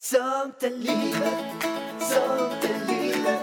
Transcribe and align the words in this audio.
Sånt 0.00 0.62
är 0.62 0.70
livet, 0.70 1.44
sånt 2.00 2.64
är 2.64 2.86
livet. 2.86 3.40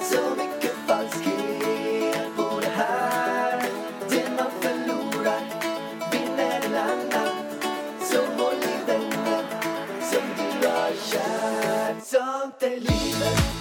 Så 0.00 0.20
mycket 0.36 0.74
falskhet 0.86 2.36
på 2.36 2.60
det 2.60 2.68
här. 2.68 3.62
Det 4.08 4.30
man 4.36 4.50
förlorar 4.60 5.40
vinner 6.12 6.60
en 6.64 6.76
annan. 6.76 7.34
Så 8.00 8.18
håll 8.18 8.54
i 8.62 8.86
vänner 8.86 9.44
som 10.10 10.22
du 10.36 10.68
har 10.68 10.92
kär. 11.10 11.96
Sånt 12.04 12.62
är 12.62 12.80
livet, 12.80 13.57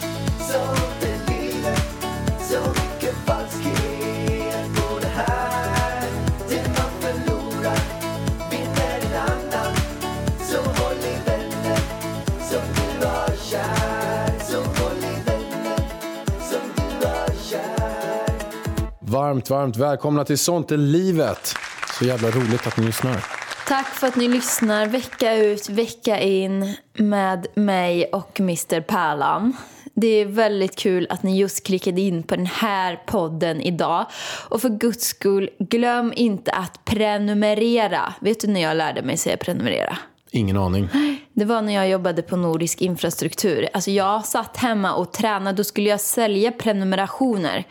Varmt, 19.27 19.49
varmt 19.49 19.77
välkomna 19.77 20.25
till 20.25 20.37
Sånt 20.37 20.71
är 20.71 20.77
livet. 20.77 21.53
Så 21.99 22.05
jävla 22.05 22.29
roligt 22.29 22.67
att 22.67 22.77
ni 22.77 22.85
lyssnar. 22.85 23.25
Tack 23.67 23.85
för 23.87 24.07
att 24.07 24.15
ni 24.15 24.27
lyssnar 24.27 24.87
vecka 24.87 25.35
ut, 25.35 25.69
vecka 25.69 26.19
in 26.19 26.75
med 26.93 27.47
mig 27.55 28.05
och 28.05 28.39
Mr 28.39 28.81
Pärlan. 28.81 29.57
Det 29.93 30.07
är 30.07 30.25
väldigt 30.25 30.75
kul 30.75 31.07
att 31.09 31.23
ni 31.23 31.39
just 31.39 31.65
klickade 31.65 32.01
in 32.01 32.23
på 32.23 32.35
den 32.35 32.45
här 32.45 32.99
podden 33.05 33.61
idag. 33.61 34.05
Och 34.49 34.61
för 34.61 34.69
guds 34.69 35.05
skull, 35.07 35.49
glöm 35.59 36.13
inte 36.15 36.51
att 36.51 36.85
prenumerera. 36.85 38.13
Vet 38.19 38.39
du 38.39 38.47
när 38.47 38.61
jag 38.61 38.77
lärde 38.77 39.01
mig 39.01 39.17
säga 39.17 39.37
prenumerera? 39.37 39.97
Ingen 40.31 40.57
aning. 40.57 40.89
Det 41.33 41.45
var 41.45 41.61
när 41.61 41.73
jag 41.73 41.89
jobbade 41.89 42.21
på 42.21 42.35
Nordisk 42.35 42.81
infrastruktur. 42.81 43.69
Alltså 43.73 43.91
jag 43.91 44.25
satt 44.25 44.57
hemma 44.57 44.93
och 44.93 45.11
tränade. 45.13 45.57
Då 45.57 45.63
skulle 45.63 45.89
jag 45.89 46.01
sälja 46.01 46.51
prenumerationer. 46.51 47.65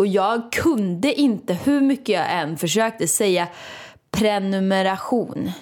Och 0.00 0.06
jag 0.06 0.52
kunde 0.52 1.14
inte, 1.14 1.54
hur 1.54 1.80
mycket 1.80 2.08
jag 2.08 2.32
än 2.32 2.56
försökte, 2.56 3.08
säga 3.08 3.48
prenumeration. 4.10 5.52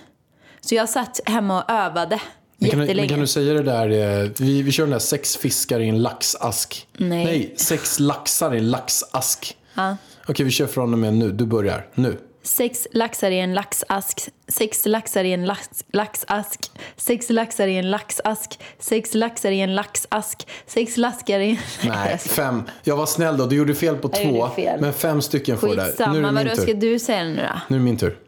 Så 0.60 0.74
jag 0.74 0.88
satt 0.88 1.20
hemma 1.24 1.62
och 1.62 1.70
övade 1.70 2.20
Men 2.58 2.70
kan, 2.70 2.80
du, 2.80 2.94
men 2.94 3.08
kan 3.08 3.20
du 3.20 3.26
säga 3.26 3.54
det 3.54 3.62
där, 3.62 3.90
eh, 3.90 4.30
vi, 4.38 4.62
vi 4.62 4.72
kör 4.72 4.84
den 4.84 4.90
där 4.90 4.98
sex 4.98 5.36
fiskar 5.36 5.80
i 5.80 5.88
en 5.88 6.02
laxask. 6.02 6.88
Nej. 6.96 7.24
Nej, 7.24 7.54
sex 7.56 8.00
laxar 8.00 8.54
i 8.54 8.58
en 8.58 8.70
laxask. 8.70 9.56
Ja. 9.74 9.96
Okej, 10.28 10.44
vi 10.44 10.50
kör 10.50 10.66
från 10.66 10.92
och 10.92 10.98
med 10.98 11.14
nu. 11.14 11.32
Du 11.32 11.46
börjar. 11.46 11.86
Nu. 11.94 12.18
Sex 12.48 12.86
laxar 12.92 13.30
i 13.30 13.38
en 13.38 13.54
laxask. 13.54 14.28
Sex 14.48 14.86
laxar 14.86 15.24
i 15.24 15.32
en 15.32 15.46
lax, 15.46 15.68
laxask. 15.92 16.70
Sex 16.96 17.30
laxar 17.30 17.66
i 17.66 17.76
en 17.76 17.90
laxask. 17.90 18.58
Sex 18.78 19.14
laxar 19.14 19.50
i 19.50 19.60
en 19.60 19.74
laxask. 19.74 20.48
Sex 20.66 20.96
laxar 20.96 21.40
i 21.40 21.50
en... 21.50 21.58
Nej, 21.88 22.18
fem. 22.18 22.62
Jag 22.82 22.96
var 22.96 23.06
snäll 23.06 23.36
då. 23.36 23.46
Du 23.46 23.56
gjorde 23.56 23.74
fel 23.74 23.96
på 23.96 24.10
Jag 24.12 24.22
två. 24.22 24.50
Men 24.80 24.92
fem 24.92 25.22
stycken 25.22 25.58
får 25.58 25.68
du 25.68 25.74
där. 25.74 25.94
Nu 25.98 26.04
är 26.04 26.08
det 26.08 26.20
min 26.20 26.34
vadå 26.34 26.50
ska 26.50 26.64
tur. 26.64 26.74
du 26.74 26.98
säga 26.98 27.24
nu 27.24 27.36
då? 27.36 27.60
Nu 27.68 27.76
är 27.76 27.78
det 27.78 27.84
min 27.84 27.96
tur. 27.96 28.18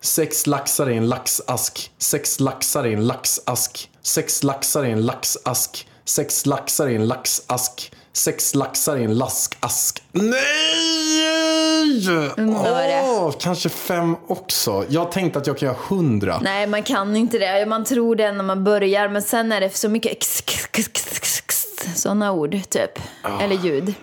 Sex 0.00 0.46
laxar 0.46 0.90
i 0.90 0.96
en 0.96 1.08
laxask. 1.08 1.90
Sex 1.98 2.40
laxar 2.40 2.86
i 2.86 2.92
en 2.92 3.06
laxask. 3.06 3.90
Sex 4.02 4.42
laxar 4.42 4.84
i 4.84 4.90
en 4.90 5.06
laxask. 5.06 5.88
Sex 6.04 6.46
laxar 6.46 6.88
i 6.88 6.94
en 6.94 7.08
laxask. 7.08 7.92
Sex 8.18 8.54
laxar 8.54 8.96
i 8.96 9.04
en 9.04 9.18
laskask. 9.18 10.02
Nej! 10.12 10.28
Åh, 12.38 13.32
kanske 13.40 13.68
fem 13.68 14.16
också. 14.26 14.84
Jag 14.88 15.12
tänkte 15.12 15.38
att 15.38 15.46
jag 15.46 15.58
kan 15.58 15.66
göra 15.66 15.78
hundra. 15.88 16.40
Nej, 16.42 16.66
man 16.66 16.82
kan 16.82 17.16
inte 17.16 17.38
det. 17.38 17.66
Man 17.66 17.84
tror 17.84 18.16
det 18.16 18.32
när 18.32 18.44
man 18.44 18.64
börjar, 18.64 19.08
men 19.08 19.22
sen 19.22 19.52
är 19.52 19.60
det 19.60 19.76
så 19.76 19.88
mycket 19.88 20.24
sådana 21.94 22.32
ord, 22.32 22.56
typ. 22.68 22.98
Ah. 23.22 23.40
Eller 23.40 23.56
ljud. 23.56 23.94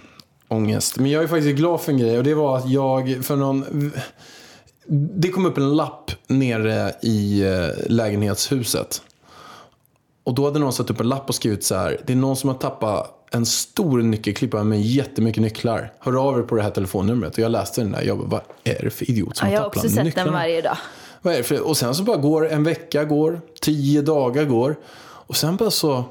ångest. 0.47 0.97
Men 0.97 1.11
jag 1.11 1.23
är 1.23 1.27
faktiskt 1.27 1.55
glad 1.55 1.81
för 1.81 1.91
en 1.91 1.97
grej 1.97 2.17
och 2.17 2.23
det 2.23 2.33
var 2.33 2.57
att 2.57 2.69
jag 2.69 3.25
för 3.25 3.35
någon... 3.35 3.91
Det 5.15 5.29
kom 5.29 5.45
upp 5.45 5.57
en 5.57 5.75
lapp 5.75 6.11
nere 6.27 6.93
i 7.01 7.41
eh, 7.41 7.67
lägenhetshuset. 7.91 9.01
Och 10.23 10.33
då 10.33 10.45
hade 10.45 10.59
någon 10.59 10.73
satt 10.73 10.89
upp 10.89 10.99
en 10.99 11.09
lapp 11.09 11.29
och 11.29 11.35
skrivit 11.35 11.65
så 11.65 11.75
här. 11.75 12.01
Det 12.05 12.13
är 12.13 12.17
någon 12.17 12.35
som 12.35 12.49
har 12.49 12.57
tappat 12.57 13.14
en 13.31 13.45
stor 13.45 14.01
nyckelklippa 14.01 14.63
med 14.63 14.81
jättemycket 14.81 15.41
nycklar. 15.41 15.93
Hör 15.99 16.27
av 16.27 16.39
er 16.39 16.43
på 16.43 16.55
det 16.55 16.61
här 16.61 16.69
telefonnumret. 16.69 17.33
Och 17.33 17.39
jag 17.39 17.51
läste 17.51 17.81
den 17.81 17.91
där. 17.91 18.01
Jag 18.01 18.17
bara, 18.17 18.27
vad 18.27 18.41
är 18.63 18.83
det 18.83 18.89
för 18.89 19.09
idiot 19.09 19.37
som 19.37 19.47
Ja, 19.47 19.53
jag 19.53 19.61
har 19.61 19.67
också 19.67 19.89
sett 19.89 20.03
nycklarna? 20.03 20.25
den 20.31 20.33
varje 20.39 20.61
dag. 20.61 20.77
Vad 21.21 21.33
är 21.33 21.37
det 21.37 21.43
för? 21.43 21.61
Och 21.67 21.77
sen 21.77 21.95
så 21.95 22.03
bara 22.03 22.17
går 22.17 22.49
en 22.49 22.63
vecka 22.63 23.03
går, 23.03 23.41
tio 23.61 24.01
dagar 24.01 24.45
går. 24.45 24.75
Och 25.01 25.35
sen 25.35 25.55
bara 25.55 25.71
så, 25.71 26.03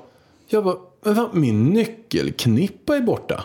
jag 0.49 0.65
bara, 0.65 0.77
men 1.03 1.15
vad, 1.15 1.35
min 1.35 1.65
nyckelknippa 1.65 2.97
är 2.97 3.01
borta. 3.01 3.45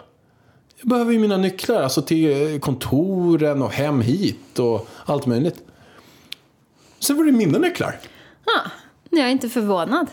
Jag 0.79 0.89
behöver 0.89 1.11
ju 1.13 1.19
mina 1.19 1.37
nycklar, 1.37 1.81
alltså 1.81 2.01
till 2.01 2.59
kontoren 2.61 3.61
och 3.61 3.71
hem 3.71 4.01
hit 4.01 4.59
och 4.59 4.87
allt 5.05 5.25
möjligt. 5.25 5.55
Sen 6.99 7.17
var 7.17 7.23
det 7.23 7.31
mina 7.31 7.57
nycklar. 7.59 7.99
Ja, 8.45 8.71
jag 9.09 9.27
är 9.27 9.31
inte 9.31 9.49
förvånad. 9.49 10.07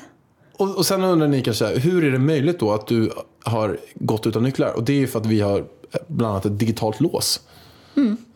Och, 0.56 0.76
och 0.76 0.86
sen 0.86 1.04
undrar 1.04 1.28
ni 1.28 1.42
kanske, 1.42 1.66
hur 1.78 2.04
är 2.04 2.10
det 2.10 2.18
möjligt 2.18 2.58
då 2.60 2.72
att 2.72 2.86
du 2.86 3.10
har 3.46 3.78
gått 3.94 4.26
utan 4.26 4.42
nycklar? 4.42 4.72
Och 4.76 4.84
det 4.84 4.92
är 4.92 4.96
ju 4.96 5.06
för 5.06 5.20
att 5.20 5.26
vi 5.26 5.40
har 5.40 5.64
bland 6.06 6.32
annat 6.32 6.46
ett 6.46 6.58
digitalt 6.58 7.00
lås. 7.00 7.40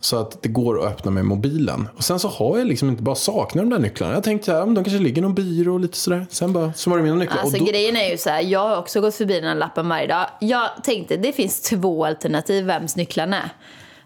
Så 0.01 0.17
att 0.17 0.43
det 0.43 0.49
går 0.49 0.79
att 0.79 0.93
öppna 0.93 1.11
med 1.11 1.25
mobilen. 1.25 1.89
Och 1.97 2.05
sen 2.05 2.19
så 2.19 2.29
har 2.29 2.59
jag 2.59 2.67
liksom 2.67 2.89
inte 2.89 3.03
bara 3.03 3.15
saknat 3.15 3.65
de 3.65 3.71
där 3.71 3.79
nycklarna. 3.79 4.15
Jag 4.15 4.25
tänkte 4.25 4.53
men 4.53 4.75
de 4.75 4.85
kanske 4.85 5.03
ligger 5.03 5.19
i 5.19 5.21
någon 5.21 5.35
byrå 5.35 5.75
och 5.75 5.81
lite 5.81 5.97
sådär. 5.97 6.27
Sen 6.31 6.53
bara, 6.53 6.73
så 6.73 6.91
var 6.91 6.97
det 6.97 7.03
mina 7.03 7.17
nycklar. 7.17 7.39
Alltså 7.39 7.57
och 7.57 7.65
då, 7.65 7.71
grejen 7.71 7.97
är 7.97 8.11
ju 8.11 8.19
så 8.19 8.31
här, 8.31 8.41
jag 8.41 8.69
har 8.69 8.77
också 8.77 9.01
gått 9.01 9.15
förbi 9.15 9.35
den 9.35 9.45
här 9.45 9.55
lappen 9.55 9.89
varje 9.89 10.07
dag. 10.07 10.27
Jag 10.41 10.69
tänkte, 10.85 11.17
det 11.17 11.33
finns 11.33 11.61
två 11.61 12.05
alternativ 12.05 12.65
vems 12.65 12.97
nycklarna 12.97 13.37
är. 13.37 13.51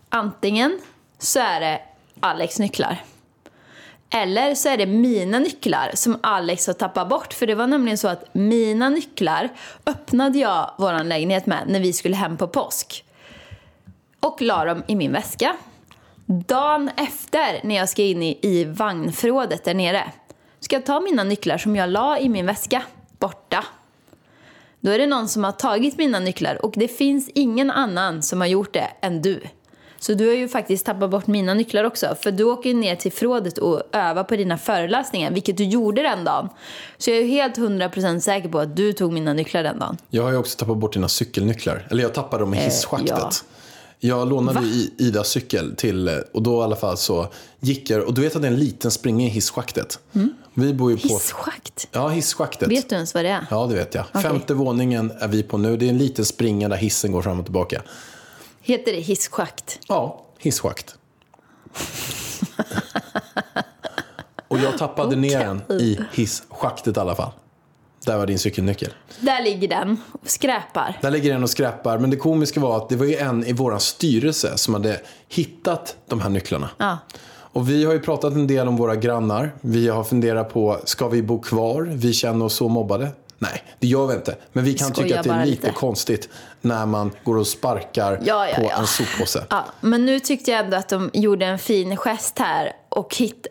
Antingen 0.09 0.79
så 1.19 1.41
är 1.41 1.61
det 1.61 1.81
Alex 2.21 2.59
nycklar. 2.59 3.05
Eller 4.17 4.55
så 4.55 4.69
är 4.69 4.77
det 4.77 4.87
mina 4.87 5.39
nycklar 5.39 5.91
som 5.95 6.19
Alex 6.23 6.67
har 6.67 6.75
tappat 6.75 7.09
bort. 7.09 7.33
För 7.33 7.47
det 7.47 7.55
var 7.55 7.67
nämligen 7.67 7.99
så 7.99 8.09
att 8.09 8.35
mina 8.35 8.89
nycklar 8.89 9.49
öppnade 9.87 10.39
jag 10.39 10.71
vår 10.79 11.05
lägenhet 11.05 11.47
med 11.47 11.65
när 11.67 11.81
vi 11.81 11.93
skulle 11.93 12.17
hem 12.17 12.37
på 12.37 12.49
påsk. 12.49 13.05
Och 14.21 14.43
la 14.43 14.65
dem 14.65 14.83
i 14.87 14.97
min 14.97 15.13
väska. 15.13 15.57
Dagen 16.27 16.91
efter, 16.97 17.67
när 17.67 17.75
jag 17.75 17.89
ska 17.89 18.03
in 18.03 18.23
i, 18.23 18.39
i 18.43 18.65
vagnförrådet 18.65 19.65
där 19.65 19.75
nere, 19.75 20.13
ska 20.61 20.77
jag 20.77 20.87
ta 20.87 21.01
mina 21.01 21.25
nycklar 21.25 21.59
som 21.59 21.77
jag 21.77 21.91
la 21.91 22.19
i 22.19 22.29
min 22.29 22.47
väska 22.47 22.83
borta. 23.19 23.65
Då 24.81 24.91
är 24.91 24.99
det 24.99 25.07
någon 25.07 25.29
som 25.29 25.45
har 25.45 25.53
tagit 25.53 25.99
mina 25.99 26.19
nycklar 26.19 26.65
och 26.65 26.75
det 26.77 26.89
finns 26.89 27.31
ingen 27.35 27.71
annan 27.71 28.23
som 28.23 28.41
har 28.41 28.49
gjort 28.49 28.73
det 28.73 28.89
än 29.01 29.23
du. 29.23 29.41
Så 30.05 30.15
du 30.15 30.27
har 30.27 30.35
ju 30.35 30.49
faktiskt 30.49 30.87
tappat 30.87 31.11
bort 31.11 31.27
mina 31.27 31.55
nycklar 31.55 31.85
också. 31.85 32.17
För 32.21 32.31
du 32.31 32.45
åker 32.45 32.71
ju 32.71 32.77
ner 32.77 32.97
till 32.97 33.13
förrådet 33.13 33.59
och 33.59 33.83
övar 33.93 34.25
på 34.25 34.37
dina 34.37 34.59
föreläsningar, 34.59 35.31
vilket 35.31 35.57
du 35.57 35.65
gjorde 35.65 36.03
den 36.03 36.25
dagen. 36.25 36.49
Så 36.99 37.11
jag 37.11 37.19
är 37.19 37.27
helt 37.27 37.59
100% 37.59 38.21
säker 38.21 38.49
på 38.49 38.59
att 38.59 38.77
du 38.77 38.93
tog 38.93 39.13
mina 39.13 39.33
nycklar 39.33 39.63
den 39.63 39.79
dagen. 39.79 39.97
Jag 40.11 40.23
har 40.23 40.31
ju 40.31 40.37
också 40.37 40.59
tappat 40.59 40.77
bort 40.77 40.93
dina 40.93 41.09
cykelnycklar. 41.09 41.87
Eller 41.91 42.03
jag 42.03 42.15
tappade 42.15 42.43
dem 42.43 42.55
i 42.55 42.57
hisschaktet. 42.57 43.09
ja. 43.11 43.31
Jag 43.99 44.29
lånade 44.29 44.67
ju 44.67 44.91
Idas 44.99 45.29
cykel 45.29 45.77
till, 45.77 46.09
eh, 46.09 46.15
och 46.33 46.43
då 46.43 46.61
i 46.61 46.65
alla 46.65 46.77
fall 46.77 46.97
så 46.97 47.29
gick 47.61 47.91
jag, 47.91 48.03
och 48.03 48.15
du 48.15 48.21
vet 48.21 48.37
att 48.37 48.43
det 48.43 48.49
är 48.49 48.53
en 48.53 48.59
liten 48.59 48.91
springa 48.91 49.27
i 49.27 49.29
hisschaktet. 49.29 49.99
Vi 50.55 50.75
bor 50.75 50.91
ju 50.91 50.97
på... 50.97 51.09
Hisschakt. 51.09 51.89
Ja, 51.93 52.09
hisschaktet. 52.09 52.71
Vet 52.71 52.89
du 52.89 52.95
ens 52.95 53.15
vad 53.15 53.25
det 53.25 53.31
är? 53.31 53.47
Ja, 53.51 53.67
det 53.67 53.75
vet 53.75 53.95
jag. 53.95 54.23
Femte 54.23 54.55
våningen 54.55 55.13
är 55.19 55.29
vi 55.29 55.43
på 55.43 55.59
nu. 55.59 55.77
Det 55.77 55.87
är 55.87 55.91
en 55.91 55.99
liten 55.99 56.25
springa 56.25 56.69
där 56.69 56.77
hissen 56.77 57.13
går 57.13 57.23
fram 57.23 57.39
och 57.39 57.45
tillbaka. 57.45 57.83
Heter 58.67 58.93
det 58.93 59.01
hisschakt? 59.01 59.79
Ja, 59.89 60.25
hisschakt. 60.39 60.95
och 64.49 64.59
jag 64.59 64.79
tappade 64.79 65.17
ner 65.17 65.39
den 65.39 65.81
i 65.81 65.99
hisschaktet 66.13 66.97
i 66.97 67.01
alla 67.01 67.15
fall. 67.15 67.31
Där 68.07 68.19
var 68.19 68.27
din 68.27 68.39
cykelnyckel. 68.39 68.93
Där 69.21 69.43
ligger 69.43 69.69
den 69.69 69.97
och 70.23 70.31
skräpar. 70.31 70.99
Där 71.03 71.11
ligger 71.11 71.33
den 71.33 71.43
och 71.43 71.51
skräpar. 71.51 71.99
Men 71.99 72.11
det 72.11 72.17
komiska 72.17 72.61
var 72.61 72.77
att 72.77 72.89
det 72.89 72.97
var 72.97 73.07
ju 73.07 73.17
en 73.17 73.45
i 73.45 73.53
vår 73.53 73.79
styrelse 73.79 74.59
som 74.59 74.75
hade 74.75 75.01
hittat 75.29 75.97
de 76.09 76.21
här 76.21 76.31
nycklarna. 76.31 76.71
Ja. 76.79 76.99
Och 77.27 77.71
vi 77.71 77.85
har 77.85 77.93
ju 77.93 78.01
pratat 78.01 78.33
en 78.33 78.47
del 78.47 78.69
om 78.69 78.77
våra 78.77 78.97
grannar. 78.97 79.53
Vi 79.61 79.89
har 79.89 80.05
funderat 80.05 80.53
på, 80.53 80.81
ska 80.85 81.09
vi 81.09 81.23
bo 81.23 81.41
kvar? 81.41 81.83
Vi 81.83 82.13
känner 82.13 82.45
oss 82.45 82.55
så 82.55 82.69
mobbade. 82.69 83.09
Nej, 83.51 83.63
det 83.79 83.87
gör 83.87 84.07
vi 84.07 84.15
inte. 84.15 84.37
Men 84.53 84.65
vi 84.65 84.75
kan 84.75 84.89
Skojar 84.89 85.09
tycka 85.09 85.21
att 85.21 85.27
det 85.27 85.33
är 85.33 85.47
lite, 85.47 85.67
lite. 85.67 85.79
konstigt 85.79 86.29
när 86.61 86.87
man 86.87 87.11
går 87.25 87.37
och 87.37 87.47
sparkar 87.47 88.21
Ja, 88.25 88.49
ja, 88.49 88.55
på 88.57 88.63
ja. 88.63 88.79
en 88.79 88.87
soppåse. 88.87 89.45
Ja, 89.51 89.65
men 89.81 90.07
nu 90.07 90.21
tyckte 90.21 90.51
jag 90.51 90.65
ändå 90.65 90.77
att 90.77 90.89
de 90.89 91.11
gjorde 91.13 91.47
en 91.47 91.59
fin 91.59 91.97
gest 91.97 92.39
här 92.39 92.73
och 92.89 93.17
hit, 93.17 93.47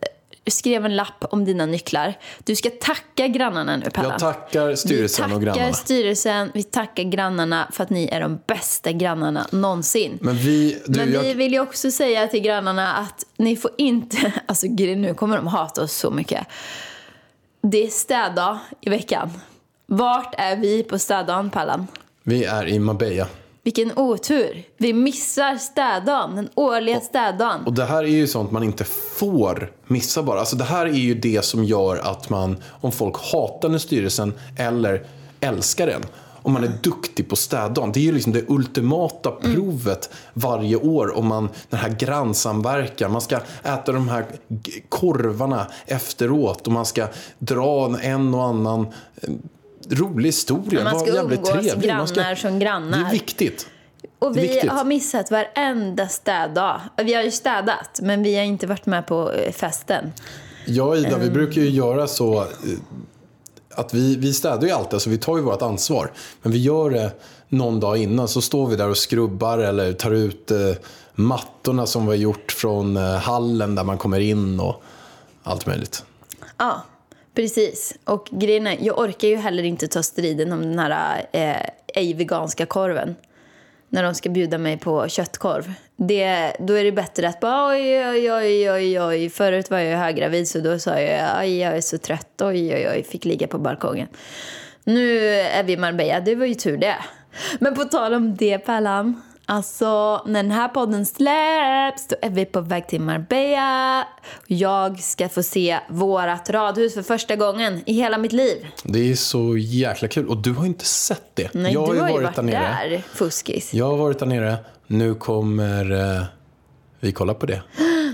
skrev 0.48 0.86
en 0.86 0.96
lapp 0.96 1.26
om 1.32 1.46
dina 1.46 1.66
nycklar. 1.66 2.14
Du 2.44 2.56
ska 2.56 2.70
tacka 2.70 3.28
grannarna 3.28 3.76
nu, 3.78 3.90
Pella. 3.90 4.10
Jag 4.10 4.20
tackar 4.20 4.76
styrelsen 4.76 5.30
vi 5.30 5.36
och 5.36 5.40
tackar 5.40 5.54
grannarna. 5.56 5.74
styrelsen, 5.74 6.52
vi 6.54 6.64
tackar 6.64 7.04
grannarna 7.04 7.68
för 7.72 7.84
att 7.84 7.90
ni 7.90 8.08
är 8.08 8.22
de 8.22 8.40
bästa 8.48 8.92
grannarna 8.92 9.48
någonsin. 9.52 10.18
Men 10.22 10.36
vi, 10.38 10.82
du, 10.86 11.00
Men 11.00 11.08
vi 11.08 11.30
jag, 11.30 11.36
vill 11.36 11.54
ju 11.54 11.60
också 11.60 11.92
säga 11.92 12.28
till 12.28 12.42
grannarna 12.42 12.94
att 12.94 13.26
ni 13.38 13.56
får 13.56 13.72
inte, 13.78 14.34
alltså 14.46 14.68
nu 14.68 15.14
kommer 15.14 15.38
de 15.38 15.48
hata 15.48 15.84
oss 15.84 15.94
så 15.94 16.12
mycket. 16.12 16.48
Det 17.62 17.86
är 17.86 17.90
städdag 17.90 18.60
i 18.82 18.90
veckan. 18.90 19.32
Vart 19.86 20.36
är 20.38 20.56
vi 20.56 20.84
på 20.84 21.00
städdagen, 21.00 21.50
Pallan? 21.50 21.88
Vi 22.24 22.44
är 22.44 22.68
i 22.68 22.80
Marbella. 22.80 23.28
Vilken 23.64 23.98
otur. 23.98 24.64
Vi 24.78 24.94
missar 24.94 25.58
städdagen, 25.58 26.36
den 26.36 26.50
årliga 26.56 27.00
städdagen. 27.00 27.64
Och 27.66 27.74
det 27.74 27.86
här 27.86 28.04
är 28.04 28.08
ju 28.08 28.28
sånt 28.28 28.52
man 28.52 28.64
inte 28.64 28.84
får 29.18 29.72
missa 29.88 30.24
bara. 30.24 30.40
Alltså 30.40 30.56
det 30.56 30.64
här 30.64 30.86
är 30.86 30.92
ju 30.92 31.16
det 31.16 31.46
som 31.46 31.64
gör 31.64 31.98
att 31.98 32.30
man, 32.30 32.58
om 32.82 32.92
folk 32.92 33.32
hatar 33.32 33.70
den 33.70 33.80
styrelsen 33.80 34.34
eller 34.58 35.06
älskar 35.40 35.88
den, 35.88 36.02
om 36.42 36.54
man 36.54 36.64
är 36.64 36.72
duktig 36.82 37.30
på 37.30 37.36
städdagen. 37.36 37.92
Det 37.92 38.00
är 38.00 38.04
ju 38.04 38.12
liksom 38.12 38.34
det 38.34 38.50
ultimata 38.50 39.32
provet 39.32 40.10
varje 40.34 40.76
år 40.76 41.18
om 41.18 41.28
man, 41.28 41.50
den 41.70 41.80
här 41.80 41.90
grannsamverkan. 41.90 43.12
Man 43.12 43.22
ska 43.22 43.40
äta 43.64 43.92
de 43.92 44.10
här 44.10 44.26
korvarna 44.90 45.68
efteråt 45.86 46.68
och 46.68 46.74
man 46.74 46.86
ska 46.86 47.08
dra 47.40 48.00
en 48.02 48.34
och 48.34 48.44
annan 48.44 48.88
eh, 49.22 49.30
rolig 49.90 50.26
historia. 50.26 50.84
Man 50.84 51.00
ska 51.00 51.12
umgås 51.12 51.50
trevlig. 51.50 51.90
Grannar 51.90 52.36
som 52.36 52.60
grannar. 52.60 52.98
Det 52.98 53.06
är 53.06 53.12
viktigt. 53.12 53.68
Och 54.20 54.38
vi 54.38 54.42
viktigt. 54.42 54.72
har 54.72 54.86
missat 54.86 55.32
varenda 55.32 56.08
städdag. 56.08 56.82
Vi 56.98 57.14
har 57.14 57.24
ju 57.24 57.32
städat, 57.32 58.00
men 58.02 58.24
vi 58.24 58.36
har 58.36 58.44
inte 58.44 58.68
varit 58.68 58.86
med 58.86 59.08
på 59.08 59.32
eh, 59.32 59.52
festen. 59.52 60.12
Jag 60.66 60.88
och 60.88 60.98
Ida, 60.98 61.18
vi 61.18 61.30
brukar 61.30 61.62
ju 61.62 61.70
göra 61.70 62.08
så 62.08 62.42
eh, 62.42 62.48
att 63.76 63.94
vi, 63.94 64.16
vi 64.16 64.34
städar 64.34 64.68
ju 64.68 64.72
alltid, 64.72 65.02
så 65.02 65.10
vi 65.10 65.18
tar 65.18 65.38
ju 65.38 65.44
vårt 65.44 65.62
ansvar. 65.62 66.12
Men 66.42 66.52
vi 66.52 66.58
gör 66.58 66.90
det 66.90 67.12
någon 67.50 67.80
dag 67.80 67.98
innan, 67.98 68.28
så 68.28 68.42
står 68.42 68.68
vi 68.68 68.76
där 68.76 68.90
och 68.90 68.98
skrubbar 68.98 69.58
eller 69.58 69.94
tar 69.94 70.12
ut 70.12 70.52
eh, 70.52 70.58
mattorna 71.16 71.86
som 71.86 72.06
vi 72.06 72.12
har 72.12 72.16
gjort 72.16 72.52
från 72.52 72.98
eh, 72.98 73.16
hallen 73.16 73.76
där 73.76 73.84
man 73.84 73.98
kommer 73.98 74.20
in 74.20 74.60
och 74.60 74.84
allt 75.44 75.66
möjligt. 75.66 76.04
Ja, 76.58 76.84
precis. 77.34 77.98
Och 78.04 78.28
grejen 78.32 78.68
är, 78.68 78.78
jag 78.82 79.00
orkar 79.00 79.28
ju 79.28 79.36
heller 79.36 79.64
inte 79.64 79.88
ta 79.88 80.04
striden 80.04 80.52
om 80.52 80.62
den 80.62 80.80
här 80.80 81.26
eh, 81.32 81.70
ej 81.96 82.14
veganska 82.14 82.66
korven. 82.66 83.16
När 83.90 84.04
de 84.04 84.16
ska 84.16 84.30
bjuda 84.30 84.58
mig 84.58 84.78
på 84.78 85.08
köttkorv. 85.08 85.74
Det, 85.96 86.56
då 86.60 86.74
är 86.74 86.84
det 86.84 86.92
bättre 86.92 87.30
att 87.30 87.40
bara 87.40 87.68
oj, 87.68 88.08
oj, 88.08 88.32
oj, 88.32 88.72
oj, 88.72 89.02
oj. 89.02 89.30
Förut 89.30 89.70
var 89.70 89.80
jag 89.80 89.98
höggravid 89.98 90.48
så 90.48 90.60
då 90.60 90.80
sa 90.80 91.00
jag 91.00 91.40
oj, 91.40 91.58
jag 91.58 91.78
är 91.78 91.82
så 91.82 91.98
trött, 91.98 92.42
oj, 92.42 92.76
oj, 92.76 92.88
oj. 92.90 93.04
Fick 93.04 93.26
ligga 93.26 93.48
på 93.48 93.58
balkongen. 93.58 94.08
Nu 94.84 95.30
är 95.30 95.64
vi 95.64 95.74
i 95.74 95.78
Marbella, 95.78 96.20
det 96.20 96.36
var 96.36 96.46
ju 96.46 96.54
tur 96.54 96.78
det. 96.78 96.96
Men 97.60 97.76
på 97.76 97.84
tal 97.84 98.14
om 98.14 98.36
det 98.36 98.58
Pärlan. 98.58 99.22
Alltså, 99.46 100.22
när 100.26 100.44
den 100.44 100.52
här 100.52 100.68
podden 100.68 101.06
släpps 101.06 102.08
då 102.08 102.16
är 102.22 102.30
vi 102.30 102.46
på 102.46 102.62
väg 102.62 102.88
till 102.88 103.02
Marbella. 103.02 104.08
Jag 104.48 105.00
ska 105.00 105.30
få 105.30 105.44
se 105.44 105.80
vårat 105.90 106.50
radhus 106.50 106.94
för 106.94 107.02
första 107.02 107.36
gången 107.36 107.82
i 107.86 107.94
hela 107.94 108.18
mitt 108.18 108.34
liv. 108.34 108.68
Det 108.84 109.12
är 109.12 109.16
så 109.16 109.58
jäkla 109.58 110.08
kul. 110.08 110.28
Och 110.28 110.38
du 110.38 110.54
har 110.54 110.66
inte 110.66 110.86
sett 110.86 111.24
det. 111.34 111.54
Nej, 111.54 111.74
jag 111.74 111.94
du 111.94 112.00
har 112.00 112.10
ju 112.10 112.14
varit 112.14 112.36
där 112.36 112.44
nere. 112.44 112.90
där, 112.90 113.04
fuskis. 113.14 113.74
Jag 113.74 113.86
har 113.86 113.98
varit 113.98 114.20
där 114.20 114.26
nere. 114.26 114.58
Nu 114.88 115.16
kommer 115.16 115.92
eh, 115.92 116.24
vi 117.00 117.12
kolla 117.12 117.34
på 117.34 117.46
det 117.46 117.62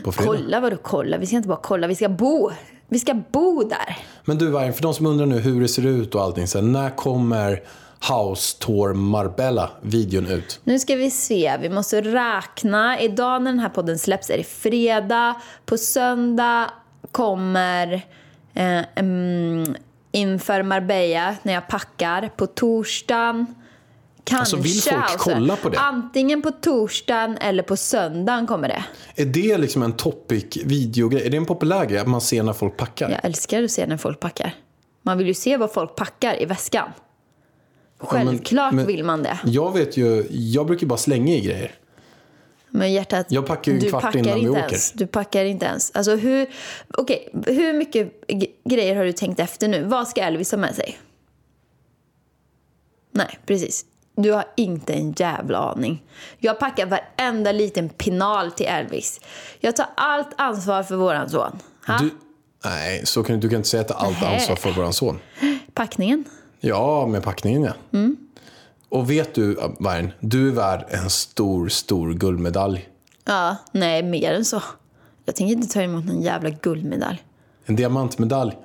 på 0.04 0.12
fredag. 0.12 0.32
Kolla 0.32 0.60
vadå 0.60 0.78
kolla? 0.82 1.18
Vi 1.18 1.26
ska 1.28 1.36
inte 1.36 1.50
bara 1.50 1.60
kolla, 1.64 1.88
vi 1.88 1.96
ska 1.96 2.10
bo. 2.10 2.52
Vi 2.88 3.00
ska 3.00 3.14
bo 3.32 3.64
där. 3.64 3.98
Men 4.26 4.38
du 4.38 4.48
Vargen, 4.48 4.74
för 4.74 4.84
de 4.84 4.94
som 4.94 5.06
undrar 5.06 5.26
nu 5.26 5.40
hur 5.40 5.62
det 5.62 5.68
ser 5.68 5.86
ut 5.86 6.16
och 6.16 6.22
allting. 6.22 6.48
Så 6.48 6.58
här, 6.58 6.66
när 6.66 6.90
kommer 6.90 7.64
House 8.08 8.58
Tour 8.60 8.94
Marbella 8.94 9.70
videon 9.82 10.28
ut? 10.28 10.60
Nu 10.64 10.80
ska 10.80 10.96
vi 10.96 11.12
se, 11.12 11.58
vi 11.62 11.70
måste 11.70 12.02
räkna. 12.02 13.00
Idag 13.00 13.42
när 13.42 13.52
den 13.52 13.60
här 13.60 13.70
podden 13.70 14.00
släpps 14.00 14.30
är 14.30 14.38
det 14.38 14.44
fredag. 14.44 15.36
På 15.66 15.78
söndag 15.78 16.72
kommer 17.12 18.02
eh, 18.54 18.82
inför 20.12 20.64
Marbella 20.64 21.36
när 21.44 21.54
jag 21.54 21.68
packar. 21.68 22.30
På 22.36 22.48
torsdagen 22.48 23.46
kanske. 24.24 24.56
Alltså, 24.56 24.58
vill 24.58 24.82
folk 24.82 25.12
alltså. 25.12 25.30
kolla 25.30 25.56
på 25.56 25.70
det? 25.70 25.80
Antingen 25.80 26.42
på 26.42 26.52
torsdagen 26.52 27.38
eller 27.38 27.64
på 27.64 27.78
söndagen 27.78 28.48
kommer 28.48 28.68
det. 28.68 28.84
Är 29.16 29.26
det 29.26 29.58
liksom 29.58 29.84
en 29.84 29.94
topic 29.94 30.58
videogrej? 30.66 31.26
Är 31.26 31.30
det 31.30 31.38
en 31.38 31.46
populär 31.46 31.86
grej 31.86 32.00
att 32.00 32.08
man 32.08 32.22
ser 32.22 32.44
när 32.44 32.54
folk 32.54 32.78
packar? 32.78 33.10
Jag 33.10 33.20
älskar 33.26 33.64
att 33.64 33.72
se 33.72 33.88
när 33.88 33.98
folk 33.98 34.20
packar. 34.20 34.54
Man 35.02 35.18
vill 35.18 35.28
ju 35.28 35.34
se 35.34 35.58
vad 35.58 35.74
folk 35.74 35.96
packar 35.96 36.42
i 36.42 36.46
väskan. 36.46 36.90
Självklart 38.00 38.74
men- 38.74 38.88
vill 38.88 39.04
man 39.04 39.24
det. 39.24 39.40
Jag 39.46 39.74
vet 39.74 39.98
ju, 39.98 40.28
jag 40.30 40.66
brukar 40.66 40.88
bara 40.88 40.98
slänga 40.98 41.34
i 41.34 41.42
grejer. 41.42 41.72
Men 42.70 42.94
hjärtat, 42.94 43.26
Jag 43.30 43.46
packar 43.46 43.72
ju 43.72 43.78
en 43.78 43.84
du 43.84 43.90
kvart 43.90 44.02
packar 44.02 44.20
innan 44.20 44.34
vi 44.34 44.40
inte 44.40 44.52
åker. 44.52 44.62
Ens. 44.62 44.92
Du 44.92 45.08
packar 45.08 45.46
inte 45.46 45.66
ens. 45.66 45.92
Alltså 45.96 46.16
hur, 46.16 46.48
okej, 46.98 47.30
hur 47.46 47.74
mycket 47.74 48.12
grejer 48.64 48.96
har 48.96 49.04
du 49.06 49.12
tänkt 49.12 49.40
efter 49.40 49.68
nu? 49.68 49.84
Vad 49.84 50.08
ska 50.08 50.22
Elvis 50.22 50.52
ha 50.52 50.58
med 50.58 50.76
sig? 50.76 50.98
Nej, 53.12 53.40
precis. 53.46 53.86
Du 54.16 54.32
har 54.32 54.46
inte 54.58 54.94
en 54.94 55.12
jävla 55.18 55.58
aning. 55.58 56.04
Jag 56.38 56.60
packar 56.60 56.86
varenda 56.86 57.52
liten 57.52 57.90
pinal 57.90 58.52
till 58.52 58.66
Elvis. 58.66 59.22
Jag 59.60 59.76
tar 59.76 59.86
allt 59.96 60.30
ansvar 60.38 60.84
för 60.84 60.96
våran 60.96 61.30
son. 61.30 61.60
Ha? 61.88 61.98
Du, 61.98 62.10
nej, 62.66 63.06
så 63.06 63.24
kan, 63.24 63.40
du 63.40 63.50
kan 63.50 63.58
inte 63.58 63.70
säga 63.70 63.82
att 63.82 63.92
allt 63.92 64.24
ansvar 64.24 64.56
för 64.56 64.72
våran 64.72 64.94
son. 64.94 65.20
Packningen? 65.74 66.24
Ja, 66.60 67.08
med 67.08 67.24
packningen 67.24 67.64
ja. 67.64 67.74
Mm. 67.94 68.18
Och 68.90 69.12
vet 69.12 69.36
du, 69.36 69.58
Vargen, 69.80 70.12
du 70.20 70.48
är 70.48 70.52
värd 70.52 70.86
en 70.90 71.10
stor, 71.10 71.70
stor 71.70 72.14
guldmedalj. 72.14 72.90
Ja, 73.26 73.56
nej, 73.72 74.04
mer 74.04 74.34
än 74.34 74.46
så. 74.46 74.62
Jag 75.26 75.36
tänker 75.36 75.56
inte 75.56 75.74
ta 75.74 75.82
emot 75.82 76.06
någon 76.06 76.22
jävla 76.22 76.50
guldmedalj. 76.50 77.24
En 77.66 77.76
diamantmedalj. 77.76 78.58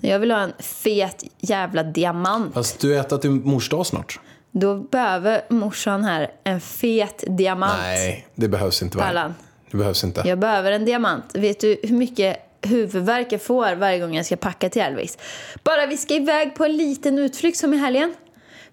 Jag 0.00 0.18
vill 0.18 0.30
ha 0.30 0.38
en 0.38 0.52
fet 0.58 1.24
jävla 1.38 1.82
diamant. 1.82 2.54
Fast 2.54 2.80
du 2.80 2.98
äter 2.98 3.18
till 3.18 3.30
mors 3.30 3.68
dag 3.68 3.86
snart. 3.86 4.20
Då 4.50 4.76
behöver 4.76 5.44
morsan 5.48 6.04
här 6.04 6.30
en 6.44 6.60
fet 6.60 7.24
diamant. 7.26 7.78
Nej, 7.82 8.26
det 8.34 8.48
behövs 8.48 8.82
inte. 8.82 8.98
Pallan. 8.98 9.34
Det 9.70 9.76
behövs 9.76 10.04
inte. 10.04 10.22
Jag 10.24 10.38
behöver 10.38 10.72
en 10.72 10.84
diamant. 10.84 11.24
Vet 11.34 11.60
du 11.60 11.80
hur 11.82 11.96
mycket 11.96 12.36
huvudvärk 12.62 13.32
jag 13.32 13.42
får 13.42 13.74
varje 13.74 13.98
gång 13.98 14.14
jag 14.14 14.26
ska 14.26 14.36
packa 14.36 14.68
till 14.68 14.82
Elvis? 14.82 15.18
Bara 15.64 15.86
vi 15.86 15.96
ska 15.96 16.14
iväg 16.14 16.54
på 16.54 16.64
en 16.64 16.76
liten 16.76 17.18
utflykt 17.18 17.58
som 17.58 17.74
i 17.74 17.76
helgen. 17.76 18.14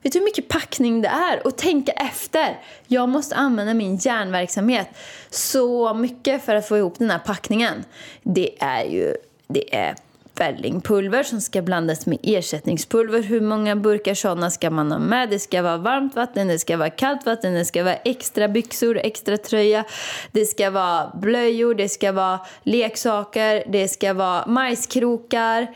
Vet 0.02 0.14
du 0.14 0.20
hur 0.20 0.26
mycket 0.26 0.48
packning 0.48 1.02
det 1.02 1.08
är? 1.08 1.48
Och 1.48 1.58
tänka 1.58 1.92
efter. 1.92 2.60
Jag 2.88 3.10
måste 3.10 3.36
använda 3.36 3.74
min 3.74 3.96
hjärnverksamhet 3.96 4.88
så 5.30 5.94
mycket 5.94 6.46
för 6.46 6.56
att 6.56 6.68
få 6.68 6.78
ihop 6.78 7.00
den 7.00 7.10
här 7.10 7.20
packningen. 7.20 7.84
Det 8.24 8.56
är 8.60 8.84
ju... 8.84 9.16
Det 9.48 9.76
är 9.76 9.96
vällingpulver 10.36 11.24
som 11.24 11.42
ska 11.42 11.62
blandas 11.62 12.06
med 12.06 12.18
ersättningspulver. 12.24 13.22
Hur 13.22 13.42
många 13.42 13.76
burkar 13.76 14.14
sådana 14.14 14.50
ska 14.50 14.70
man 14.70 14.92
ha 14.92 15.00
med? 15.00 15.30
Det 15.30 15.40
ska 15.40 15.62
vara 15.62 15.78
varmt 15.78 16.16
vatten, 16.16 16.48
det 16.48 16.60
ska 16.60 16.78
vara 16.78 16.90
kallt 16.90 17.26
vatten, 17.26 17.54
det 17.54 17.66
ska 17.66 17.84
vara 17.84 17.96
extra 17.96 18.48
byxor, 18.48 18.98
extra 18.98 19.38
tröja. 19.38 19.86
Det 20.32 20.46
ska 20.46 20.70
vara 20.70 21.12
blöjor, 21.22 21.76
det 21.76 21.90
ska 21.90 22.12
vara 22.12 22.40
leksaker, 22.64 23.64
det 23.72 23.88
ska 23.88 24.14
vara 24.14 24.46
majskrokar. 24.48 25.68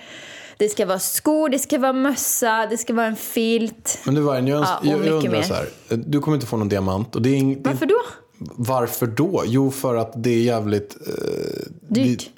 Det 0.57 0.69
ska 0.69 0.85
vara 0.85 0.99
skor, 0.99 1.49
det 1.49 1.59
ska 1.59 1.79
vara 1.79 1.93
mössa, 1.93 2.67
det 2.69 2.77
ska 2.77 2.93
vara 2.93 3.05
en 3.05 3.15
filt. 3.15 3.99
Men 4.05 4.15
du 4.15 4.21
Vargen, 4.21 4.47
jag, 4.47 4.61
Ja, 4.61 4.79
jag, 4.83 5.05
jag 5.05 5.13
undrar 5.13 5.41
så 5.41 5.53
här. 5.53 5.67
Du 5.89 6.19
kommer 6.19 6.35
inte 6.35 6.47
få 6.47 6.57
någon 6.57 6.69
diamant. 6.69 7.15
Och 7.15 7.21
det 7.21 7.29
är 7.29 7.51
är 7.51 7.57
Varför 7.63 7.85
då? 7.85 7.99
Varför 8.55 9.07
då? 9.07 9.43
Jo, 9.45 9.71
för 9.71 9.95
att 9.95 10.23
det 10.23 10.29
är 10.29 10.41
jävligt... 10.41 10.97
Eh, 11.07 11.13
Dyrt. 11.87 12.29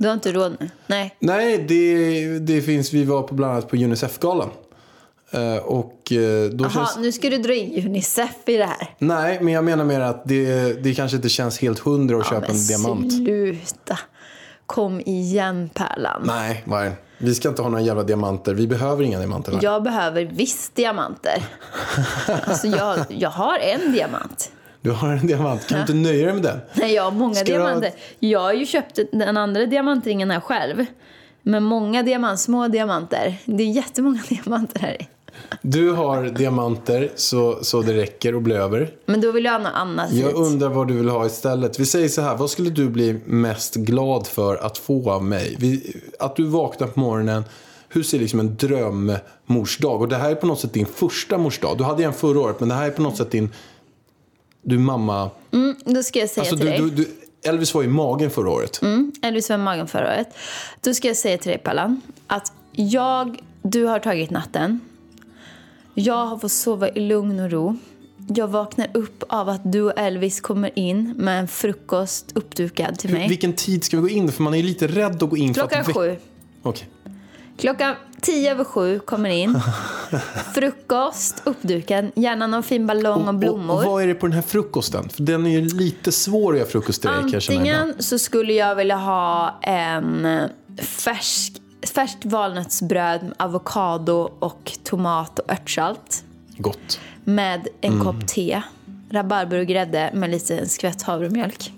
Du 0.00 0.06
har 0.06 0.14
inte 0.14 0.32
råd 0.32 0.56
nu? 0.60 0.70
Nej. 0.86 1.16
nej, 1.18 1.58
det, 1.58 2.38
det 2.38 2.62
finns... 2.62 2.92
Vi 2.92 3.04
var 3.04 3.22
på 3.22 3.34
bland 3.34 3.52
annat 3.52 3.68
på 3.68 3.76
Unicef-galan. 3.76 4.50
Eh, 5.30 5.56
och 5.56 6.12
eh, 6.12 6.50
då 6.50 6.64
Jaha, 6.64 6.70
känns... 6.70 6.98
nu 6.98 7.12
ska 7.12 7.30
du 7.30 7.38
dra 7.38 7.54
in 7.54 7.86
Unicef 7.86 8.34
i 8.46 8.56
det 8.56 8.64
här. 8.64 8.94
Nej, 8.98 9.38
men 9.40 9.54
jag 9.54 9.64
menar 9.64 9.84
mer 9.84 10.00
att 10.00 10.24
det, 10.24 10.72
det 10.82 10.94
kanske 10.94 11.16
inte 11.16 11.28
känns 11.28 11.58
helt 11.58 11.78
hundra 11.78 12.18
att 12.18 12.26
köpa 12.26 12.40
men 12.40 12.50
en 12.50 12.66
diamant. 12.66 13.12
sluta. 13.12 13.98
Kom 14.66 15.00
igen, 15.00 15.70
Pärlan. 15.74 16.22
Nej, 16.24 16.62
Vargen. 16.66 16.92
Vi 17.18 17.34
ska 17.34 17.48
inte 17.48 17.62
ha 17.62 17.68
några 17.68 17.84
jävla 17.84 18.02
diamanter. 18.02 18.54
Vi 18.54 18.66
behöver 18.66 19.04
inga 19.04 19.18
diamanter. 19.18 19.52
Vargen. 19.52 19.72
Jag 19.72 19.82
behöver 19.82 20.24
visst 20.24 20.74
diamanter. 20.74 21.44
alltså 22.44 22.66
jag, 22.66 22.98
jag 23.08 23.30
har 23.30 23.58
en 23.58 23.92
diamant. 23.92 24.50
Du 24.82 24.90
har 24.90 25.08
en 25.08 25.26
diamant. 25.26 25.66
Kan 25.66 25.76
du 25.76 25.80
inte 25.80 25.94
nöja 25.94 26.24
dig 26.24 26.34
med 26.34 26.42
den? 26.42 26.58
Nej, 26.74 26.94
jag 26.94 27.02
har 27.02 27.10
många 27.10 27.34
Ska 27.34 27.44
du 27.44 27.52
ha- 27.52 27.58
diamanter. 27.58 27.92
Jag 28.18 28.40
har 28.40 28.52
ju 28.52 28.66
köpt 28.66 28.98
den 29.12 29.36
andra 29.36 29.66
diamantringen 29.66 30.30
här 30.30 30.40
själv. 30.40 30.84
Men 31.42 31.62
många 31.62 32.02
diamant, 32.02 32.40
små 32.40 32.68
diamanter. 32.68 33.36
Det 33.44 33.62
är 33.62 33.70
jättemånga 33.70 34.20
diamanter 34.28 34.80
här 34.80 35.02
i. 35.02 35.08
Du 35.62 35.92
har 35.92 36.22
diamanter 36.24 37.10
så, 37.16 37.58
så 37.62 37.82
det 37.82 37.94
räcker 37.94 38.34
och 38.34 38.42
blir 38.42 38.56
över. 38.56 38.90
Men 39.06 39.20
då 39.20 39.32
vill 39.32 39.44
jag 39.44 39.52
ha 39.52 39.58
något 39.58 39.72
annat 39.74 40.12
Jag 40.12 40.34
undrar 40.34 40.68
vad 40.68 40.88
du 40.88 40.94
vill 40.94 41.08
ha 41.08 41.26
istället. 41.26 41.80
Vi 41.80 41.86
säger 41.86 42.08
så 42.08 42.22
här, 42.22 42.36
vad 42.36 42.50
skulle 42.50 42.70
du 42.70 42.88
bli 42.88 43.20
mest 43.24 43.74
glad 43.74 44.26
för 44.26 44.56
att 44.56 44.78
få 44.78 45.10
av 45.10 45.24
mig? 45.24 45.56
Vi, 45.58 45.96
att 46.18 46.36
du 46.36 46.44
vaknar 46.44 46.86
på 46.86 47.00
morgonen, 47.00 47.44
hur 47.88 48.02
ser 48.02 48.18
liksom 48.18 48.40
en 48.40 48.56
drömmorsdag? 48.56 50.00
Och 50.00 50.08
det 50.08 50.16
här 50.16 50.30
är 50.30 50.34
på 50.34 50.46
något 50.46 50.60
sätt 50.60 50.72
din 50.72 50.86
första 50.86 51.38
morsdag. 51.38 51.74
Du 51.78 51.84
hade 51.84 52.04
en 52.04 52.12
förra 52.12 52.40
året, 52.40 52.60
men 52.60 52.68
det 52.68 52.74
här 52.74 52.86
är 52.86 52.90
på 52.90 53.02
något 53.02 53.16
sätt 53.16 53.30
din... 53.30 53.48
Du 54.62 54.78
mamma... 54.78 55.30
Mm, 55.52 55.76
då 55.84 56.02
ska 56.02 56.18
jag 56.18 56.30
säga 56.30 56.42
Alltså 56.42 56.56
till 56.56 56.66
du, 56.66 56.72
dig. 56.72 56.80
du, 56.80 56.90
du, 56.90 57.08
Elvis 57.48 57.74
var 57.74 57.82
i 57.82 57.88
magen 57.88 58.30
förra 58.30 58.50
året. 58.50 58.82
Mm, 58.82 59.12
Elvis 59.22 59.48
var 59.50 59.56
i 59.56 59.58
magen 59.58 59.88
förra 59.88 60.04
året. 60.04 60.28
Då 60.80 60.94
ska 60.94 61.08
jag 61.08 61.16
säga 61.16 61.38
till 61.38 61.48
dig 61.50 61.58
Pallan 61.58 62.00
att 62.26 62.52
jag, 62.72 63.38
du 63.62 63.84
har 63.84 63.98
tagit 63.98 64.30
natten 64.30 64.80
Jag 65.94 66.26
har 66.26 66.38
fått 66.38 66.52
sova 66.52 66.88
i 66.88 67.00
lugn 67.00 67.40
och 67.40 67.50
ro. 67.50 67.76
Jag 68.34 68.48
vaknar 68.48 68.88
upp 68.94 69.22
av 69.28 69.48
att 69.48 69.72
du 69.72 69.80
och 69.82 69.98
Elvis 69.98 70.40
kommer 70.40 70.78
in 70.78 71.14
med 71.16 71.40
en 71.40 71.48
frukost 71.48 72.32
uppdukad 72.34 72.98
till 72.98 73.10
mig. 73.12 73.28
Vilken 73.28 73.52
tid 73.52 73.84
ska 73.84 73.96
vi 73.96 74.02
gå 74.02 74.08
in? 74.08 74.32
För 74.32 74.42
man 74.42 74.54
är 74.54 74.58
ju 74.58 74.64
lite 74.64 74.86
rädd 74.86 75.22
att 75.22 75.30
gå 75.30 75.36
in. 75.36 75.54
Klockan 75.54 75.84
för 75.84 75.90
att 75.90 75.96
sju. 75.96 76.16
Okej. 76.62 76.88
Klockan 77.56 77.94
tio 78.20 78.50
över 78.50 78.64
sju 78.64 78.98
kommer 78.98 79.30
in. 79.30 79.60
Frukost 80.54 81.42
uppdukad. 81.44 82.10
Gärna 82.14 82.46
någon 82.46 82.62
fin 82.62 82.86
ballong 82.86 83.28
och 83.28 83.34
blommor. 83.34 83.74
Och, 83.74 83.84
vad 83.84 84.02
är 84.02 84.06
det 84.06 84.14
på 84.14 84.26
den 84.26 84.34
här 84.34 84.42
frukosten? 84.42 85.08
För 85.08 85.22
den 85.22 85.46
är 85.46 85.50
ju 85.50 85.60
lite 85.68 86.12
svår 86.12 86.52
att 86.52 86.58
göra 86.58 86.68
frukost 86.68 87.00
till. 87.00 87.10
Antingen 87.10 87.94
så 87.98 88.18
skulle 88.18 88.52
jag 88.52 88.74
vilja 88.74 88.96
ha 88.96 89.58
en 89.62 90.26
färsk, 90.82 91.52
färskt 91.94 92.24
valnötsbröd 92.24 93.22
med 93.22 93.32
avokado 93.38 94.30
och 94.38 94.72
tomat 94.84 95.38
och 95.38 95.52
örtsalt. 95.52 96.24
Gott. 96.56 97.00
Med 97.24 97.68
en 97.80 97.92
Mm. 97.92 98.04
kopp 98.04 98.26
te. 98.26 98.62
Rabarber 99.10 99.58
och 99.58 99.66
grädde 99.66 100.10
med 100.14 100.30
lite 100.30 100.66
skvätt 100.68 101.02
havremjölk. 101.02 101.72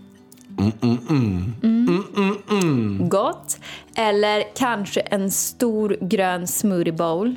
Mm. 2.50 3.08
Gott. 3.08 3.58
Eller 3.94 4.44
kanske 4.56 5.00
en 5.00 5.30
stor 5.30 5.96
grön 6.00 6.46
smoothie 6.46 6.92
bowl. 6.92 7.34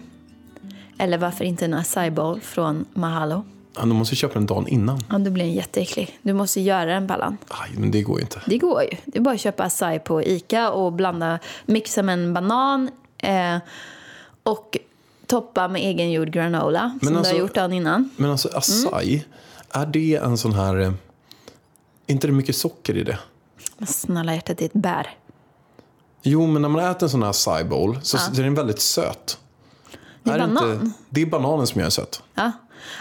Eller 0.98 1.18
varför 1.18 1.46
inte 1.46 1.66
en 1.66 1.74
acai 1.74 2.12
bowl 2.12 2.42
från 2.42 2.86
Mahalo. 2.94 3.44
Ja, 3.76 3.82
du 3.82 3.88
måste 3.94 4.16
köpa 4.16 4.34
den 4.34 4.46
dagen 4.46 4.68
innan. 4.68 5.00
Ja, 5.10 5.18
då 5.18 5.32
blir 5.32 5.44
den 5.44 5.54
jätteäcklig. 5.54 6.20
Du 6.22 6.34
måste 6.34 6.62
göra 6.62 6.86
den 6.86 7.08
Pallan. 7.08 7.38
Aj, 7.48 7.70
men 7.78 7.92
det 7.92 8.02
går 8.02 8.18
ju 8.18 8.22
inte. 8.24 8.42
Det 8.46 8.58
går 8.58 8.82
ju. 8.84 8.90
Det 9.06 9.18
är 9.18 9.22
bara 9.22 9.36
att 9.36 9.42
köpa 9.42 9.64
acai 9.64 10.00
på 10.00 10.24
Ica 10.24 10.70
och 10.72 10.94
blanda, 10.94 11.40
mixa 11.66 12.04
med 12.04 12.14
en 12.14 12.34
banan 12.34 12.90
eh, 13.18 13.58
och 14.44 14.78
toppa 15.28 15.68
med 15.68 15.82
egengjord 15.82 16.30
granola 16.30 17.00
som 17.04 17.12
du 17.14 17.18
alltså- 17.18 17.34
har 17.34 17.40
gjort 17.40 17.56
dagen 17.56 17.74
innan. 17.74 18.10
Men 18.18 18.32
alltså 18.32 18.50
acai, 18.54 19.24
är 19.70 19.86
det 19.86 20.16
en 20.16 20.38
sån 20.38 20.54
här... 20.54 20.94
inte 22.08 22.28
det 22.28 22.34
mycket 22.34 22.56
socker 22.56 22.98
i 22.98 23.04
det? 23.04 23.20
Men 23.78 23.88
Snälla 23.88 24.34
hjärtat, 24.36 24.58
det 24.58 24.64
är 24.64 24.66
ett 24.66 24.74
bär. 24.74 25.18
Jo, 26.24 26.48
men 26.48 26.62
när 26.62 26.70
man 26.70 26.86
äter 26.92 27.04
en 27.04 27.10
sån 27.10 27.24
här 27.24 27.30
acai 27.30 27.64
bowl 27.64 28.00
så 28.02 28.18
så 28.18 28.32
är 28.42 28.44
den 28.44 28.56
väldigt 28.56 28.82
söt. 28.82 29.38
Det 30.24 30.32
är 30.32 30.40
banan. 30.40 30.72
Inte, 30.72 30.92
det 31.10 31.22
är 31.22 31.26
bananen 31.26 31.68
som 31.68 31.80
gör 31.80 31.84
den 31.86 31.92
söt. 31.92 32.24
Ja. 32.36 32.52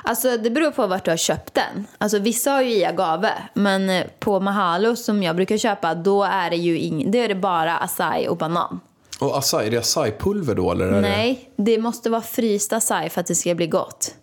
Alltså 0.04 0.36
det 0.36 0.50
beror 0.50 0.70
på 0.70 0.86
vart 0.86 1.04
du 1.04 1.10
har 1.10 1.16
köpt 1.16 1.54
den. 1.54 1.86
Alltså 1.98 2.18
vissa 2.18 2.50
har 2.50 2.62
ju 2.62 2.70
i 2.74 2.84
agave, 2.84 3.32
men 3.54 3.90
eh, 3.90 4.06
på 4.18 4.40
Mahalo 4.40 4.96
som 4.96 5.22
jag 5.22 5.36
brukar 5.36 5.58
köpa, 5.58 5.94
då 5.94 6.22
är 6.24 6.50
det 6.50 6.56
ju 6.56 6.78
ing- 6.78 7.10
då 7.10 7.18
är 7.18 7.28
det 7.28 7.34
bara 7.34 7.76
acai 7.76 8.28
och 8.28 8.36
banan. 8.36 8.80
Och 9.20 9.38
acai, 9.38 9.66
är 9.66 9.70
det 9.70 9.78
acai-pulver 9.80 10.54
då? 10.54 10.72
Eller 10.72 10.86
är 10.86 10.92
Det... 10.92 11.00
Nej, 11.00 11.50
det 11.56 11.78
måste 11.78 12.10
vara 12.10 12.22
fryst 12.22 12.72
acai 12.72 13.10
för 13.10 13.20
att 13.20 13.26
det 13.26 13.34
ska 13.34 13.54
bli 13.54 13.66
gott. 13.66 14.14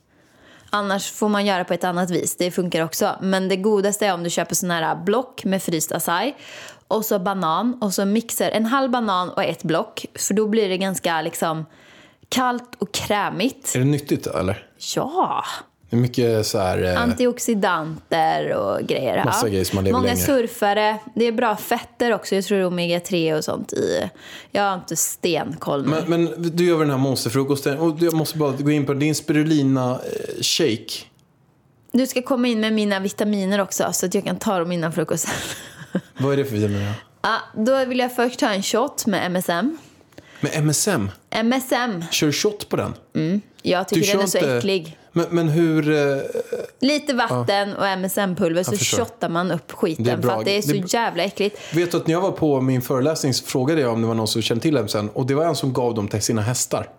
Annars 0.74 1.12
får 1.12 1.30
man 1.30 1.46
göra 1.46 1.64
på 1.64 1.74
ett 1.74 1.84
annat 1.84 2.10
vis. 2.10 2.38
Det 2.38 2.52
funkar 2.52 2.84
också. 2.84 3.16
Men 3.22 3.50
det 3.50 3.56
godaste 3.56 4.08
är 4.08 4.14
om 4.14 4.24
du 4.24 4.30
köper 4.30 4.56
såna 4.56 4.74
här 4.74 4.96
block 4.96 5.44
med 5.46 5.64
fryst 5.64 5.92
acai 5.92 6.36
och 6.88 7.06
så 7.06 7.20
banan 7.20 7.78
och 7.82 7.94
så 7.94 8.06
mixar 8.06 8.52
en 8.52 8.66
halv 8.66 8.92
banan 8.92 9.30
och 9.30 9.44
ett 9.44 9.64
block. 9.64 10.06
För 10.16 10.34
då 10.34 10.48
blir 10.48 10.70
det 10.70 10.78
ganska 10.78 11.22
liksom 11.22 11.66
kallt 12.30 12.76
och 12.78 12.92
krämigt. 12.94 13.76
Är 13.76 13.80
det 13.80 13.86
nyttigt 13.86 14.28
eller? 14.28 14.68
Ja! 14.96 15.44
Det 15.92 15.98
är 15.98 16.02
mycket 16.02 16.46
så 16.48 16.58
här... 16.60 16.84
eh, 16.84 17.02
Antioxidanter 17.02 18.54
och 18.54 18.80
grejer. 18.88 19.26
Massa 19.26 19.50
grejer 19.50 19.64
som 19.66 19.76
man 19.76 19.84
lever 19.84 19.98
Många 20.00 20.14
längre. 20.14 20.26
surfare. 20.26 20.98
Det 21.16 21.26
är 21.28 21.32
bra 21.32 21.56
fetter 21.58 22.14
också. 22.14 22.36
Jag 22.36 22.44
tror 22.46 22.58
det 22.58 22.64
är 22.64 22.70
omega-3 22.70 23.38
och 23.38 23.44
sånt 23.44 23.74
i. 23.74 24.10
Jag 24.52 24.64
har 24.64 24.74
inte 24.76 24.96
stenkoll. 24.96 25.86
Men, 25.86 26.04
men 26.08 26.52
du 26.56 26.66
gör 26.66 26.78
väl 26.78 26.88
den 26.88 26.98
här 26.98 27.04
monsterfrukosten 27.04 27.78
och 27.80 27.98
jag 28.00 28.14
måste 28.14 28.38
bara 28.38 28.52
gå 28.52 28.72
in 28.72 28.86
på 28.86 28.94
din 28.94 29.14
spirulina-shake. 29.16 31.04
Du 31.92 32.08
ska 32.08 32.22
komma 32.22 32.48
in 32.48 32.60
med 32.60 32.74
mina 32.74 33.00
vitaminer 33.00 33.62
också 33.62 33.94
så 33.94 34.06
att 34.06 34.14
jag 34.14 34.24
kan 34.24 34.36
ta 34.36 34.60
dem 34.60 34.72
innan 34.72 34.94
frukosten. 34.94 35.34
Vad 36.18 36.34
är 36.34 36.38
det 36.38 36.46
för 36.46 36.56
vitaminer? 36.56 36.94
Ja, 37.22 37.38
då 37.58 37.86
vill 37.86 38.00
jag 38.00 38.16
först 38.16 38.40
ta 38.40 38.48
en 38.50 38.64
shot 38.64 39.06
med 39.06 39.26
MSM. 39.32 39.78
Med 40.40 40.52
MSM? 40.64 41.10
MSM. 41.30 42.04
Kör 42.12 42.28
du 42.28 42.34
shot 42.34 42.70
på 42.70 42.76
den? 42.76 42.94
Jag 43.62 43.88
tycker 43.88 44.12
den 44.14 44.22
är 44.22 44.28
så 44.28 44.38
äcklig. 44.38 44.98
Men, 45.12 45.26
men 45.30 45.50
hur... 45.50 45.90
eh, 45.92 46.22
Lite 46.80 47.14
vatten 47.14 47.76
och 47.76 47.86
MSM-pulver 47.86 48.64
så 48.64 48.78
shottar 48.98 49.30
man 49.30 49.52
upp 49.52 49.72
skiten 49.72 50.22
för 50.22 50.30
att 50.30 50.46
det 50.46 50.58
är 50.58 50.62
så 50.62 50.72
Det 50.72 50.94
jävla 50.94 51.24
äckligt. 51.24 51.76
Vet 51.76 51.92
du 51.92 51.98
att 51.98 52.08
när 52.08 52.14
jag 52.14 52.22
var 52.22 52.32
på 52.32 52.62
min 52.62 52.82
föreläsning 52.82 53.34
så 53.34 53.46
frågade 53.46 53.82
jag 53.82 53.94
om 53.94 54.02
det 54.02 54.08
var 54.08 54.16
någon 54.16 54.28
som 54.28 54.42
kände 54.42 54.62
till 54.62 54.78
MSM 54.78 55.08
och 55.08 55.26
det 55.26 55.34
var 55.36 55.46
en 55.46 55.56
som 55.56 55.74
gav 55.74 55.96
dem 55.96 56.08
till 56.08 56.22
sina 56.22 56.42
hästar. 56.42 56.90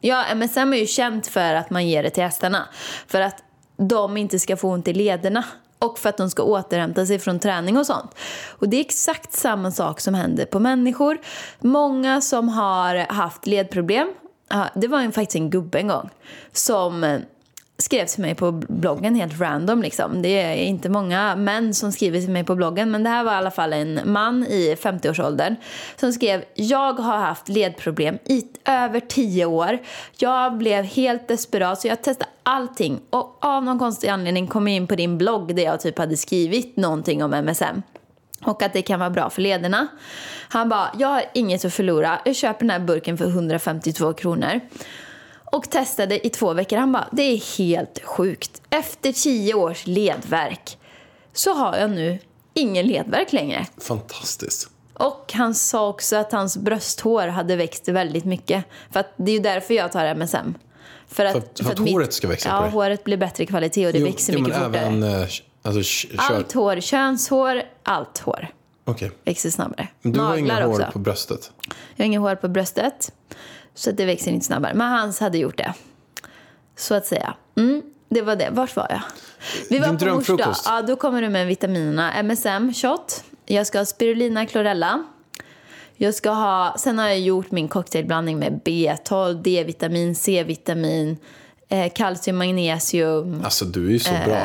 Ja, 0.00 0.24
MSM 0.34 0.72
är 0.72 0.76
ju 0.76 0.86
känt 0.86 1.26
för 1.26 1.54
att 1.54 1.70
man 1.70 1.88
ger 1.88 2.02
det 2.02 2.10
till 2.10 2.22
hästarna. 2.22 2.68
För 3.06 3.20
att 3.20 3.36
de 3.76 4.16
inte 4.16 4.38
ska 4.38 4.56
få 4.56 4.68
ont 4.68 4.88
i 4.88 4.92
lederna. 4.92 5.44
Och 5.78 5.98
för 5.98 6.08
att 6.08 6.16
de 6.16 6.30
ska 6.30 6.42
återhämta 6.42 7.06
sig 7.06 7.18
från 7.18 7.38
träning 7.38 7.78
och 7.78 7.86
sånt. 7.86 8.10
Och 8.48 8.68
det 8.68 8.76
är 8.76 8.80
exakt 8.80 9.32
samma 9.32 9.70
sak 9.70 10.00
som 10.00 10.14
händer 10.14 10.44
på 10.44 10.58
människor. 10.58 11.18
Många 11.60 12.20
som 12.20 12.48
har 12.48 13.12
haft 13.12 13.46
ledproblem. 13.46 14.12
ja, 14.50 14.68
Det 14.74 14.88
var 14.88 15.02
ju 15.02 15.12
faktiskt 15.12 15.36
en 15.36 15.50
gubbe 15.50 15.78
en 15.78 15.88
gång. 15.88 16.10
Som 16.52 17.04
eh, 17.04 17.20
skrev 17.78 18.06
till 18.06 18.22
mig 18.22 18.34
på 18.34 18.52
bloggen 18.52 19.14
helt 19.14 19.40
random 19.40 19.82
liksom. 19.82 20.22
Det 20.22 20.42
är 20.42 20.54
inte 20.54 20.88
många 20.88 21.36
män 21.36 21.74
som 21.74 21.92
skriver 21.92 22.20
till 22.20 22.30
mig 22.30 22.44
på 22.44 22.54
bloggen 22.54 22.90
men 22.90 23.02
det 23.02 23.10
här 23.10 23.24
var 23.24 23.32
i 23.32 23.34
alla 23.34 23.50
fall 23.50 23.72
en 23.72 24.00
man 24.04 24.46
i 24.46 24.74
50-årsåldern 24.74 25.56
som 25.96 26.12
skrev 26.12 26.44
Jag 26.54 26.92
har 26.92 27.18
haft 27.18 27.48
ledproblem 27.48 28.18
i 28.24 28.44
över 28.64 29.00
10 29.00 29.46
år. 29.46 29.78
Jag 30.18 30.56
blev 30.58 30.84
helt 30.84 31.28
desperat 31.28 31.80
så 31.80 31.88
jag 31.88 32.02
testade 32.02 32.30
allting 32.42 33.00
och 33.10 33.38
av 33.44 33.64
någon 33.64 33.78
konstig 33.78 34.08
anledning 34.08 34.46
kom 34.46 34.68
jag 34.68 34.76
in 34.76 34.86
på 34.86 34.94
din 34.94 35.18
blogg 35.18 35.56
där 35.56 35.62
jag 35.62 35.80
typ 35.80 35.98
hade 35.98 36.16
skrivit 36.16 36.76
någonting 36.76 37.24
om 37.24 37.34
MSM. 37.34 37.82
Och 38.44 38.62
att 38.62 38.72
det 38.72 38.82
kan 38.82 39.00
vara 39.00 39.10
bra 39.10 39.30
för 39.30 39.42
lederna. 39.42 39.88
Han 40.48 40.68
bara, 40.68 40.90
jag 40.98 41.08
har 41.08 41.22
inget 41.34 41.64
att 41.64 41.74
förlora. 41.74 42.18
Jag 42.24 42.36
köper 42.36 42.60
den 42.60 42.70
här 42.70 42.78
burken 42.78 43.18
för 43.18 43.26
152 43.26 44.12
kronor. 44.12 44.60
Och 45.52 45.70
testade 45.70 46.26
i 46.26 46.30
två 46.30 46.52
veckor. 46.52 46.76
Han 46.76 46.92
bara, 46.92 47.08
det 47.12 47.22
är 47.22 47.58
helt 47.58 48.00
sjukt. 48.04 48.62
Efter 48.70 49.12
tio 49.12 49.54
års 49.54 49.86
ledverk 49.86 50.78
så 51.32 51.54
har 51.54 51.76
jag 51.76 51.90
nu 51.90 52.18
ingen 52.54 52.86
ledverk 52.86 53.32
längre. 53.32 53.66
Fantastiskt. 53.80 54.68
Och 54.94 55.32
han 55.34 55.54
sa 55.54 55.88
också 55.88 56.16
att 56.16 56.32
hans 56.32 56.56
brösthår 56.56 57.26
hade 57.28 57.56
växt 57.56 57.88
väldigt 57.88 58.24
mycket. 58.24 58.64
För 58.90 59.00
att 59.00 59.12
det 59.16 59.30
är 59.30 59.34
ju 59.34 59.40
därför 59.42 59.74
jag 59.74 59.92
tar 59.92 60.04
MSM. 60.04 60.54
För 61.08 61.24
att, 61.24 61.32
För 61.32 61.38
att- 61.40 61.60
för 61.60 61.70
att 61.72 61.78
håret 61.90 62.12
ska 62.12 62.28
växa 62.28 62.48
Ja, 62.48 62.56
på 62.58 62.62
dig. 62.62 62.72
håret 62.72 63.04
blir 63.04 63.16
bättre 63.16 63.46
kvalitet 63.46 63.86
och 63.86 63.92
det 63.92 64.04
växer 64.04 64.32
mycket 64.32 64.48
men 64.48 64.64
fortare. 64.64 64.82
även... 64.82 65.02
eh, 65.02 65.26
Alltså. 65.64 66.06
Allt 66.18 66.52
hår, 66.52 66.80
könshår, 66.80 67.62
allt 67.82 68.18
hår 68.18 68.48
Okej. 68.84 69.10
växer 69.24 69.50
snabbare. 69.50 69.88
Men 70.02 70.12
du 70.12 70.20
har 70.20 70.36
inga 70.36 70.54
Naglar 70.54 70.66
hår 70.68 70.74
också. 70.80 70.92
på 70.92 70.98
bröstet? 70.98 71.50
Jag 71.96 72.04
har 72.04 72.06
inget 72.06 72.20
hår 72.20 72.34
på 72.34 72.48
bröstet. 72.48 73.12
Så 73.74 73.90
att 73.90 73.96
det 73.96 74.04
växer 74.04 74.30
inte 74.30 74.46
snabbare. 74.46 74.74
Men 74.74 74.90
hans 74.92 75.20
hade 75.20 75.38
gjort 75.38 75.56
det. 75.58 75.74
Så 76.76 76.94
att 76.94 77.06
säga. 77.06 77.34
Mm, 77.56 77.82
det 78.08 78.22
var 78.22 78.36
det. 78.36 78.48
Vart 78.52 78.76
var 78.76 78.86
jag? 78.90 79.00
Vi 79.70 79.78
var 79.78 79.86
Din 79.88 79.98
på 79.98 80.04
mors 80.04 80.26
dag. 80.26 80.36
drömfrukost. 80.38 80.64
Ja, 80.68 80.82
då 80.82 80.96
kommer 80.96 81.22
du 81.22 81.28
med 81.28 81.46
vitaminerna. 81.46 82.12
MSM, 82.22 82.72
shot. 82.74 83.24
Jag 83.46 83.66
ska 83.66 83.78
ha 83.78 83.84
spirulina, 83.84 84.46
chlorella. 84.46 85.04
Jag 85.96 86.14
ska 86.14 86.30
ha, 86.30 86.74
sen 86.78 86.98
har 86.98 87.08
jag 87.08 87.20
gjort 87.20 87.50
min 87.50 87.68
cocktailblandning 87.68 88.38
med 88.38 88.60
B12, 88.64 89.42
D-vitamin, 89.42 90.14
C-vitamin, 90.14 91.16
eh, 91.68 91.92
kalcium, 91.94 92.36
magnesium, 92.38 93.40
Alltså, 93.44 93.64
du 93.64 93.86
är 93.86 93.90
ju 93.90 93.98
så 93.98 94.10
bra. 94.26 94.38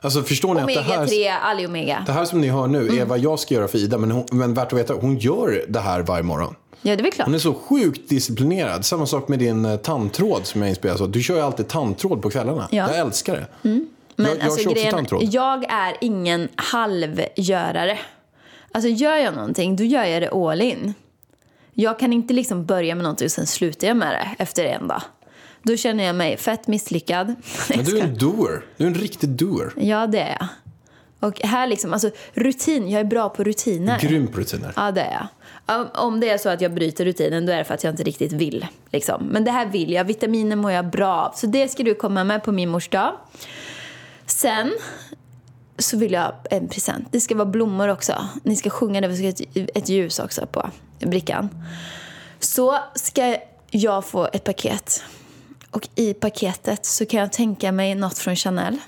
Alltså, 0.00 0.22
förstår 0.22 0.54
ni 0.54 0.60
att 0.60 0.66
det 0.66 0.80
här... 0.80 1.06
omega-3, 1.06 1.36
alliomega. 1.42 2.02
Det 2.06 2.12
här 2.12 2.24
som 2.24 2.40
ni 2.40 2.48
hör 2.48 2.66
nu 2.66 2.82
Mm. 2.82 2.98
är 2.98 3.04
vad 3.04 3.18
jag 3.18 3.38
ska 3.38 3.54
göra 3.54 3.68
för 3.68 3.78
Ida, 3.78 3.98
men, 3.98 4.10
hon, 4.10 4.26
men 4.32 4.54
värt 4.54 4.72
att 4.72 4.78
veta, 4.78 4.94
hon 4.94 5.18
gör 5.18 5.64
det 5.68 5.80
här 5.80 6.00
varje 6.00 6.22
morgon. 6.22 6.54
Ja, 6.82 6.96
det 6.96 7.00
är 7.00 7.02
väl 7.02 7.12
klart. 7.12 7.26
Hon 7.26 7.34
är 7.34 7.38
så 7.38 7.54
sjukt 7.54 8.08
disciplinerad. 8.08 8.84
Samma 8.84 9.06
sak 9.06 9.28
med 9.28 9.38
din 9.38 9.64
eh, 9.64 9.76
tandtråd 9.76 10.46
som 10.46 10.60
jag 10.60 10.68
inspireras 10.68 11.00
av. 11.00 11.10
Du 11.10 11.22
kör 11.22 11.34
ju 11.34 11.40
alltid 11.40 11.68
tandtråd 11.68 12.22
på 12.22 12.30
kvällarna. 12.30 12.68
Ja. 12.70 12.88
Jag 12.88 12.98
älskar 12.98 13.34
det. 13.34 13.46
Men 13.62 14.26
jag, 14.26 14.36
jag 14.36 14.42
alltså, 14.42 14.58
kör 14.58 14.66
också 14.66 14.74
grejen, 14.74 14.94
tandtråd. 14.94 15.22
jag 15.22 15.64
är 15.64 15.96
ingen 16.00 16.48
halvgörare. 16.56 17.98
Alltså 18.72 18.88
gör 18.88 19.16
jag 19.16 19.34
någonting, 19.34 19.76
då 19.76 19.84
gör 19.84 20.04
jag 20.04 20.22
det 20.22 20.30
all 20.30 20.60
in. 20.60 20.94
Jag 21.72 21.98
kan 21.98 22.12
inte 22.12 22.34
liksom 22.34 22.66
börja 22.66 22.94
med 22.94 23.02
någonting 23.02 23.24
och 23.24 23.32
sen 23.32 23.46
slutar 23.46 23.88
jag 23.88 23.96
med 23.96 24.12
det 24.12 24.44
efter 24.44 24.64
en 24.64 24.88
dag. 24.88 25.02
Då 25.62 25.76
känner 25.76 26.04
jag 26.04 26.14
mig 26.14 26.36
fett 26.36 26.66
misslyckad. 26.66 27.34
Men 27.68 27.84
du 27.84 27.98
är 27.98 28.04
en 28.04 28.18
doer. 28.18 28.64
Du 28.76 28.84
är 28.84 28.88
en 28.88 28.94
riktig 28.94 29.28
doer. 29.28 29.72
Ja, 29.76 30.06
det 30.06 30.20
är 30.20 30.36
jag. 30.40 30.48
Och 31.20 31.40
här 31.40 31.66
liksom, 31.66 31.92
alltså 31.92 32.10
rutin, 32.34 32.90
jag 32.90 33.00
är 33.00 33.04
bra 33.04 33.28
på 33.28 33.44
rutiner. 33.44 33.98
Grym 34.00 34.26
på 34.26 34.40
rutiner. 34.40 34.72
Ja, 34.76 34.90
det 34.90 35.00
är 35.00 35.12
jag. 35.66 35.88
Om- 35.94 36.20
det 36.20 36.30
är 36.30 36.38
så 36.38 36.48
att 36.48 36.60
jag 36.60 36.74
bryter 36.74 37.04
rutinen 37.04 37.46
då 37.46 37.52
är 37.52 37.56
det 37.56 37.64
för 37.64 37.74
att 37.74 37.84
jag 37.84 37.92
inte 37.92 38.02
riktigt 38.02 38.32
vill. 38.32 38.66
Liksom. 38.92 39.26
Men 39.26 39.44
det 39.44 39.50
här 39.50 39.66
vill 39.66 39.92
jag. 39.92 40.04
Vitaminer 40.04 40.56
mår 40.56 40.72
jag 40.72 40.90
bra 40.90 41.14
av. 41.14 41.32
Så 41.36 41.46
det 41.46 41.68
ska 41.68 41.82
du 41.82 41.94
komma 41.94 42.24
med 42.24 42.42
på 42.44 42.52
min 42.52 42.68
mors 42.68 42.88
dag. 42.88 43.12
Sen 44.26 44.72
så 45.78 45.96
vill 45.96 46.12
jag 46.12 46.32
en 46.50 46.68
present. 46.68 47.08
Det 47.10 47.20
ska 47.20 47.34
vara 47.34 47.46
blommor 47.46 47.88
också. 47.88 48.28
Ni 48.42 48.56
ska 48.56 48.70
sjunga 48.70 49.00
det. 49.00 49.08
Vi 49.08 49.16
ska 49.16 49.24
ha 49.24 49.62
ett, 49.64 49.76
ett 49.76 49.88
ljus 49.88 50.18
också 50.18 50.46
på 50.46 50.70
brickan. 51.00 51.48
Så 52.40 52.78
ska 52.94 53.36
jag 53.70 54.04
få 54.06 54.28
ett 54.32 54.44
paket. 54.44 55.04
Och 55.70 55.88
i 55.94 56.14
paketet 56.14 56.84
så 56.86 57.06
kan 57.06 57.20
jag 57.20 57.32
tänka 57.32 57.72
mig 57.72 57.94
något 57.94 58.18
från 58.18 58.36
Chanel. 58.36 58.78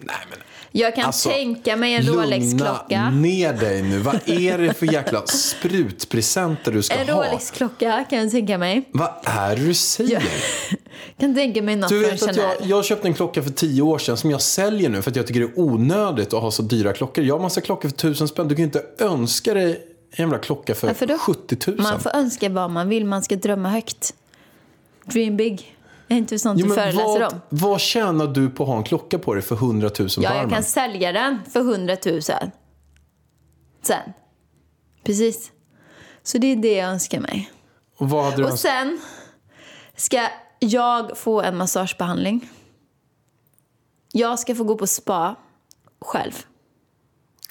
Nej, 0.00 0.16
men 0.30 0.38
Jag 0.72 0.94
kan 0.94 1.04
Alltså, 1.04 1.28
tänka 1.28 1.76
mig 1.76 1.94
en 1.94 2.02
Rolex-klocka. 2.02 3.10
ner 3.10 3.52
dig 3.52 3.82
nu. 3.82 3.98
Vad 3.98 4.28
är 4.28 4.58
det 4.58 4.74
för 4.74 4.86
jäkla 4.92 5.26
sprutpresenter 5.26 6.72
du 6.72 6.82
ska 6.82 6.94
En 6.94 7.08
ha? 7.08 7.26
Rolex-klocka 7.26 8.04
kan 8.10 8.18
jag 8.18 8.30
tänka 8.30 8.58
mig. 8.58 8.82
Vad 8.92 9.10
är 9.24 9.56
det 9.56 9.62
du 9.66 9.74
säger? 9.74 10.22
Kan 11.20 11.34
tänka 11.34 11.62
mig 11.62 11.76
något 11.76 11.88
Du 11.88 11.98
vet 11.98 12.22
att 12.22 12.36
jag, 12.36 12.54
jag 12.62 12.84
köpte 12.84 13.08
en 13.08 13.14
klocka 13.14 13.42
för 13.42 13.50
tio 13.50 13.82
år 13.82 13.98
sedan 13.98 14.16
som 14.16 14.30
jag 14.30 14.42
säljer 14.42 14.88
nu 14.88 15.02
för 15.02 15.10
att 15.10 15.16
jag 15.16 15.26
tycker 15.26 15.40
det 15.40 15.46
är 15.46 15.58
onödigt 15.60 16.32
att 16.34 16.42
ha 16.42 16.50
så 16.50 16.62
dyra 16.62 16.92
klockor. 16.92 17.24
Jag 17.24 17.34
har 17.34 17.42
massa 17.42 17.60
klockor 17.60 17.88
för 17.88 17.96
tusen 17.96 18.28
spänn. 18.28 18.48
Du 18.48 18.54
kan 18.54 18.60
ju 18.62 18.64
inte 18.66 18.82
önska 18.98 19.54
dig 19.54 19.82
en 20.10 20.22
jävla 20.24 20.38
klocka 20.38 20.74
för 20.74 20.86
Varför 20.86 21.06
då? 21.06 21.18
70 21.18 21.56
000. 21.66 21.76
Man 21.80 22.00
får 22.00 22.16
önska 22.16 22.48
vad 22.48 22.70
man 22.70 22.88
vill, 22.88 23.04
man 23.04 23.22
ska 23.22 23.36
drömma 23.36 23.68
högt. 23.68 24.14
Dream 25.04 25.36
big. 25.36 25.76
Är 26.08 26.16
inte 26.16 26.38
sånt 26.38 26.60
Jo, 26.60 26.66
du 26.66 26.74
föreläser 26.74 27.20
vad, 27.20 27.32
om? 27.32 27.40
vad 27.48 27.80
tjänar 27.80 28.26
du 28.26 28.50
på 28.50 28.62
att 28.62 28.68
ha 28.68 28.76
en 28.76 28.84
klocka 28.84 29.18
på 29.18 29.34
dig 29.34 29.42
för 29.42 29.54
100 29.54 29.90
000 29.98 30.08
Ja, 30.18 30.36
jag 30.36 30.50
kan 30.50 30.62
sälja 30.62 31.12
den 31.12 31.38
för 31.52 31.60
100 31.60 31.96
000. 32.06 32.22
Sen. 32.22 34.12
Precis. 35.04 35.52
Så 36.22 36.38
det 36.38 36.46
är 36.46 36.56
det 36.56 36.72
jag 36.72 36.88
önskar 36.88 37.20
mig. 37.20 37.50
Och 37.98 38.10
vad 38.10 38.24
hade 38.24 38.36
du 38.36 38.44
Och 38.44 38.58
sen 38.58 39.00
ska 39.96 40.28
jag 40.58 41.18
få 41.18 41.42
en 41.42 41.56
massagebehandling. 41.56 42.50
Jag 44.12 44.38
ska 44.38 44.54
få 44.54 44.64
gå 44.64 44.74
på 44.74 44.86
spa 44.86 45.34
själv. 46.00 46.32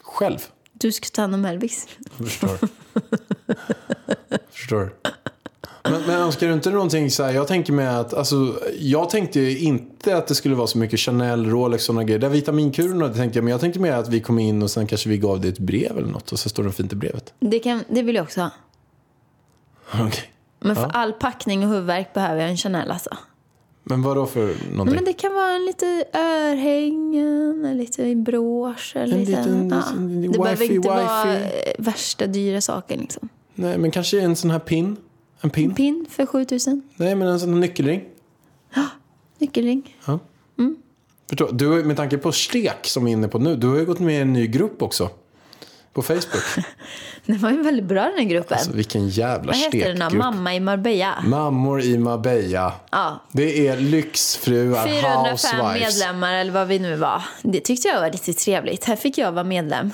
Själv? 0.01 0.39
Du 0.73 0.91
ska 0.91 1.07
ta 1.13 1.21
hand 1.21 1.35
om 1.35 1.45
Elvis. 1.45 1.87
Jag 2.17 2.27
förstår. 2.27 2.57
förstår. 4.51 4.93
Men, 5.91 6.01
men 6.07 6.21
önskar 6.21 6.47
du 6.47 6.53
inte 6.53 6.69
någonting 6.69 7.11
så 7.11 7.23
här? 7.23 7.31
Jag 7.33 7.47
tänker 7.47 7.73
mig 7.73 7.87
att, 7.87 8.13
alltså, 8.13 8.53
jag 8.79 9.09
tänkte 9.09 9.39
ju 9.39 9.57
inte 9.59 10.17
att 10.17 10.27
det 10.27 10.35
skulle 10.35 10.55
vara 10.55 10.67
så 10.67 10.77
mycket 10.77 10.99
Chanel, 10.99 11.45
Rolex 11.49 11.81
och 11.83 11.85
sådana 11.85 12.03
grejer. 12.03 12.19
Där 12.19 12.29
vitaminkurerna 12.29 13.09
tänkte 13.13 13.37
jag, 13.39 13.43
men 13.43 13.51
jag 13.51 13.61
tänkte 13.61 13.79
mer 13.79 13.93
att 13.93 14.07
vi 14.09 14.19
kom 14.21 14.39
in 14.39 14.63
och 14.63 14.71
sen 14.71 14.87
kanske 14.87 15.09
vi 15.09 15.17
gav 15.17 15.41
dig 15.41 15.49
ett 15.49 15.59
brev 15.59 15.97
eller 15.97 16.07
något 16.07 16.31
och 16.31 16.39
så 16.39 16.49
står 16.49 16.63
det 16.63 16.71
fint 16.71 16.93
i 16.93 16.95
brevet. 16.95 17.33
Det, 17.39 17.59
kan, 17.59 17.83
det 17.89 18.01
vill 18.01 18.15
jag 18.15 18.23
också 18.23 18.41
ha. 18.41 18.49
Okej. 20.07 20.23
Men 20.59 20.75
för 20.75 20.89
all 20.93 21.13
packning 21.13 21.63
och 21.63 21.69
huvudvärk 21.69 22.13
behöver 22.13 22.41
jag 22.41 22.49
en 22.49 22.57
Chanel 22.57 22.91
alltså. 22.91 23.09
Men 23.83 24.01
vad 24.01 24.17
då 24.17 24.25
för 24.25 24.53
någonting? 24.71 24.95
Men 24.95 25.05
det 25.05 25.13
kan 25.13 25.33
vara 25.33 25.51
en 25.55 25.65
lite 25.65 25.85
örhängen, 26.13 27.65
en 27.65 27.77
liten 27.77 28.23
brosch. 28.23 28.91
En, 28.95 29.01
En 29.01 29.09
liten, 29.19 29.63
liten- 29.63 29.69
ja. 29.69 30.31
Det 30.31 30.39
behöver 30.39 30.71
inte 30.71 30.87
vara 30.89 31.25
wifi. 31.25 31.43
eh, 31.77 31.83
värsta 31.85 32.27
dyra 32.27 32.61
saker 32.61 32.97
liksom. 32.97 33.29
Nej, 33.55 33.77
men 33.77 33.91
kanske 33.91 34.21
en 34.21 34.35
sån 34.35 34.51
här 34.51 34.59
pin? 34.59 34.97
En 35.41 35.49
pin? 35.49 35.75
Pin 35.75 36.05
för 36.09 36.25
7000. 36.25 36.81
Nej, 36.95 37.15
men 37.15 37.27
en 37.27 37.39
sån 37.39 37.53
här 37.53 37.59
nyckelring. 37.59 38.03
Nyckelring. 39.39 39.95
Ja. 40.05 40.19
Förstår, 41.29 41.49
du, 41.51 41.67
med 41.83 41.97
tanke 41.97 42.17
på 42.17 42.31
Stek 42.31 42.87
som 42.87 43.05
vi 43.05 43.11
är 43.11 43.13
inne 43.13 43.27
på 43.27 43.39
nu, 43.39 43.55
du 43.55 43.67
har 43.67 43.77
ju 43.77 43.85
gått 43.85 43.99
med 43.99 44.15
i 44.15 44.21
en 44.21 44.33
ny 44.33 44.47
grupp 44.47 44.81
också. 44.81 45.09
På 45.93 46.01
Facebook. 46.01 46.43
Den 47.25 47.37
var 47.37 47.51
ju 47.51 47.61
väldigt 47.61 47.85
bra 47.85 48.03
den 48.03 48.13
här 48.17 48.23
gruppen. 48.23 48.57
Alltså 48.57 48.71
vilken 48.71 49.09
jävla 49.09 49.51
Vad 49.51 49.55
heter 49.55 49.79
den 49.79 49.99
då? 49.99 50.05
stekgrupp. 50.05 50.23
Mamma 50.23 50.55
i 50.55 50.59
Marbella. 50.59 51.23
Mammor 51.25 51.81
i 51.81 51.97
Marbella. 51.97 52.73
Ja. 52.91 53.21
Det 53.31 53.67
är 53.67 53.77
lyxfruar, 53.77 54.87
405 54.87 55.31
housewives. 55.31 55.99
medlemmar 55.99 56.33
eller 56.33 56.51
vad 56.51 56.67
vi 56.67 56.79
nu 56.79 56.95
var. 56.95 57.23
Det 57.41 57.59
tyckte 57.59 57.87
jag 57.87 58.01
var 58.01 58.09
riktigt 58.11 58.37
trevligt. 58.37 58.83
Här 58.85 58.95
fick 58.95 59.17
jag 59.17 59.31
vara 59.31 59.43
medlem. 59.43 59.91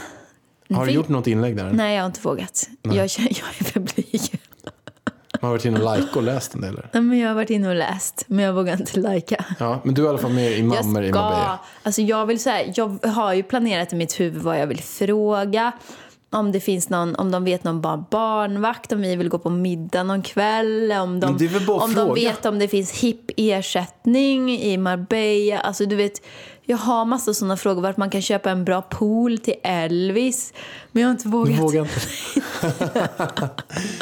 Har 0.74 0.86
du 0.86 0.92
gjort 0.92 1.10
något 1.10 1.28
inlägg 1.28 1.58
där? 1.58 1.72
Nej, 1.72 1.96
jag 1.96 2.02
har 2.02 2.08
inte 2.08 2.22
vågat. 2.22 2.70
Jag, 2.82 2.96
jag 2.96 3.08
är 3.08 3.80
blyg. 3.80 4.22
Man 5.44 5.50
har 5.50 5.58
varit 5.58 5.66
inne 5.66 5.80
och 5.84 5.96
like 5.98 6.10
och 6.16 6.24
läst 6.24 6.54
en 6.56 6.62
del? 6.62 6.70
eller? 6.70 6.90
Nej, 6.94 7.04
men 7.04 7.20
Jag 7.20 7.28
har 7.28 7.36
varit 7.36 7.50
inne 7.50 7.70
och 7.70 7.76
läst, 7.76 8.24
men 8.28 8.46
jag 8.46 8.54
vågar 8.54 8.74
inte 8.80 9.00
lajka. 9.00 9.46
Ja, 9.60 9.82
men 9.84 9.94
du 9.94 10.02
är 10.02 10.06
i 10.06 10.10
alla 10.10 10.18
fall 10.18 10.32
med 10.34 10.52
i 10.58 10.64
Mammor 10.64 11.04
i 11.04 11.12
Marbella. 11.12 11.60
Alltså 11.84 12.02
jag 12.02 12.26
vill 12.26 12.40
säga, 12.40 12.74
jag 12.75 13.06
har 13.06 13.34
ju 13.34 13.44
planerat 13.44 13.94
i 13.94 13.96
mitt 13.96 14.20
huvud 14.20 14.42
vad 14.42 14.60
jag 14.60 14.68
vill 14.68 14.82
fråga. 14.84 15.72
Om 16.29 16.51
det 16.51 16.60
finns 16.60 16.90
någon, 16.90 17.16
om 17.16 17.32
de 17.32 17.44
vet 17.44 17.64
någon 17.64 17.82
bra 17.82 18.06
barnvakt, 18.12 18.92
om 18.92 19.01
vi 19.01 19.16
vill 19.16 19.29
gå 19.29 19.40
på 19.40 19.50
middag 19.50 20.03
någon 20.03 20.22
kväll, 20.22 20.92
om 20.92 21.20
de, 21.20 21.50
om 21.68 21.94
de 21.94 22.14
vet 22.14 22.46
om 22.46 22.60
det 22.60 22.68
finns 22.68 22.92
hipp 22.92 23.32
ersättning 23.38 24.51
i 24.51 24.77
Marbella. 24.77 25.60
Alltså 25.60 25.86
du 25.86 25.96
vet, 25.96 26.22
jag 26.66 26.77
har 26.77 27.06
massa 27.06 27.34
sådana 27.34 27.58
frågor. 27.58 27.82
Vart 27.82 27.98
man 27.98 28.10
kan 28.10 28.22
köpa 28.22 28.51
en 28.51 28.66
bra 28.66 28.82
pool 28.82 29.38
till 29.40 29.56
Elvis. 29.64 30.53
Men 30.92 31.01
jag 31.01 31.08
har 31.08 31.12
inte 31.12 31.24
Du 31.27 31.29
vågat. 31.32 31.60
vågar 31.60 31.82
inte? 31.82 32.00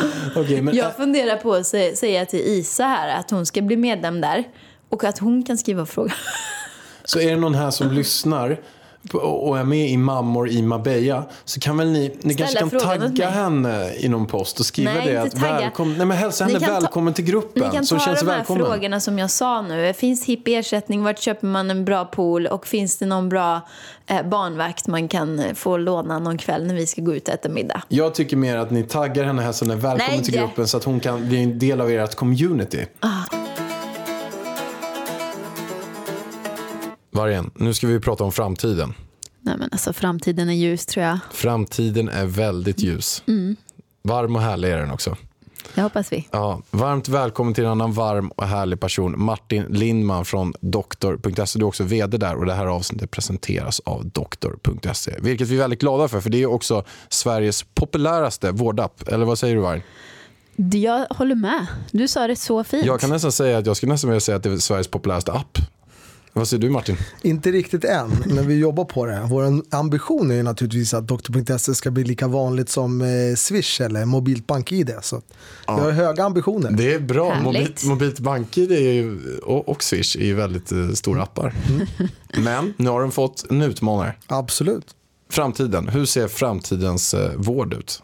Okej, 0.35 0.61
men... 0.61 0.75
Jag 0.75 0.95
funderar 0.95 1.37
på 1.37 1.53
att 1.53 1.63
sä- 1.63 1.95
säga 1.95 2.25
till 2.25 2.39
Isa 2.39 2.83
här 2.83 3.19
att 3.19 3.31
hon 3.31 3.45
ska 3.45 3.61
bli 3.61 3.77
medlem 3.77 4.21
där. 4.21 4.43
Och 4.89 5.03
att 5.03 5.19
hon 5.19 5.43
kan 5.43 5.57
skriva 5.57 5.85
frågor. 5.85 6.13
Så 7.03 7.19
är 7.19 7.29
det 7.29 7.37
någon 7.37 7.55
här 7.55 7.71
som 7.71 7.91
lyssnar 7.91 8.59
och 9.13 9.59
är 9.59 9.63
med 9.63 9.89
i 9.89 9.97
Mammor 9.97 10.49
i 10.49 10.61
Marbella 10.61 11.23
så 11.45 11.59
kan 11.59 11.77
väl 11.77 11.91
ni, 11.91 12.15
ni 12.21 12.33
kanske 12.33 12.59
kan 12.59 12.69
tagga 12.69 13.29
henne 13.29 13.93
i 13.97 14.09
någon 14.09 14.27
post 14.27 14.59
och 14.59 14.65
skriva 14.65 14.93
Nej, 14.93 15.07
det 15.07 15.17
att 15.21 15.33
välkommen, 15.43 15.97
nej 15.97 16.05
men 16.05 16.17
hälsa 16.17 16.43
henne 16.43 16.59
kan 16.59 16.67
ta- 16.69 16.79
välkommen 16.79 17.13
till 17.13 17.25
gruppen 17.25 17.63
Ni 17.63 17.71
kan 17.75 17.85
så 17.85 17.97
ta 17.97 18.05
känns 18.05 18.19
de 18.19 18.25
här 18.29 18.37
välkommen. 18.37 18.65
frågorna 18.65 18.99
som 18.99 19.19
jag 19.19 19.29
sa 19.31 19.61
nu. 19.61 19.93
Finns 19.93 20.25
hipp 20.25 20.47
ersättning? 20.47 21.03
Vart 21.03 21.19
köper 21.19 21.47
man 21.47 21.71
en 21.71 21.85
bra 21.85 22.05
pool? 22.05 22.47
Och 22.47 22.67
finns 22.67 22.97
det 22.97 23.05
någon 23.05 23.29
bra 23.29 23.61
eh, 24.07 24.23
barnvakt 24.27 24.87
man 24.87 25.07
kan 25.07 25.39
eh, 25.39 25.53
få 25.53 25.77
låna 25.77 26.19
någon 26.19 26.37
kväll 26.37 26.67
när 26.67 26.75
vi 26.75 26.87
ska 26.87 27.01
gå 27.01 27.15
ut 27.15 27.27
och 27.27 27.33
äta 27.33 27.49
middag? 27.49 27.81
Jag 27.87 28.13
tycker 28.15 28.37
mer 28.37 28.57
att 28.57 28.71
ni 28.71 28.83
taggar 28.83 29.23
henne 29.23 29.53
så 29.53 29.65
hon 29.65 29.71
är 29.71 29.75
välkommen 29.75 30.15
Nej. 30.15 30.23
till 30.23 30.33
gruppen 30.33 30.67
så 30.67 30.77
att 30.77 30.83
hon 30.83 30.99
kan 30.99 31.27
bli 31.27 31.43
en 31.43 31.59
del 31.59 31.81
av 31.81 31.89
ert 31.89 32.15
community. 32.15 32.85
Ah. 32.99 33.07
Vargen, 37.11 37.51
nu 37.55 37.73
ska 37.73 37.87
vi 37.87 37.99
prata 37.99 38.23
om 38.23 38.31
framtiden. 38.31 38.93
Nej, 39.41 39.55
men 39.57 39.69
alltså, 39.71 39.93
framtiden 39.93 40.49
är 40.49 40.53
ljus 40.53 40.85
tror 40.85 41.05
jag. 41.05 41.19
Framtiden 41.31 42.09
är 42.09 42.25
väldigt 42.25 42.79
ljus. 42.79 43.23
Mm. 43.27 43.55
Varm 44.03 44.35
och 44.35 44.41
härlig 44.41 44.69
är 44.69 44.77
den 44.77 44.91
också. 44.91 45.17
Det 45.75 45.81
hoppas 45.81 46.13
vi. 46.13 46.27
Ja, 46.31 46.61
varmt 46.71 47.09
välkommen 47.09 47.53
till 47.53 47.63
en 47.63 47.69
annan 47.69 47.93
varm 47.93 48.29
och 48.29 48.47
härlig 48.47 48.79
person. 48.79 49.23
Martin 49.23 49.63
Lindman 49.69 50.25
från 50.25 50.53
doktor.se. 50.61 51.59
Du 51.59 51.65
är 51.65 51.67
också 51.67 51.83
vd 51.83 52.17
där 52.17 52.35
och 52.35 52.45
det 52.45 52.53
här 52.53 52.65
avsnittet 52.65 53.11
presenteras 53.11 53.79
av 53.79 54.05
doktor.se. 54.05 55.15
Vilket 55.19 55.47
vi 55.47 55.55
är 55.55 55.59
väldigt 55.59 55.79
glada 55.79 56.07
för, 56.07 56.21
för 56.21 56.29
det 56.29 56.41
är 56.41 56.45
också 56.45 56.83
Sveriges 57.09 57.63
populäraste 57.63 58.51
vårdapp. 58.51 59.07
Eller 59.07 59.25
vad 59.25 59.39
säger 59.39 59.55
du 59.55 59.61
Varg? 59.61 59.83
Jag 60.73 61.05
håller 61.09 61.35
med. 61.35 61.67
Du 61.91 62.07
sa 62.07 62.27
det 62.27 62.35
så 62.35 62.63
fint. 62.63 62.85
Jag 62.85 62.99
kan 62.99 63.09
nästan 63.09 63.31
säga 63.31 63.57
att 63.57 63.65
jag 63.65 63.77
skulle 63.77 63.91
nästan 63.91 64.09
vilja 64.09 64.21
säga 64.21 64.35
att 64.35 64.43
det 64.43 64.51
är 64.51 64.57
Sveriges 64.57 64.87
populäraste 64.87 65.31
app. 65.31 65.57
Vad 66.33 66.47
säger 66.47 66.61
du 66.61 66.69
Martin? 66.69 66.97
Inte 67.21 67.51
riktigt 67.51 67.85
än, 67.85 68.09
men 68.25 68.47
vi 68.47 68.59
jobbar 68.59 68.85
på 68.85 69.05
det. 69.05 69.21
Vår 69.29 69.61
ambition 69.69 70.31
är 70.31 70.35
ju 70.35 70.43
naturligtvis 70.43 70.93
att 70.93 71.07
doktor.se 71.07 71.75
ska 71.75 71.91
bli 71.91 72.03
lika 72.03 72.27
vanligt 72.27 72.69
som 72.69 73.01
eh, 73.01 73.35
Swish 73.35 73.81
eller 73.81 74.05
mobilt 74.05 74.47
bank-id. 74.47 74.93
Så 75.01 75.15
att 75.15 75.23
vi 75.67 75.71
har 75.71 75.91
höga 75.91 76.23
ambitioner. 76.23 76.71
Det 76.71 76.93
är 76.93 76.99
bra. 76.99 77.39
Mobilt, 77.41 77.83
mobilt 77.83 78.19
BankID 78.19 78.71
är 78.71 78.91
ju, 78.91 79.37
och, 79.37 79.69
och 79.69 79.83
Swish 79.83 80.15
är 80.15 80.25
ju 80.25 80.33
väldigt 80.33 80.71
eh, 80.71 80.89
stora 80.89 81.23
appar. 81.23 81.53
Men 82.37 82.73
nu 82.77 82.89
har 82.89 83.01
de 83.01 83.11
fått 83.11 83.45
en 83.49 83.61
utmanare. 83.61 84.15
Absolut. 84.27 84.85
Framtiden. 85.29 85.87
Hur 85.87 86.05
ser 86.05 86.27
framtidens 86.27 87.13
eh, 87.13 87.31
vård 87.35 87.73
ut? 87.73 88.03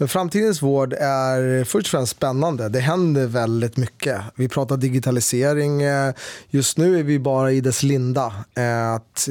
Men 0.00 0.08
framtidens 0.08 0.62
vård 0.62 0.92
är 0.92 1.64
först 1.64 1.86
och 1.86 1.90
främst 1.90 2.12
spännande. 2.12 2.68
Det 2.68 2.80
händer 2.80 3.26
väldigt 3.26 3.76
mycket. 3.76 4.20
Vi 4.34 4.48
pratar 4.48 4.76
digitalisering. 4.76 5.80
Just 6.50 6.78
nu 6.78 6.98
är 6.98 7.02
vi 7.02 7.18
bara 7.18 7.52
i 7.52 7.60
dess 7.60 7.82
linda. 7.82 8.32
Eh, 8.54 8.92
att 8.92 9.28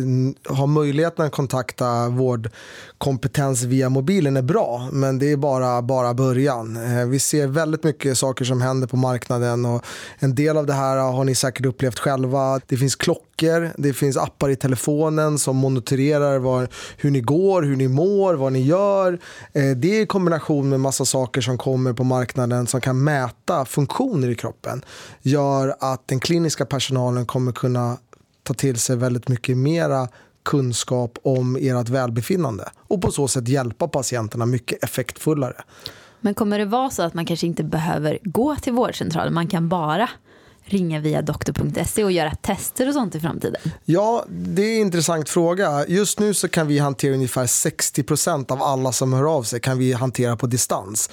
ha 0.49 0.65
möjligheten 0.65 1.25
att 1.25 1.31
kontakta 1.31 2.09
vårdkompetens 2.09 3.63
via 3.63 3.89
mobilen 3.89 4.37
är 4.37 4.41
bra, 4.41 4.89
men 4.91 5.19
det 5.19 5.31
är 5.31 5.37
bara, 5.37 5.81
bara 5.81 6.13
början. 6.13 6.75
Eh, 6.75 7.05
vi 7.05 7.19
ser 7.19 7.47
väldigt 7.47 7.83
mycket 7.83 8.17
saker 8.17 8.45
som 8.45 8.61
händer 8.61 8.87
på 8.87 8.97
marknaden 8.97 9.65
och 9.65 9.85
en 10.19 10.35
del 10.35 10.57
av 10.57 10.65
det 10.65 10.73
här 10.73 10.97
har 10.97 11.23
ni 11.23 11.35
säkert 11.35 11.65
upplevt 11.65 11.99
själva. 11.99 12.59
Det 12.67 12.77
finns 12.77 12.95
klockor, 12.95 13.28
det 13.77 13.93
finns 13.93 14.17
appar 14.17 14.49
i 14.49 14.55
telefonen 14.55 15.39
som 15.39 15.57
monitorerar 15.57 16.39
var, 16.39 16.67
hur 16.97 17.11
ni 17.11 17.21
går, 17.21 17.61
hur 17.61 17.75
ni 17.75 17.87
mår, 17.87 18.33
vad 18.33 18.53
ni 18.53 18.61
gör. 18.61 19.19
Eh, 19.53 19.77
Det 19.77 19.97
är 19.97 20.01
i 20.01 20.05
kombination 20.05 20.69
med 20.69 20.79
massa 20.79 21.05
saker 21.05 21.41
som 21.41 21.57
kommer 21.57 21.93
på 21.93 22.03
marknaden 22.03 22.67
som 22.67 22.81
kan 22.81 23.03
mäta 23.03 23.65
funktioner 23.65 24.29
i 24.29 24.35
kroppen. 24.35 24.81
Gör 25.21 25.75
att 25.79 26.07
den 26.07 26.19
kliniska 26.19 26.65
personalen 26.65 27.25
kommer 27.25 27.51
kunna 27.51 27.97
ta 28.43 28.53
till 28.53 28.79
sig 28.79 28.95
väldigt 28.95 29.27
mycket 29.27 29.57
mera 29.57 30.07
kunskap 30.45 31.17
om 31.23 31.55
ert 31.55 31.89
välbefinnande 31.89 32.69
och 32.87 33.01
på 33.01 33.11
så 33.11 33.27
sätt 33.27 33.47
hjälpa 33.47 33.87
patienterna 33.87 34.45
mycket 34.45 34.83
effektfullare. 34.83 35.55
Men 36.21 36.33
kommer 36.33 36.59
det 36.59 36.65
vara 36.65 36.89
så 36.89 37.03
att 37.03 37.13
man 37.13 37.25
kanske 37.25 37.47
inte 37.47 37.63
behöver 37.63 38.19
gå 38.23 38.55
till 38.55 38.73
vårdcentralen? 38.73 39.33
Man 39.33 39.47
kan 39.47 39.69
bara 39.69 40.09
ringa 40.69 40.99
via 40.99 41.21
doktor.se 41.21 42.03
och 42.03 42.11
göra 42.11 42.35
tester 42.35 42.87
och 42.87 42.93
sånt 42.93 43.15
i 43.15 43.19
framtiden? 43.19 43.61
Ja, 43.85 44.25
det 44.29 44.61
är 44.61 44.75
en 44.75 44.81
intressant 44.81 45.29
fråga. 45.29 45.87
Just 45.87 46.19
nu 46.19 46.33
så 46.33 46.47
kan 46.47 46.67
vi 46.67 46.79
hantera 46.79 47.13
ungefär 47.13 47.45
60% 47.45 48.51
av 48.51 48.63
alla 48.63 48.91
som 48.91 49.13
hör 49.13 49.35
av 49.35 49.43
sig 49.43 49.59
kan 49.59 49.77
vi 49.77 49.93
hantera 49.93 50.35
på 50.35 50.47
distans. 50.47 51.09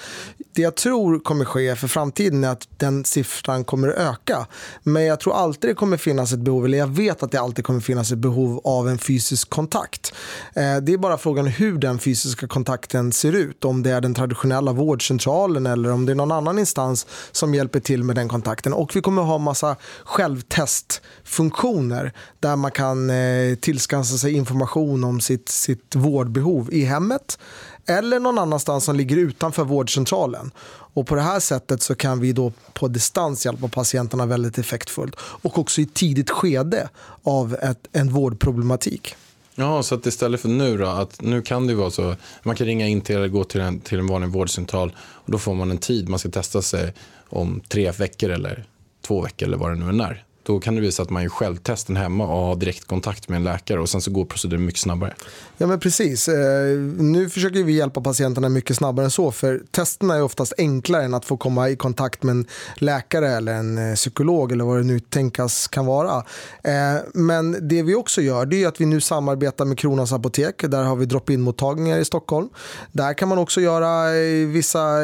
Det 0.53 0.63
jag 0.63 0.75
tror 0.75 1.19
kommer 1.19 1.45
ske 1.45 1.77
för 1.77 1.89
framtiden 1.89 2.45
är 2.45 2.49
att 2.49 2.69
den 2.77 3.05
siffran 3.05 3.65
kommer 3.65 3.89
att 3.89 3.97
öka. 3.97 4.47
Men 4.83 5.05
jag 5.05 5.21
tror 5.21 5.35
alltid 5.35 5.71
det 5.71 5.75
kommer 5.75 5.97
finnas 5.97 6.33
ett 6.33 6.39
behov, 6.39 6.65
eller 6.65 6.79
jag 6.79 6.87
vet 6.87 7.23
att 7.23 7.33
det 7.33 7.41
alltid 7.41 7.65
kommer 7.65 7.81
finnas 7.81 8.13
ett 8.13 8.19
behov 8.19 8.61
av 8.65 8.89
en 8.89 8.99
fysisk 8.99 9.51
kontakt. 9.51 10.15
Eh, 10.55 10.77
det 10.77 10.93
är 10.93 10.99
bara 10.99 11.19
frågan 11.19 11.47
hur 11.47 11.79
den 11.79 11.99
fysiska 11.99 12.47
kontakten 12.49 13.13
ser 13.13 13.33
ut. 13.33 13.65
Om 13.65 13.83
det 13.83 13.91
är 13.91 14.01
den 14.01 14.15
traditionella 14.15 14.73
vårdcentralen 14.73 15.67
eller 15.67 15.93
om 15.93 16.07
det 16.07 16.13
är 16.13 16.15
någon 16.15 16.33
annan 16.33 16.59
instans 16.59 17.07
som 17.33 17.55
hjälper 17.55 17.81
till 17.81 18.05
med 18.05 18.17
den 18.17 18.29
kontakten. 18.29 18.73
Och 18.73 18.97
vi 18.97 19.01
kommer 19.01 19.23
ha 19.23 19.39
massa 19.47 19.77
självtestfunktioner 20.05 22.13
där 22.41 22.57
man 22.57 22.71
kan 22.71 23.11
eh, 23.11 23.55
tillskansa 23.55 24.19
sig 24.19 24.33
information 24.33 25.05
om 25.05 25.21
sitt, 25.21 25.49
sitt 25.49 25.95
vårdbehov 25.95 26.69
i 26.73 26.85
hemmet 26.85 27.39
eller 27.87 28.21
någon 28.21 28.39
annanstans 28.39 28.85
som 28.85 28.97
ligger 28.97 29.17
utanför 29.17 29.65
vårdcentralen. 29.65 30.51
Och 30.69 31.07
på 31.07 31.15
det 31.15 31.21
här 31.21 31.41
sättet 31.41 31.83
så 31.83 31.95
kan 31.95 32.21
vi 32.21 32.33
då 32.33 32.53
på 32.73 32.89
distans 32.89 33.47
hjälpa 33.47 33.69
patienterna 33.69 34.27
väldigt 34.27 34.59
effektfullt 34.59 35.17
och 35.21 35.59
också 35.59 35.81
i 35.81 35.87
tidigt 35.87 36.31
skede 36.31 36.89
av 37.23 37.55
ett, 37.55 37.87
en 37.93 38.13
vårdproblematik. 38.13 39.15
Ja, 39.55 39.83
så 39.83 39.95
att 39.95 40.07
istället 40.07 40.41
för 40.41 40.49
nu 40.49 40.79
då, 40.79 40.87
att 40.87 41.23
nu 41.23 41.43
kan 41.43 41.67
det 41.67 41.73
ju 41.73 41.79
vara 41.79 41.91
så, 41.91 42.15
man 42.43 42.57
kan 42.57 42.67
ringa 42.67 42.87
in 42.87 43.01
till 43.01 43.17
eller 43.17 43.29
gå 43.29 43.45
till 43.45 43.61
en, 43.61 43.81
till 43.81 43.99
en 43.99 44.07
vanlig 44.07 44.31
vårdcentral 44.31 44.97
och 44.99 45.33
då 45.33 45.39
får 45.39 45.55
man 45.55 45.71
en 45.71 45.79
tid, 45.79 46.09
man 46.09 46.19
ska 46.19 46.29
testa 46.29 46.63
sig 46.63 46.95
om 47.29 47.61
tre 47.69 47.91
veckor 47.91 48.31
eller 48.31 48.65
två 49.07 49.21
veckor 49.21 49.49
eller 49.49 49.57
vad 49.57 49.71
det 49.71 49.77
nu 49.77 49.89
än 49.89 50.01
är. 50.01 50.26
Då 50.47 50.61
kan 50.61 50.75
det 50.75 50.81
visa 50.81 51.03
att 51.03 51.11
man 51.11 51.23
gör 51.23 51.31
självtesten 51.31 51.97
hemma 51.97 52.25
och 52.25 52.47
har 52.47 52.57
direktkontakt 52.57 53.29
med 53.29 53.37
en 53.37 53.45
läkare 53.45 53.81
och 53.81 53.89
sen 53.89 54.01
så 54.01 54.11
går 54.11 54.25
proceduren 54.25 54.65
mycket 54.65 54.81
snabbare. 54.81 55.15
Ja 55.59 55.67
men 55.67 55.81
precis. 55.81 56.29
Eh, 56.29 56.79
nu 56.99 57.31
försöker 57.31 57.63
vi 57.65 57.73
hjälpa 57.73 58.01
patienterna 58.01 58.49
mycket 58.49 58.77
snabbare 58.77 59.05
än 59.05 59.11
så 59.11 59.33
för 59.33 59.63
testerna 59.71 60.15
är 60.15 60.23
oftast 60.23 60.53
enklare 60.59 61.05
än 61.05 61.15
att 61.15 61.25
få 61.25 61.37
komma 61.37 61.69
i 61.69 61.77
kontakt 61.77 62.23
med 62.23 62.33
en 62.33 62.47
läkare 62.75 63.29
eller 63.29 63.55
en 63.55 63.91
eh, 63.91 63.95
psykolog 63.95 64.53
eller 64.53 64.65
vad 64.65 64.77
det 64.79 64.83
nu 64.83 65.01
tänkas 65.01 65.69
kan 65.69 65.87
vara. 65.87 66.25
Eh, 66.63 67.03
men 67.15 67.69
det 67.69 67.83
vi 67.83 67.95
också 67.95 68.23
gör 68.23 68.47
det 68.47 68.63
är 68.63 68.69
att 68.69 68.81
vi 68.81 68.87
nu 68.87 69.01
samarbetar 69.01 69.65
med 69.65 69.79
Kronans 69.79 70.13
apotek. 70.13 70.63
Där 70.69 70.83
har 70.83 70.97
vi 70.97 71.07
drop-in 71.07 71.41
mottagningar 71.41 71.99
i 71.99 72.05
Stockholm. 72.05 72.49
Där 72.93 73.15
kan 73.15 73.29
man 73.29 73.39
också 73.39 73.61
göra 73.61 74.11
vissa 74.47 74.99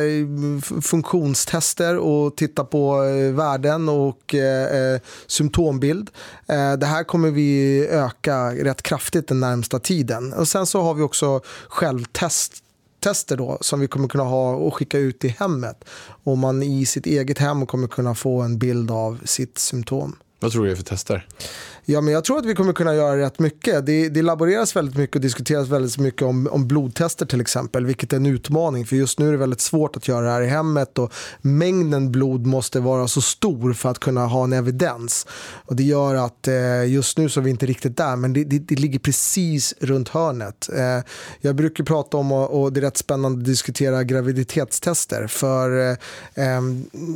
funktionstester 0.82 1.96
och 1.98 2.36
titta 2.36 2.64
på 2.64 2.96
värden 3.32 3.88
och 3.88 4.34
symptombild. 5.32 6.10
Eh, 6.46 6.72
Det 6.72 6.86
här 6.86 7.04
kommer 7.04 7.30
vi 7.30 7.80
öka 7.86 8.54
rätt 8.54 8.82
kraftigt 8.82 9.28
den 9.28 9.40
närmsta 9.40 9.78
tiden. 9.78 10.32
Och 10.32 10.48
sen 10.48 10.66
så 10.66 10.82
har 10.82 10.94
vi 10.94 11.02
också 11.02 11.40
självtest 11.68 12.52
tester 13.00 13.36
då 13.36 13.58
som 13.60 13.80
vi 13.80 13.86
kommer 13.88 14.08
kunna 14.08 14.24
ha 14.24 14.54
och 14.54 14.74
skicka 14.74 14.98
ut 14.98 15.24
i 15.24 15.28
hemmet. 15.28 15.84
Och 16.24 16.38
man 16.38 16.62
i 16.62 16.86
sitt 16.86 17.06
eget 17.06 17.38
hem 17.38 17.66
kommer 17.66 17.88
kunna 17.88 18.14
få 18.14 18.40
en 18.40 18.58
bild 18.58 18.90
av 18.90 19.18
sitt 19.24 19.58
symptom. 19.58 20.16
Vad 20.40 20.52
tror 20.52 20.62
du 20.62 20.68
det 20.68 20.74
är 20.74 20.76
för 20.76 20.82
tester? 20.84 21.26
Ja, 21.84 22.00
men 22.00 22.14
jag 22.14 22.24
tror 22.24 22.38
att 22.38 22.46
vi 22.46 22.54
kommer 22.54 22.72
kunna 22.72 22.94
göra 22.94 23.18
rätt 23.18 23.38
mycket. 23.38 23.86
Det, 23.86 24.08
det 24.08 24.22
laboreras 24.22 24.76
väldigt 24.76 24.96
mycket 24.96 25.16
och 25.16 25.22
diskuteras 25.22 25.68
väldigt 25.68 25.98
mycket 25.98 26.22
om, 26.22 26.48
om 26.50 26.68
blodtester 26.68 27.26
till 27.26 27.40
exempel, 27.40 27.86
vilket 27.86 28.12
är 28.12 28.16
en 28.16 28.26
utmaning. 28.26 28.86
För 28.86 28.96
just 28.96 29.18
nu 29.18 29.28
är 29.28 29.32
det 29.32 29.38
väldigt 29.38 29.60
svårt 29.60 29.96
att 29.96 30.08
göra 30.08 30.26
det 30.26 30.32
här 30.32 30.42
i 30.42 30.46
hemmet 30.46 30.98
och 30.98 31.12
mängden 31.40 32.12
blod 32.12 32.46
måste 32.46 32.80
vara 32.80 33.08
så 33.08 33.20
stor 33.20 33.72
för 33.72 33.88
att 33.88 33.98
kunna 33.98 34.26
ha 34.26 34.44
en 34.44 34.52
evidens. 34.52 35.26
Och 35.64 35.76
det 35.76 35.82
gör 35.82 36.14
att 36.14 36.48
eh, 36.48 36.84
just 36.84 37.18
nu 37.18 37.28
så 37.28 37.40
är 37.40 37.44
vi 37.44 37.50
inte 37.50 37.66
riktigt 37.66 37.96
där, 37.96 38.16
men 38.16 38.32
det, 38.32 38.44
det, 38.44 38.58
det 38.58 38.74
ligger 38.74 38.98
precis 38.98 39.74
runt 39.80 40.08
hörnet. 40.08 40.68
Eh, 40.72 41.04
jag 41.40 41.56
brukar 41.56 41.84
prata 41.84 42.16
om, 42.16 42.32
och, 42.32 42.62
och 42.62 42.72
det 42.72 42.80
är 42.80 42.82
rätt 42.82 42.96
spännande 42.96 43.38
att 43.38 43.44
diskutera 43.44 44.04
graviditetstester, 44.04 45.26
för 45.26 45.90
eh, 46.34 46.62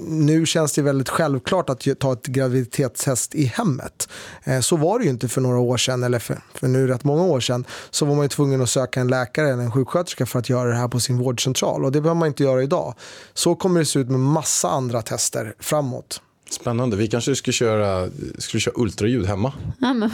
nu 0.09 0.47
känns 0.47 0.73
det 0.73 0.83
väldigt 0.83 1.09
självklart 1.09 1.71
att 1.71 1.87
ta 1.99 2.13
ett 2.13 2.27
graviditetstest 2.27 3.35
i 3.35 3.45
hemmet. 3.45 4.09
Eh, 4.45 4.56
Eh, 4.57 4.61
så 4.61 4.77
var 4.77 4.99
det 4.99 5.05
ju 5.05 5.11
inte 5.11 5.29
för 5.29 5.41
några 5.41 5.59
år 5.59 5.77
sedan, 5.77 6.03
eller 6.03 6.19
för, 6.19 6.41
för 6.55 6.69
nu 6.69 6.87
rätt 6.87 7.05
många 7.05 7.23
år 7.23 7.41
sedan. 7.41 7.65
Så 7.91 8.05
var 8.05 8.15
man 8.15 8.25
ju 8.25 8.29
tvungen 8.29 8.63
att 8.63 8.71
söka 8.71 9.01
en 9.01 9.09
läkare 9.09 9.53
eller 9.53 9.63
en 9.63 9.73
sjuksköterska 9.73 10.27
för 10.27 10.39
att 10.39 10.49
göra 10.49 10.69
det 10.69 10.77
här 10.77 10.89
på 10.89 11.01
sin 11.01 11.19
vårdcentral. 11.19 11.85
Och 11.85 11.93
det 11.93 12.01
behöver 12.01 12.19
man 12.19 12.29
inte 12.29 12.43
göra 12.43 12.63
idag. 12.63 12.95
Så 13.35 13.55
kommer 13.55 13.81
det 13.81 13.87
se 13.87 13.99
ut 13.99 14.09
med 14.09 14.21
massa 14.21 14.69
andra 14.69 15.03
tester 15.03 15.55
framåt. 15.61 16.21
Spännande. 16.51 16.97
Vi 16.97 17.09
kanske 17.09 17.35
ska 17.37 17.53
köra, 17.53 18.09
ska 18.39 18.59
köra 18.59 18.75
ultraljud 18.77 19.27
hemma. 19.27 19.53
Ja, 19.79 19.93
men, 19.95 20.11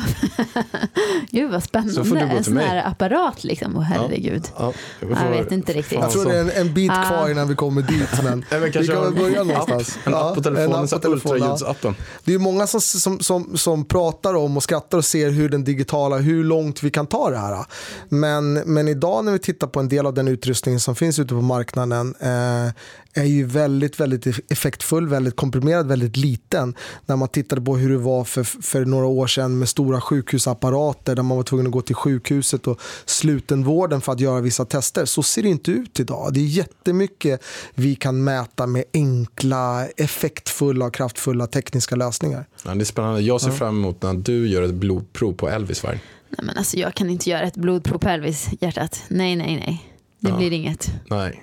Gud 1.31 1.51
vad 1.51 1.63
spännande. 1.65 1.95
Så 1.95 2.05
får 2.05 2.17
du 2.17 2.21
gå 2.21 2.27
en 2.27 2.37
till 2.37 2.45
sån 2.45 2.55
mig. 2.55 2.67
här 2.67 2.89
apparat 2.91 3.45
liksom. 3.45 3.77
Åh 3.77 3.83
herregud. 3.83 4.45
Ja, 4.59 4.73
Jag 5.01 5.31
vet 5.31 5.53
inte 5.53 5.73
riktigt. 5.73 5.99
Jag 5.99 6.11
tror 6.11 6.25
det 6.25 6.37
är 6.37 6.41
en, 6.41 6.51
en 6.51 6.75
bit 6.75 6.91
Ah. 6.95 7.05
kvar 7.05 7.31
innan 7.31 7.49
vi 7.49 7.55
kommer 7.55 7.83
dit. 7.83 8.09
Men 8.25 8.45
Nej, 8.51 8.61
vi 8.65 8.71
kan 8.73 8.83
väl 8.87 8.97
en 9.07 9.15
börja 9.15 9.45
någonstans. 9.45 9.99
En 10.05 10.15
app 10.15 10.35
på 10.35 10.41
Ja, 10.41 10.43
telefonen, 10.43 10.73
en 10.79 10.85
app 10.85 10.91
på 10.91 10.99
telefonen, 10.99 11.39
ja. 11.39 11.53
ultraljudsappen. 11.53 11.95
Det 12.25 12.35
är 12.35 12.39
många 12.39 12.67
som, 12.67 12.81
som, 12.81 13.21
som, 13.21 13.57
som 13.57 13.85
pratar 13.85 14.35
om 14.35 14.57
och 14.57 14.63
skrattar 14.63 14.99
och 14.99 15.05
ser 15.05 15.31
hur 15.31 15.49
den 15.49 15.65
digitala, 15.65 16.17
hur 16.19 16.45
långt 16.45 16.83
vi 16.83 16.91
kan 16.91 17.07
ta 17.07 17.31
det 17.31 17.39
här. 17.39 17.65
Men, 18.09 18.53
men 18.55 18.89
idag 18.89 19.25
när 19.25 19.33
vi 19.33 19.39
tittar 19.39 19.67
på 19.67 19.81
en 19.81 19.89
del 19.89 20.07
av 20.07 20.15
den 20.15 20.29
utrustning 20.29 20.81
som 20.81 20.95
finns 20.97 21.19
ute 21.19 21.35
på 21.35 21.41
marknaden 21.41 22.15
eh, 22.21 22.73
är 23.15 23.25
ju 23.25 23.45
väldigt, 23.45 24.01
väldigt 24.01 24.27
effektfull, 24.53 25.09
väldigt 25.09 25.37
komprimerad, 25.37 25.87
väldigt 25.89 26.17
liten. 26.23 26.75
När 27.07 27.17
man 27.17 27.29
tittade 27.29 27.61
på 27.63 27.77
hur 27.77 27.91
det 27.91 27.99
var 27.99 28.25
för, 28.25 28.45
för 28.45 28.85
några 28.85 29.07
år 29.07 29.27
sedan 29.27 29.59
med 29.59 29.69
stora 29.69 30.01
sjukhusapparater 30.01 31.17
där 31.17 31.23
man 31.23 31.37
var 31.37 31.45
tvungen 31.45 31.67
att 31.67 31.73
gå 31.73 31.81
till 31.83 31.95
sjukhuset 31.95 32.67
och 32.67 32.81
slutenvården 33.05 34.01
för 34.01 34.13
att 34.13 34.21
göra 34.21 34.41
vissa 34.41 34.65
tester. 34.65 35.05
Så 35.05 35.23
ser 35.23 35.43
det 35.43 35.49
inte 35.49 35.71
ut 35.71 36.01
idag. 36.01 36.33
Det 36.35 36.41
är 36.41 36.45
jättemycket 36.45 37.45
vi 37.75 37.95
kan 37.95 38.25
mäta 38.25 38.67
med 38.67 38.85
enkla, 38.95 39.87
effektfulla 39.97 40.85
och 40.87 40.95
kraftfulla 40.95 41.47
tekniska 41.47 41.97
lösningar. 41.97 42.47
Ja, 42.65 42.75
det 42.75 42.81
är 42.83 42.85
spännande. 42.85 43.21
Jag 43.21 43.41
ser 43.41 43.51
fram 43.51 43.79
emot 43.79 44.03
när 44.03 44.15
du 44.15 44.49
gör 44.49 44.63
ett 44.63 44.75
blodprov 44.75 45.33
på 45.33 45.49
Elvis 45.49 45.83
varg. 45.83 46.01
Nej, 46.29 46.47
men 46.47 46.57
alltså, 46.57 46.77
jag 46.77 46.95
kan 46.95 47.11
inte 47.11 47.31
göra 47.31 47.43
ett 47.43 47.57
blodprov 47.57 47.99
på 47.99 48.09
Elvis 48.09 48.49
hjärtat. 48.61 49.03
Nej, 49.09 49.37
nej, 49.37 49.57
nej. 49.67 49.89
Det 50.19 50.29
Ja. 50.29 50.37
blir 50.37 50.53
inget. 50.53 50.91
Nej. 51.11 51.43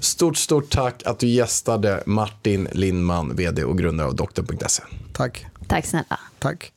Stort, 0.00 0.36
stort 0.36 0.70
tack 0.70 1.02
att 1.06 1.18
du 1.18 1.26
gästade 1.26 2.02
Martin 2.06 2.68
Lindman, 2.72 3.36
vd 3.36 3.64
och 3.64 3.78
grundare 3.78 4.06
av 4.06 4.14
doktor.se. 4.14 4.82
Tack. 5.12 5.46
Tack 5.68 5.86
snälla. 5.86 6.20
Tack. 6.38 6.72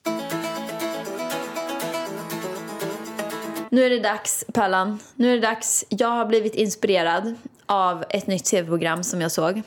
Nu 3.71 3.83
är 3.83 3.89
det 3.89 3.99
dags, 3.99 4.45
Pallan. 4.53 4.99
Nu 5.15 5.31
är 5.31 5.35
det 5.35 5.41
dags. 5.41 5.85
Jag 5.89 6.07
har 6.07 6.25
blivit 6.25 6.55
inspirerad 6.55 7.35
av 7.65 8.03
ett 8.09 8.27
nytt 8.27 8.45
tv-program 8.45 9.03
som 9.03 9.21
jag 9.21 9.31
såg. 9.31 9.61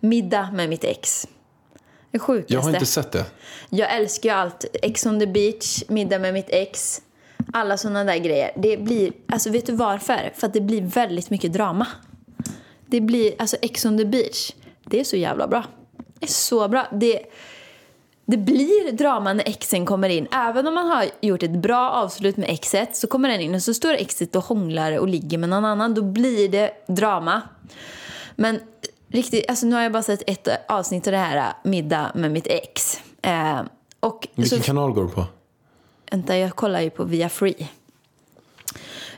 Middag 0.00 0.50
med 0.52 0.68
mitt 0.68 0.84
ex. 0.84 1.26
Det 2.10 2.18
sjukaste. 2.18 2.54
Jag 2.54 2.60
har 2.60 2.70
inte 2.70 2.86
sett 2.86 3.12
det. 3.12 3.24
Jag 3.70 3.94
älskar 3.96 4.28
ju 4.28 4.34
allt. 4.34 4.64
Ex 4.82 5.06
on 5.06 5.20
the 5.20 5.26
beach, 5.26 5.82
middag 5.88 6.18
med 6.18 6.34
mitt 6.34 6.50
ex. 6.50 7.02
Alla 7.52 7.76
sådana 7.76 8.04
där 8.04 8.16
grejer. 8.16 8.52
Det 8.56 8.76
blir, 8.76 9.12
alltså 9.28 9.50
vet 9.50 9.66
du 9.66 9.72
varför? 9.72 10.32
För 10.34 10.46
att 10.46 10.52
det 10.52 10.60
blir 10.60 10.82
väldigt 10.82 11.30
mycket 11.30 11.52
drama. 11.52 11.86
Det 12.94 13.00
blir, 13.00 13.34
alltså 13.38 13.56
Ex 13.62 13.84
on 13.84 13.98
the 13.98 14.04
beach, 14.04 14.50
det 14.84 15.00
är 15.00 15.04
så 15.04 15.16
jävla 15.16 15.48
bra. 15.48 15.64
Det 16.18 16.26
är 16.26 16.30
så 16.30 16.68
bra. 16.68 16.86
Det, 16.92 17.22
det 18.24 18.36
blir 18.36 18.92
drama 18.92 19.32
när 19.32 19.48
exen 19.48 19.86
kommer 19.86 20.08
in. 20.08 20.26
Även 20.32 20.66
om 20.66 20.74
man 20.74 20.86
har 20.86 21.04
gjort 21.20 21.42
ett 21.42 21.50
bra 21.50 21.90
avslut 21.90 22.36
med 22.36 22.50
exet 22.50 22.96
så 22.96 23.06
kommer 23.06 23.28
den 23.28 23.40
in 23.40 23.54
och 23.54 23.62
så 23.62 23.74
står 23.74 23.92
exet 23.92 24.36
och 24.36 24.44
hånglar 24.44 24.98
och 24.98 25.08
ligger 25.08 25.38
med 25.38 25.48
någon 25.48 25.64
annan. 25.64 25.94
Då 25.94 26.02
blir 26.02 26.48
det 26.48 26.70
drama. 26.88 27.42
Men 28.36 28.60
riktigt, 29.08 29.44
alltså 29.48 29.66
nu 29.66 29.74
har 29.74 29.82
jag 29.82 29.92
bara 29.92 30.02
sett 30.02 30.22
ett 30.26 30.48
avsnitt 30.68 31.06
av 31.06 31.12
det 31.12 31.18
här 31.18 31.52
Middag 31.64 32.12
med 32.14 32.30
mitt 32.30 32.46
ex. 32.46 33.00
Eh, 33.22 33.60
och 34.00 34.28
Vilken 34.34 34.58
så, 34.58 34.64
kanal 34.64 34.92
går 34.92 35.02
du 35.04 35.10
på? 35.10 35.24
vänta, 36.10 36.36
jag 36.36 36.56
kollar 36.56 36.80
ju 36.80 36.90
på 36.90 37.04
Via 37.04 37.28
Free. 37.28 37.68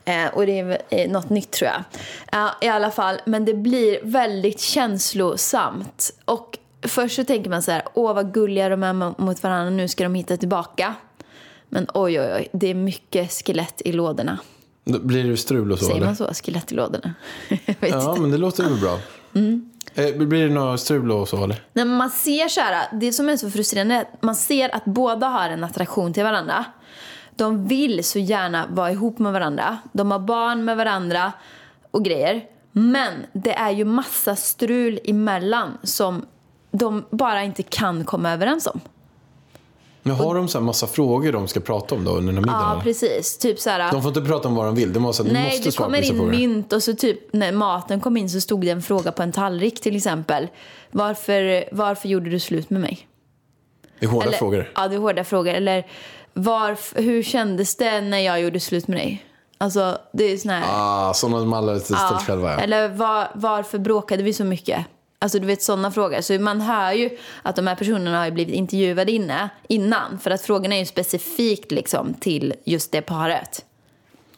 Eh, 0.04 0.26
och 0.34 0.46
det 0.46 0.58
är 0.58 0.82
eh, 0.90 1.10
något 1.10 1.30
nytt 1.30 1.50
tror 1.50 1.70
jag. 1.70 1.82
Ja, 2.32 2.50
I 2.60 2.68
alla 2.68 2.90
fall, 2.90 3.20
men 3.26 3.44
det 3.44 3.54
blir 3.54 3.98
väldigt 4.02 4.60
känslosamt. 4.60 6.10
Och 6.24 6.58
först 6.82 7.16
så 7.16 7.24
tänker 7.24 7.50
man 7.50 7.62
så 7.62 7.70
här, 7.70 7.82
åh 7.94 8.14
vad 8.14 8.34
gulliga 8.34 8.68
de 8.68 8.82
är 8.82 9.22
mot 9.22 9.42
varandra, 9.42 9.70
nu 9.70 9.88
ska 9.88 10.04
de 10.04 10.14
hitta 10.14 10.36
tillbaka. 10.36 10.94
Men 11.68 11.86
oj, 11.94 12.20
oj, 12.20 12.32
oj, 12.34 12.48
det 12.52 12.66
är 12.66 12.74
mycket 12.74 13.32
skelett 13.32 13.82
i 13.84 13.92
lådorna. 13.92 14.38
Då 14.84 14.98
Blir 14.98 15.24
det 15.24 15.36
strul 15.36 15.72
och 15.72 15.78
så? 15.78 15.84
Säger 15.84 15.96
eller? 15.96 16.06
man 16.06 16.16
så? 16.16 16.34
Skelett 16.34 16.72
i 16.72 16.74
lådorna? 16.74 17.14
Ja, 17.80 18.10
inte. 18.10 18.20
men 18.20 18.30
det 18.30 18.38
låter 18.38 18.62
väl 18.62 18.80
bra. 18.80 18.98
Mm. 19.34 19.70
Eh, 19.94 20.14
blir 20.14 20.48
det 20.48 20.54
några 20.54 20.78
strul 20.78 21.12
och 21.12 21.28
så 21.28 21.44
eller? 21.44 21.64
När 21.72 21.84
man 21.84 22.10
ser 22.10 22.48
så 22.48 22.60
här, 22.60 22.88
det 22.92 23.12
som 23.12 23.28
är 23.28 23.36
så 23.36 23.50
frustrerande 23.50 23.94
är 23.94 24.00
att 24.00 24.22
man 24.22 24.34
ser 24.34 24.74
att 24.74 24.84
båda 24.84 25.26
har 25.26 25.48
en 25.48 25.64
attraktion 25.64 26.12
till 26.12 26.22
varandra. 26.22 26.64
De 27.36 27.68
vill 27.68 28.04
så 28.04 28.18
gärna 28.18 28.66
vara 28.70 28.90
ihop 28.92 29.18
med 29.18 29.32
varandra. 29.32 29.78
De 29.92 30.10
har 30.10 30.18
barn 30.18 30.64
med 30.64 30.76
varandra 30.76 31.32
och 31.90 32.04
grejer. 32.04 32.44
Men 32.72 33.12
det 33.32 33.52
är 33.52 33.70
ju 33.70 33.84
massa 33.84 34.36
strul 34.36 35.00
emellan 35.04 35.78
som 35.82 36.26
de 36.70 37.04
bara 37.10 37.42
inte 37.44 37.62
kan 37.62 38.04
komma 38.04 38.32
överens 38.32 38.66
om. 38.66 38.80
Men 40.02 40.14
har 40.16 40.34
de 40.34 40.48
så 40.48 40.58
här 40.58 40.64
massa 40.64 40.86
frågor 40.86 41.32
de 41.32 41.48
ska 41.48 41.60
prata 41.60 41.94
om 41.94 42.04
då 42.04 42.10
under 42.10 42.32
den 42.32 42.34
här 42.34 42.40
middagen? 42.42 42.76
Ja, 42.76 42.80
precis. 42.82 43.38
Typ 43.38 43.58
så 43.60 43.70
här, 43.70 43.92
De 43.92 44.02
får 44.02 44.08
inte 44.08 44.20
prata 44.30 44.48
om 44.48 44.54
vad 44.54 44.66
de 44.66 44.74
vill. 44.74 44.92
De 44.92 45.00
måste, 45.00 45.22
Nej, 45.22 45.44
måste 45.44 45.68
det 45.70 45.76
kommer 45.76 46.02
in 46.02 46.16
frågor. 46.16 46.30
mynt 46.30 46.72
och 46.72 46.82
så 46.82 46.94
typ 46.94 47.32
när 47.32 47.52
maten 47.52 48.00
kom 48.00 48.16
in 48.16 48.30
så 48.30 48.40
stod 48.40 48.60
det 48.60 48.70
en 48.70 48.82
fråga 48.82 49.12
på 49.12 49.22
en 49.22 49.32
tallrik 49.32 49.80
till 49.80 49.96
exempel. 49.96 50.48
Varför, 50.90 51.64
varför 51.74 52.08
gjorde 52.08 52.30
du 52.30 52.40
slut 52.40 52.70
med 52.70 52.80
mig? 52.80 53.08
Det 53.98 54.06
är 54.06 54.10
hårda 54.10 54.26
Eller- 54.26 54.36
frågor. 54.36 54.72
Ja, 54.76 54.88
det 54.88 54.94
är 54.94 54.98
hårda 54.98 55.24
frågor. 55.24 55.52
Eller 55.54 55.86
varf, 56.36 56.92
hur 56.96 57.22
kändes 57.22 57.76
det 57.76 58.00
när 58.00 58.18
jag 58.18 58.40
gjorde 58.40 58.60
slut 58.60 58.88
med 58.88 58.98
dig? 58.98 59.24
Alltså, 59.58 59.98
det 60.12 60.24
är 60.24 60.36
sån 60.36 60.50
här... 60.50 60.64
Ah, 60.68 61.14
sådana 61.14 61.38
som 61.40 61.52
alla 61.52 61.72
har 61.72 61.78
ställt 61.78 62.00
Ja. 62.00 62.20
själva. 62.26 62.52
Ja. 62.52 62.60
Eller 62.60 62.88
var, 62.88 63.28
varför 63.34 63.78
bråkade 63.78 64.22
vi 64.22 64.32
så 64.32 64.44
mycket? 64.44 64.86
Alltså 65.18 65.38
du 65.38 65.46
vet 65.46 65.62
sådana 65.62 65.90
frågor. 65.90 66.20
Så 66.20 66.32
man 66.32 66.60
hör 66.60 66.92
ju 66.92 67.18
att 67.42 67.56
de 67.56 67.66
här 67.66 67.74
personerna 67.74 68.18
har 68.18 68.24
ju 68.26 68.30
blivit 68.32 68.54
intervjuade 68.54 69.12
inne, 69.12 69.48
innan. 69.68 70.18
För 70.18 70.30
att 70.30 70.42
frågorna 70.42 70.74
är 70.74 70.78
ju 70.78 70.86
specifikt 70.86 71.72
liksom 71.72 72.14
till 72.14 72.54
just 72.64 72.92
det 72.92 73.02
paret. 73.02 73.64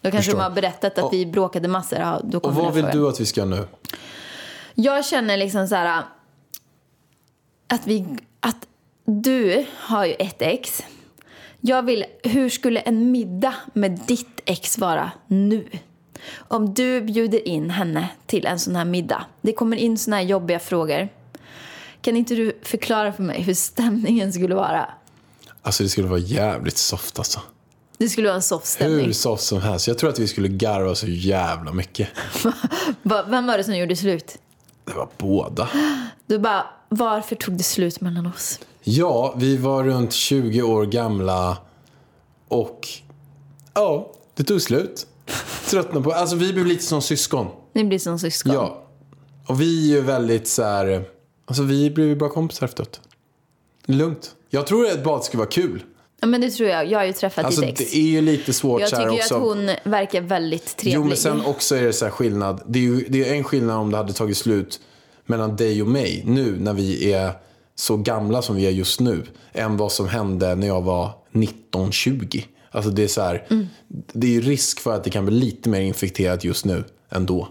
Då 0.01 0.11
kanske 0.11 0.19
Förstår. 0.19 0.39
de 0.39 0.43
har 0.45 0.51
berättat 0.51 0.99
att 0.99 1.05
Och- 1.05 1.13
vi 1.13 1.27
bråkade 1.27 1.69
massor. 1.69 1.99
Ja, 1.99 2.21
då 2.25 2.39
Och 2.39 2.55
vad 2.55 2.75
vill 2.75 2.83
frågan. 2.85 2.99
du 3.03 3.09
att 3.09 3.21
vi 3.21 3.27
ska 3.27 3.41
göra 3.41 3.51
nu? 3.51 3.65
Jag 4.75 5.05
känner 5.05 5.37
liksom 5.37 5.69
så 5.69 5.75
här 5.75 6.03
att 7.69 7.87
vi 7.87 8.07
att 8.41 8.67
du 9.05 9.67
har 9.79 10.05
ju 10.05 10.13
ett 10.13 10.43
ex. 10.43 10.83
Jag 11.61 11.83
vill, 11.83 12.05
hur 12.23 12.49
skulle 12.49 12.81
en 12.81 13.11
middag 13.11 13.55
med 13.73 14.01
ditt 14.07 14.41
ex 14.45 14.79
vara 14.79 15.11
nu? 15.27 15.69
Om 16.37 16.75
du 16.75 17.01
bjuder 17.01 17.49
in 17.49 17.71
henne 17.71 18.09
till 18.27 18.47
en 18.47 18.59
sån 18.59 18.77
här 18.77 18.85
middag. 18.85 19.25
Det 19.41 19.53
kommer 19.53 19.77
in 19.77 19.99
såna 19.99 20.17
här 20.17 20.23
jobbiga 20.23 20.59
frågor. 20.59 21.09
Kan 22.01 22.17
inte 22.17 22.35
du 22.35 22.59
förklara 22.63 23.13
för 23.13 23.23
mig 23.23 23.43
hur 23.43 23.55
stämningen 23.55 24.33
skulle 24.33 24.55
vara? 24.55 24.89
Alltså 25.63 25.83
det 25.83 25.89
skulle 25.89 26.09
vara 26.09 26.21
jävligt 26.21 26.79
soft 26.79 27.19
alltså. 27.19 27.41
Det 27.99 28.09
skulle 28.09 28.27
vara 28.27 28.37
en 28.37 28.43
soft 28.43 28.67
stämning. 28.67 29.07
Hur 29.07 29.13
soft 29.13 29.43
som 29.43 29.63
helst. 29.63 29.89
Jag 29.89 29.99
tror 29.99 30.11
att 30.11 30.19
vi 30.19 30.29
skulle 30.29 30.49
garva 30.49 30.95
så 30.95 31.07
jävla 31.07 31.73
mycket. 31.73 32.09
Vem 33.03 33.47
var 33.47 33.59
det 33.59 33.65
som 33.65 33.77
gjorde 33.77 33.97
slut? 33.97 34.39
Det 34.85 34.93
var 34.93 35.09
båda. 35.19 35.69
Du 36.27 36.39
bara, 36.39 36.67
varför 36.89 37.37
tog 37.37 37.57
det 37.57 37.65
slut 37.65 38.01
mellan 38.01 38.27
oss? 38.27 38.61
Ja, 38.91 39.35
vi 39.37 39.57
var 39.57 39.85
runt 39.85 40.13
20 40.13 40.63
år 40.63 40.87
gamla 40.87 41.59
och 42.49 42.89
ja, 43.75 44.13
det 44.35 44.45
tog 44.45 44.63
slut. 44.63 45.07
Tröttnade 45.67 46.05
på 46.05 46.13
Alltså 46.13 46.37
vi 46.37 46.53
blev 46.53 46.67
lite 46.67 46.85
som 46.85 47.03
syskon. 47.03 47.47
Ni 47.73 47.85
blir 47.85 47.99
som 47.99 48.19
syskon. 48.19 48.53
Ja. 48.55 48.85
Och 49.47 49.61
vi 49.61 49.91
är 49.93 49.97
ju 49.97 50.01
väldigt 50.01 50.49
så 50.49 50.63
här, 50.63 51.05
alltså 51.45 51.63
vi 51.63 51.91
blev 51.91 52.07
ju 52.07 52.17
bra 52.17 52.29
kompisar 52.29 52.67
efteråt. 52.67 53.01
Lugnt. 53.87 54.35
Jag 54.51 54.67
tror 54.67 54.87
att 54.87 55.05
bad 55.05 55.25
skulle 55.25 55.39
vara 55.39 55.51
kul. 55.51 55.83
Ja, 56.21 56.27
men 56.27 56.41
det 56.41 56.51
tror 56.51 56.69
jag. 56.69 56.91
Jag 56.91 56.99
har 56.99 57.07
ju 57.07 57.13
träffat 57.13 57.45
Alltså 57.45 57.61
ditt 57.61 57.81
ex. 57.81 57.91
det 57.93 57.99
är 57.99 58.03
ju 58.11 58.21
lite 58.21 58.53
svårt 58.53 58.81
Jag 58.81 58.91
så 58.91 58.97
här 58.97 59.03
tycker 59.03 59.15
ju 59.17 59.21
också. 59.21 59.35
att 59.35 59.41
hon 59.41 59.71
verkar 59.93 60.21
väldigt 60.21 60.77
trevlig. 60.77 60.95
Jo, 60.95 61.05
men 61.05 61.17
sen 61.17 61.41
också 61.45 61.77
är 61.77 61.83
det 61.83 61.93
så 61.93 62.05
här 62.05 62.13
skillnad. 62.13 62.63
Det 62.67 62.79
är 62.79 62.83
ju 62.83 63.05
det 63.09 63.29
är 63.29 63.35
en 63.35 63.45
skillnad 63.45 63.77
om 63.77 63.91
det 63.91 63.97
hade 63.97 64.13
tagit 64.13 64.37
slut 64.37 64.81
mellan 65.27 65.57
dig 65.57 65.83
och 65.83 65.89
mig 65.89 66.23
nu 66.27 66.57
när 66.61 66.73
vi 66.73 67.13
är 67.13 67.33
så 67.79 67.97
gamla 67.97 68.43
som 68.43 68.57
vi 68.57 68.67
är 68.67 68.71
just 68.71 69.01
nu. 69.01 69.27
Än 69.53 69.77
vad 69.77 69.93
som 69.93 70.09
hände 70.09 70.55
när 70.55 70.67
jag 70.67 70.83
var 70.83 71.11
19-20. 71.33 72.45
Alltså 72.71 72.91
det 72.91 73.03
är 73.05 73.09
så 73.09 73.21
här, 73.23 73.47
Mm. 73.51 73.67
det 74.13 74.27
är 74.27 74.31
ju 74.31 74.41
risk 74.41 74.81
för 74.81 74.95
att 74.95 75.05
det 75.05 75.11
kan 75.11 75.27
bli 75.27 75.35
lite 75.35 75.69
mer 75.69 75.81
infekterat 75.81 76.45
just 76.45 76.65
nu 76.65 76.85
än 77.11 77.27
då. 77.27 77.49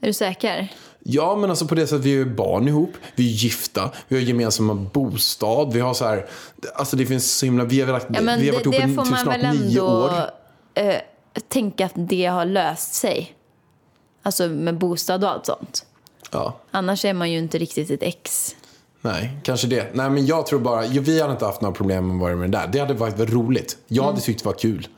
Är 0.00 0.06
du 0.06 0.12
säker? 0.12 0.68
Ja, 1.04 1.36
men 1.36 1.50
alltså 1.50 1.66
på 1.66 1.74
det 1.74 1.86
sättet, 1.86 2.04
vi 2.06 2.20
är 2.20 2.24
barn 2.24 2.68
ihop, 2.68 2.90
vi 3.16 3.26
är 3.28 3.34
gifta, 3.34 3.90
vi 4.08 4.16
har 4.16 4.22
gemensamma 4.22 4.74
bostad, 4.74 5.72
vi 5.72 5.80
har 5.80 5.94
så 5.94 6.04
här, 6.04 6.26
alltså 6.74 6.96
det 6.96 7.06
finns 7.06 7.38
så 7.38 7.46
himla, 7.46 7.64
vi 7.64 7.80
har, 7.80 7.92
lagt, 7.92 8.06
Ja, 8.10 8.20
vi 8.20 8.26
har 8.28 8.36
det, 8.38 8.50
varit 8.52 8.62
ihop 8.66 8.74
i 8.74 8.78
får 8.80 8.86
typ 8.86 8.96
man 8.96 9.06
snart 9.20 9.42
väl 9.42 9.56
nio 9.60 9.80
ändå 9.80 9.86
år. 9.86 10.10
eh, 10.74 10.94
tänka 11.48 11.86
att 11.86 11.92
det 11.94 12.26
har 12.26 12.44
löst 12.44 12.94
sig. 12.94 13.34
Alltså 14.22 14.48
med 14.48 14.78
bostad 14.78 15.24
och 15.24 15.30
allt 15.30 15.46
sånt. 15.46 15.86
Ja. 16.30 16.60
Annars 16.70 17.04
är 17.04 17.12
man 17.14 17.30
ju 17.32 17.38
inte 17.38 17.58
riktigt 17.58 17.90
ett 17.90 18.02
ex. 18.02 18.56
Nej, 19.00 19.38
kanske 19.42 19.66
det. 19.66 19.94
Nej, 19.94 20.10
men 20.10 20.26
jag 20.26 20.46
tror 20.46 20.60
bara, 20.60 20.80
vi 20.86 21.20
hade 21.20 21.32
inte 21.32 21.44
haft 21.44 21.60
några 21.60 21.74
problem 21.74 22.08
med 22.08 22.16
vad 22.18 22.38
det 22.40 22.46
där. 22.46 22.66
Det 22.72 22.78
hade 22.78 22.94
varit 22.94 23.30
roligt. 23.30 23.78
Jag 23.86 24.02
Mm. 24.02 24.14
hade 24.14 24.20
tyckt 24.26 24.42
det 24.42 24.46
var 24.46 24.52
kul. 24.58 24.88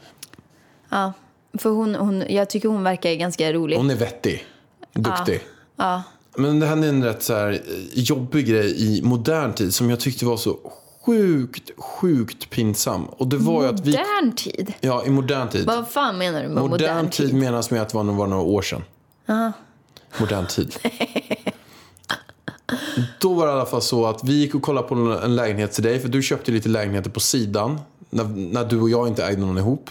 Ja, 0.89 1.13
för 1.59 1.71
hon, 1.71 1.95
hon, 1.95 2.25
jag 2.29 2.51
tycker 2.51 2.69
hon 2.69 2.83
verkar 2.83 3.15
ganska 3.15 3.53
rolig. 3.53 3.77
Hon 3.77 3.91
är 3.91 3.95
vettig. 3.95 4.45
Duktig. 4.93 5.41
Ja. 5.77 6.03
Men 6.37 6.61
det 6.61 6.67
hände 6.67 6.89
en 6.89 7.05
rätt 7.05 7.23
så 7.23 7.35
här 7.35 7.51
eh, 7.53 7.59
jobbig 7.93 8.47
grej 8.47 8.83
i 8.83 9.03
modern 9.03 9.53
tid 9.53 9.75
som 9.75 9.91
jag 9.91 10.01
tyckte 10.01 10.25
var 10.27 10.37
så 10.37 10.59
sjukt, 11.07 11.71
sjukt 11.79 12.51
pinsam. 12.51 13.05
Och 13.05 13.27
det 13.29 13.37
var 13.37 13.63
ju 13.63 13.69
att 13.69 13.81
vi... 13.87 13.91
Modern 13.91 14.33
tid? 14.37 14.73
Ja, 14.81 15.05
i 15.07 15.11
modern 15.11 15.49
tid. 15.49 15.67
Vad 15.67 15.89
fan 15.89 16.19
menar 16.19 16.43
du 16.43 16.49
med 16.49 16.57
Modern, 16.63 16.71
modern, 16.71 17.11
tid, 17.11 17.27
tid? 17.31 17.35
menas 17.37 17.71
med 17.71 17.83
att 17.83 17.89
det 17.89 17.97
var, 17.97 18.05
några 18.05 18.37
år 18.43 18.63
sedan. 18.63 18.83
Modern 20.21 20.47
tid. 20.47 20.75
Då 23.21 23.35
var 23.35 23.47
det 23.47 23.53
i 23.53 23.55
alla 23.55 23.67
fall 23.67 23.83
så 23.83 24.07
att 24.07 24.25
vi 24.25 24.33
gick 24.33 24.55
och 24.55 24.63
kollade 24.63 24.89
på 24.89 24.95
en 24.95 25.37
lägenhet 25.37 25.73
till 25.73 25.83
dig. 25.85 26.01
För 26.01 26.09
du 26.09 26.23
köpte 26.23 26.53
lite 26.53 26.69
lägenheter 26.69 27.11
på 27.11 27.21
sidan. 27.21 27.81
När, 28.11 28.25
när 28.25 28.65
du 28.65 28.81
och 28.81 28.91
jag 28.91 29.09
inte 29.09 29.25
ägde 29.25 29.41
någon 29.41 29.59
ihop. 29.59 29.91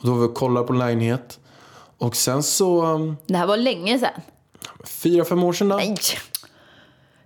Och 0.00 0.06
då 0.06 0.12
var 0.12 0.18
vi 0.20 0.26
och 0.26 0.34
kollade 0.34 0.66
på 0.66 0.72
en 0.72 0.78
lägenhet. 0.78 1.38
Och 1.98 2.16
sen 2.16 2.42
så, 2.42 2.86
um, 2.86 3.16
Det 3.26 3.36
här 3.36 3.46
var 3.46 3.56
länge 3.56 3.98
sedan. 3.98 4.10
fyra, 4.84 5.24
fem 5.24 5.42
år 5.44 5.52
sedan 5.52 5.68
då. 5.68 5.76
Nej. 5.76 5.96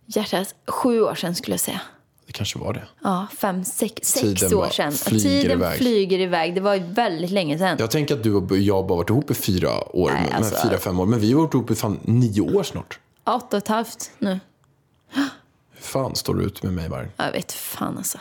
Hjärtat, 0.06 0.54
sju 0.68 1.00
år 1.02 1.14
sedan 1.14 1.34
skulle 1.34 1.52
jag 1.52 1.60
säga. 1.60 1.80
Det 2.26 2.32
kanske 2.32 2.58
var 2.58 2.72
det. 2.72 2.82
Ja, 3.02 3.26
fem, 3.38 3.64
sex, 3.64 4.08
sex 4.08 4.40
Tiden 4.40 4.58
år 4.58 4.68
sedan. 4.68 4.92
flyger 4.92 5.20
Tiden 5.42 5.58
iväg. 5.58 5.78
flyger 5.78 6.18
iväg. 6.18 6.54
Det 6.54 6.60
var 6.60 6.74
ju 6.74 6.80
väldigt 6.82 7.30
länge 7.30 7.58
sedan. 7.58 7.76
Jag 7.80 7.90
tänker 7.90 8.14
att 8.14 8.22
du 8.22 8.34
och 8.34 8.56
jag 8.56 8.86
bara 8.86 8.96
varit 8.96 9.10
ihop 9.10 9.30
i 9.30 9.34
fyra 9.34 9.96
år. 9.96 10.10
Nej, 10.10 10.32
alltså- 10.32 10.68
fyra, 10.68 10.78
fem 10.78 11.00
år. 11.00 11.06
Men 11.06 11.20
vi 11.20 11.32
har 11.32 11.40
varit 11.42 11.54
ihop 11.54 11.70
i 11.70 11.74
fan 11.74 11.98
nio 12.02 12.40
år 12.40 12.62
snart. 12.62 12.98
Åtta 13.26 13.46
och 13.46 13.54
ett 13.54 13.68
halvt 13.68 14.10
nu. 14.18 14.40
Hur 15.14 15.82
fan 15.82 16.16
står 16.16 16.34
du 16.34 16.44
ut 16.44 16.62
med 16.62 16.72
mig 16.72 16.88
Vargen? 16.88 17.10
Jag 17.16 17.32
vet 17.32 17.52
fan 17.52 17.98
alltså. 17.98 18.18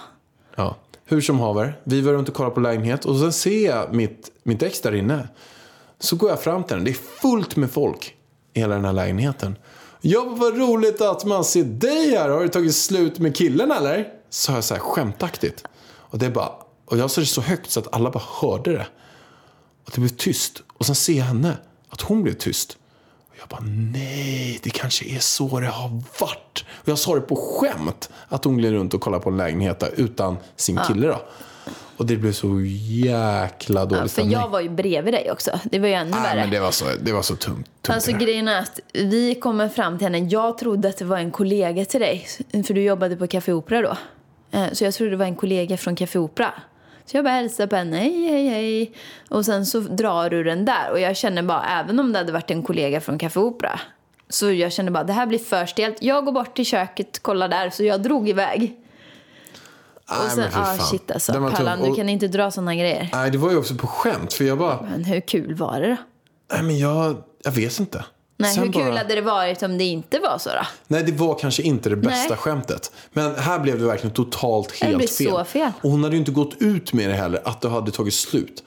Ja. 0.56 0.76
Hur 1.06 1.22
som 1.22 1.40
haver, 1.40 1.80
vi 1.84 2.02
var 2.02 2.14
runt 2.14 2.30
och 2.30 2.36
kollade 2.36 2.56
på 2.56 2.62
lägenhet 2.62 3.06
och 3.06 3.20
sen 3.20 3.34
ser 3.34 3.66
jag 3.66 3.94
mitt, 3.94 4.32
mitt 4.44 4.64
ex 4.64 4.82
där 4.82 4.96
inne. 4.96 5.28
Så 6.00 6.16
går 6.16 6.30
jag 6.30 6.42
fram 6.42 6.64
till 6.64 6.76
den. 6.76 6.86
Det 6.86 6.92
är 6.92 7.22
fullt 7.22 7.56
med 7.56 7.72
folk 7.72 8.16
i 8.54 8.60
hela 8.60 8.76
den 8.76 8.86
här 8.86 8.94
lägenheten. 8.94 9.56
Ja, 10.02 10.26
vad 10.30 10.58
roligt 10.58 11.02
att 11.02 11.26
man 11.26 11.44
ser 11.44 11.64
dig 11.64 12.16
här. 12.16 12.30
Har 12.30 12.42
du 12.42 12.48
tagit 12.48 12.76
slut 12.76 13.20
med 13.20 13.36
killen 13.36 13.72
eller? 13.72 14.08
Sa 14.30 14.54
jag 14.54 14.64
så 14.64 14.74
här 14.74 14.82
skämtaktigt. 14.82 15.64
Och 15.84 16.20
det 16.20 16.30
bara, 16.30 16.52
och 16.86 16.98
jag 16.98 17.12
sa 17.12 17.22
det 17.22 17.28
så 17.28 17.42
högt 17.42 17.72
så 17.72 17.80
att 17.80 17.94
alla 17.94 18.12
bara 18.12 18.24
hörde 18.42 18.72
det. 18.72 18.88
Och 19.86 19.92
det 19.96 20.00
blev 20.00 20.10
tyst. 20.10 20.62
Och 20.78 20.86
sen 20.86 20.96
ser 20.96 21.14
jag 21.14 21.26
henne, 21.26 21.58
att 21.90 22.02
hon 22.02 22.24
blev 22.24 22.34
tyst. 22.34 22.78
Jag 23.50 23.50
bara, 23.50 23.68
nej, 23.94 24.60
det 24.64 24.70
kanske 24.70 25.06
är 25.06 25.20
så 25.20 25.60
det 25.60 25.68
har 25.68 25.90
varit. 26.20 26.66
Och 26.72 26.88
jag 26.90 27.00
sa 27.00 27.16
det 27.16 27.22
på 27.22 27.36
skämt, 27.36 28.10
att 28.30 28.44
hon 28.46 28.58
gled 28.58 28.72
runt 28.74 28.94
och 28.94 29.02
kollade 29.02 29.24
på 29.24 29.30
en 29.30 29.38
lägenhet 29.38 29.80
där 29.80 29.90
utan 29.96 30.38
sin 30.56 30.80
kille 30.88 31.08
då. 31.08 31.22
Och 31.98 32.06
det 32.06 32.18
blev 32.18 32.32
så 32.32 32.62
jäkla 33.06 33.86
dålig 33.86 34.04
Ja, 34.04 34.08
för 34.08 34.22
jag 34.22 34.50
var 34.50 34.60
ju 34.62 34.70
bredvid 34.70 35.14
dig 35.14 35.32
också. 35.32 35.60
Det 35.64 35.80
var 35.80 35.88
ju 35.88 35.94
ännu 35.94 36.12
Nej, 36.12 36.22
värre. 36.22 36.40
men 36.40 36.50
det 36.50 36.60
var 36.60 36.72
så, 36.72 36.86
det 37.02 37.12
var 37.14 37.22
så 37.22 37.36
tungt. 37.36 37.66
tungt 37.82 37.96
Alltså 37.96 38.12
grejen 38.12 38.48
är 38.48 38.60
att 38.60 38.80
vi 38.94 39.36
kommer 39.36 39.70
fram 39.70 39.98
till 39.98 40.06
henne. 40.08 40.18
Jag 40.20 40.58
trodde 40.58 40.90
att 40.90 40.98
det 40.98 41.06
var 41.06 41.18
en 41.18 41.32
kollega 41.32 41.86
till 41.86 42.00
dig. 42.00 42.28
För 42.68 42.74
du 42.74 42.82
jobbade 42.82 43.16
på 43.16 43.28
Café 43.28 43.52
Opera 43.54 43.82
då. 43.82 43.98
Eh, 44.60 44.72
Så 44.74 44.84
jag 44.84 44.94
trodde 44.94 45.12
det 45.12 45.18
var 45.18 45.26
en 45.26 45.36
kollega 45.36 45.78
från 45.78 45.96
Café 45.96 46.20
Opera. 46.20 46.54
Så 47.06 47.18
jag 47.18 47.24
bara 47.24 47.34
hälsade 47.34 47.68
på 47.68 47.76
henne. 47.76 47.98
Hej, 47.98 48.28
hej, 48.30 48.48
hej. 48.48 48.94
Och 49.30 49.46
sen 49.46 49.66
så 49.66 49.80
drar 49.80 50.30
du 50.30 50.44
den 50.44 50.66
där. 50.66 50.92
Och 50.92 51.00
jag 51.00 51.18
känner 51.18 51.44
bara, 51.44 51.63
även 51.66 52.00
om 52.00 52.12
det 52.13 52.18
hade 52.20 52.32
varit 52.32 52.52
en 52.52 52.63
kollega 52.63 53.02
från 53.02 53.18
Café 53.18 53.39
Opera. 53.39 53.80
Så 54.30 54.52
jag 54.52 54.72
kände 54.72 54.92
bara, 54.92 55.04
det 55.04 55.13
här 55.13 55.26
blir 55.26 55.39
för 55.39 55.66
stelt. 55.66 55.98
Jag 56.02 56.26
går 56.26 56.32
bort 56.32 56.56
till 56.56 56.66
köket, 56.66 57.24
kollar 57.24 57.48
där. 57.48 57.70
Så 57.70 57.84
jag 57.84 58.04
drog 58.04 58.30
iväg. 58.30 58.76
Och 60.10 60.32
sen, 60.32 60.50
ah 60.54 60.78
shit 60.78 61.12
alltså. 61.12 61.34
Pallan, 61.34 61.82
du 61.84 61.96
kan 61.96 62.10
inte 62.10 62.28
dra 62.28 62.52
såna 62.52 62.76
grejer. 62.76 63.10
Nej, 63.13 63.32
det 63.32 63.38
var 63.38 63.52
ju 63.52 63.58
också 63.58 63.76
på 63.76 63.88
skämt. 63.88 64.34
För 64.34 64.44
jag 64.44 64.58
bara, 64.58 64.82
Men 64.82 65.04
hur 65.04 65.20
kul 65.22 65.54
var 65.56 65.80
det 65.82 65.88
då? 65.88 65.96
nej 66.54 66.63
men 66.63 66.78
jag, 66.78 67.24
jag 67.44 67.52
vet 67.52 67.80
inte. 67.80 68.06
Nej, 68.44 68.54
Sen 68.56 68.64
hur 68.64 68.74
kul 68.74 68.84
bara- 68.84 68.98
hade 68.98 69.16
det 69.16 69.22
varit 69.22 69.64
om 69.64 69.78
det 69.78 69.84
inte 69.84 70.20
var 70.20 70.38
så 70.38 70.50
då? 70.50 70.62
Nej, 70.88 71.04
det 71.04 71.12
var 71.12 71.36
kanske 71.40 71.64
inte 71.64 71.90
det 71.90 71.96
bästa 71.96 72.30
Nej. 72.30 72.38
skämtet. 72.38 72.92
Men 73.14 73.36
här 73.36 73.60
blev 73.60 73.80
det 73.80 73.86
verkligen 73.86 74.14
totalt 74.14 74.76
Det 74.80 74.86
helt 74.86 74.98
blir 74.98 75.08
fel. 75.08 75.28
så 75.32 75.44
fel. 75.46 75.72
Och 75.82 75.90
hon 75.92 76.04
hade 76.04 76.16
ju 76.16 76.20
inte 76.20 76.32
gått 76.32 76.56
ut 76.60 76.94
med 76.94 77.10
det 77.10 77.16
heller, 77.16 77.42
att 77.46 77.62
det 77.62 77.70
hade 77.70 77.92
tagit 77.92 78.14
slut. 78.14 78.64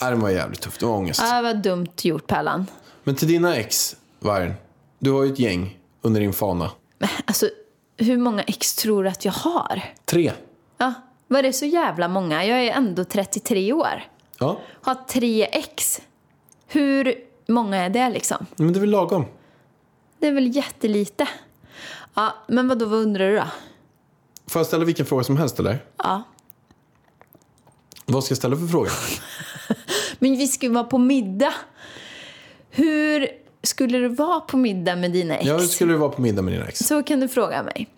Nej, 0.00 0.10
det 0.10 0.16
var 0.16 0.30
jävligt 0.30 0.60
tufft. 0.60 0.80
Det 0.80 0.86
var 0.86 0.92
ångest. 0.94 1.20
Ja, 1.24 1.40
vad 1.42 1.62
dumt 1.62 1.86
gjort 2.02 2.26
Pallan. 2.26 2.66
Men 3.04 3.14
till 3.14 3.28
dina 3.28 3.56
ex, 3.56 3.96
Vargen. 4.20 4.54
Du 4.98 5.10
har 5.10 5.24
ju 5.24 5.32
ett 5.32 5.38
gäng 5.38 5.78
under 6.02 6.20
din 6.20 6.32
fana. 6.32 6.70
Alltså, 7.24 7.48
hur 7.96 8.16
många 8.16 8.42
ex 8.42 8.74
tror 8.74 9.04
du 9.04 9.10
att 9.10 9.24
jag 9.24 9.32
har? 9.32 9.82
Tre. 10.04 10.32
Ja, 10.78 10.92
var 11.28 11.42
det 11.42 11.52
så 11.52 11.64
jävla 11.64 12.08
många? 12.08 12.44
Jag 12.44 12.64
är 12.64 12.72
ändå 12.72 13.04
33 13.04 13.72
år. 13.72 14.04
Ja, 14.38 14.58
Har 14.82 14.94
tre 14.94 15.44
ex. 15.52 16.00
Hur 16.66 17.14
många 17.48 17.76
är 17.76 17.90
det 17.90 18.10
liksom? 18.10 18.46
men 18.56 18.72
det 18.72 18.78
är 18.78 18.80
väl 18.80 18.90
lagom. 18.90 19.24
Det 20.18 20.26
är 20.26 20.32
väl 20.32 20.56
jättelite. 20.56 21.28
Ja, 22.14 22.34
men 22.48 22.68
vad 22.68 22.78
då, 22.78 22.86
vad 22.86 22.98
undrar 22.98 23.28
du 23.28 23.36
då? 23.36 23.44
Får 24.46 24.60
jag 24.60 24.66
ställa 24.66 24.84
vilken 24.84 25.06
fråga 25.06 25.24
som 25.24 25.36
helst 25.36 25.58
eller? 25.58 25.84
Ja. 25.96 26.22
Vad 28.06 28.24
ska 28.24 28.32
jag 28.32 28.38
ställa 28.38 28.56
för 28.56 28.66
fråga? 28.66 28.90
Men 30.18 30.36
vi 30.36 30.48
ska 30.48 30.66
ju 30.66 30.72
vara 30.72 30.84
på 30.84 30.98
middag. 30.98 31.54
Hur 32.70 33.28
skulle 33.62 33.98
det 33.98 34.08
vara 34.08 34.40
på 34.40 34.56
middag 34.56 34.96
med 34.96 35.12
dina 35.12 35.36
ex? 35.36 35.46
Ja, 35.46 35.58
hur 35.58 35.66
skulle 35.66 35.92
det 35.92 35.98
vara 35.98 36.10
på 36.10 36.22
middag 36.22 36.42
med 36.42 36.54
din 36.54 36.62
ex? 36.62 36.78
Så 36.78 37.02
kan 37.02 37.20
du 37.20 37.28
fråga 37.28 37.62
mig. 37.62 37.88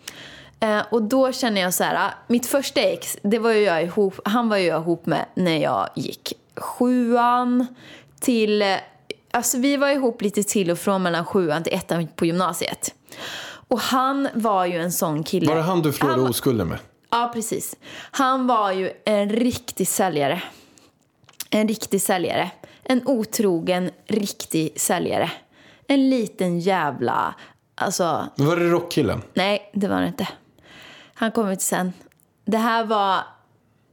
Eh, 0.60 0.82
och 0.90 1.02
då 1.02 1.32
känner 1.32 1.60
jag 1.60 1.74
så 1.74 1.84
här, 1.84 1.94
ah, 1.94 2.10
mitt 2.26 2.46
första 2.46 2.80
ex, 2.80 3.18
det 3.22 3.38
var 3.38 3.50
ju 3.50 3.60
jag 3.60 3.84
ihop, 3.84 4.20
han 4.24 4.48
var 4.48 4.56
ju 4.56 4.66
jag 4.66 4.82
ihop 4.82 5.06
med 5.06 5.26
när 5.34 5.58
jag 5.58 5.88
gick 5.94 6.32
sjuan 6.56 7.66
till, 8.20 8.62
alltså 9.30 9.58
vi 9.58 9.76
var 9.76 9.88
ihop 9.88 10.22
lite 10.22 10.42
till 10.42 10.70
och 10.70 10.78
från 10.78 11.02
mellan 11.02 11.24
sjuan 11.24 11.62
till 11.62 11.72
ettan 11.74 12.06
på 12.16 12.26
gymnasiet. 12.26 12.94
Och 13.68 13.80
han 13.80 14.28
var 14.34 14.66
ju 14.66 14.76
en 14.78 14.92
sån 14.92 15.22
kille. 15.24 15.46
Var 15.48 15.56
det 15.56 15.62
han 15.62 15.82
du 15.82 15.92
förlorade 15.92 16.20
Han- 16.22 16.30
oskulden 16.30 16.68
med? 16.68 16.78
Ja, 17.10 17.30
precis. 17.34 17.76
Han 18.10 18.46
var 18.46 18.72
ju 18.72 18.90
en 19.04 19.30
riktig 19.30 19.88
säljare. 19.88 20.42
En 21.50 21.68
riktig 21.68 22.02
säljare. 22.02 22.50
En 22.82 23.02
otrogen, 23.06 23.90
riktig 24.06 24.80
säljare. 24.80 25.30
En 25.86 26.10
liten 26.10 26.60
jävla... 26.60 27.34
Alltså, 27.74 28.26
Var 28.36 28.56
det 28.56 28.70
rockkillen? 28.70 29.22
nej, 29.34 29.70
det 29.74 29.88
var 29.88 30.00
det 30.00 30.06
inte. 30.06 30.28
Han 31.14 31.32
kommer 31.32 31.54
till 31.54 31.66
sen. 31.66 31.92
Det 32.44 32.58
här 32.58 32.84
var... 32.84 33.14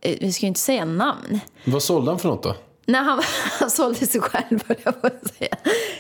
eh, 0.01 0.17
Vi 0.21 0.31
ska 0.33 0.41
ju 0.41 0.47
inte 0.47 0.59
säga 0.59 0.85
namn. 0.85 1.39
Vad 1.65 1.83
sålde 1.83 2.11
han 2.11 2.19
för 2.19 2.29
något 2.29 2.43
då? 2.43 2.55
Nej, 2.89 3.01
han, 3.03 3.21
han 3.59 3.69
sålde 3.69 4.05
sig 4.07 4.21
själv, 4.21 4.63
höll 4.67 4.77
jag 4.83 5.01
på 5.01 5.07
att 5.07 5.35
säga. 5.37 5.55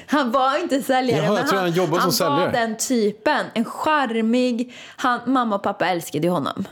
Han 0.07 0.31
var 0.31 0.61
inte 0.61 0.81
säljare. 0.81 1.25
Jaha, 1.25 1.67
jag 1.67 1.89
men 1.89 1.89
han 1.89 1.99
han 1.99 2.11
som 2.11 2.31
var 2.31 2.37
säljare. 2.45 2.51
den 2.67 2.77
typen. 2.77 3.45
En 3.53 3.65
charmig... 3.65 4.75
Han, 4.97 5.19
mamma 5.25 5.55
och 5.55 5.63
pappa 5.63 5.87
älskade 5.87 6.27
ju 6.27 6.31
honom. 6.33 6.67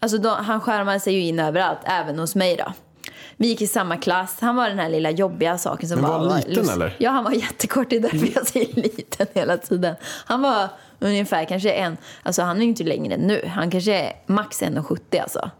Alltså 0.00 0.18
då, 0.18 0.30
han 0.30 0.60
skärmade 0.60 1.00
sig 1.00 1.14
ju 1.14 1.20
in 1.20 1.38
överallt, 1.38 1.78
även 1.84 2.18
hos 2.18 2.34
mig 2.34 2.56
då. 2.56 2.72
Vi 3.36 3.46
gick 3.46 3.62
i 3.62 3.66
samma 3.66 3.96
klass. 3.96 4.36
Han 4.40 4.56
var 4.56 4.68
den 4.68 4.78
här 4.78 4.88
lilla 4.88 5.10
jobbiga 5.10 5.58
saken 5.58 5.88
som 5.88 6.00
Men 6.00 6.10
var 6.10 6.18
han 6.18 6.36
liten, 6.36 6.54
lust- 6.54 6.72
eller? 6.72 6.96
Ja, 6.98 7.10
han 7.10 7.24
var 7.24 7.30
jättekort. 7.32 7.90
Det 7.90 7.96
är 7.96 8.00
därför 8.00 8.28
jag 8.34 8.46
säger 8.46 8.74
liten 8.74 9.26
hela 9.34 9.56
tiden. 9.56 9.94
Han 10.26 10.42
var 10.42 10.68
ungefär 10.98 11.44
kanske 11.44 11.70
en... 11.72 11.96
Alltså 12.22 12.42
han 12.42 12.56
är 12.56 12.60
ju 12.60 12.68
inte 12.68 12.84
längre 12.84 13.14
än 13.14 13.20
nu. 13.20 13.50
Han 13.54 13.70
kanske 13.70 13.94
är 13.94 14.12
max 14.26 14.62
1,70 14.62 15.22
alltså. 15.22 15.50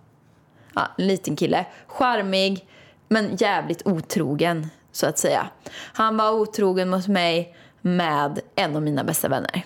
Ja, 0.75 0.89
en 0.99 1.07
liten 1.07 1.37
kille. 1.37 1.67
Charmig, 1.87 2.67
men 3.09 3.37
jävligt 3.37 3.87
otrogen, 3.87 4.69
så 4.93 5.07
att 5.07 5.19
säga. 5.19 5.47
Han 5.93 6.17
var 6.17 6.31
otrogen 6.33 6.91
mot 6.91 7.09
mig 7.09 7.57
med 7.81 8.41
en 8.55 8.77
av 8.77 8.83
mina 8.83 9.05
bästa 9.05 9.29
vänner. 9.29 9.65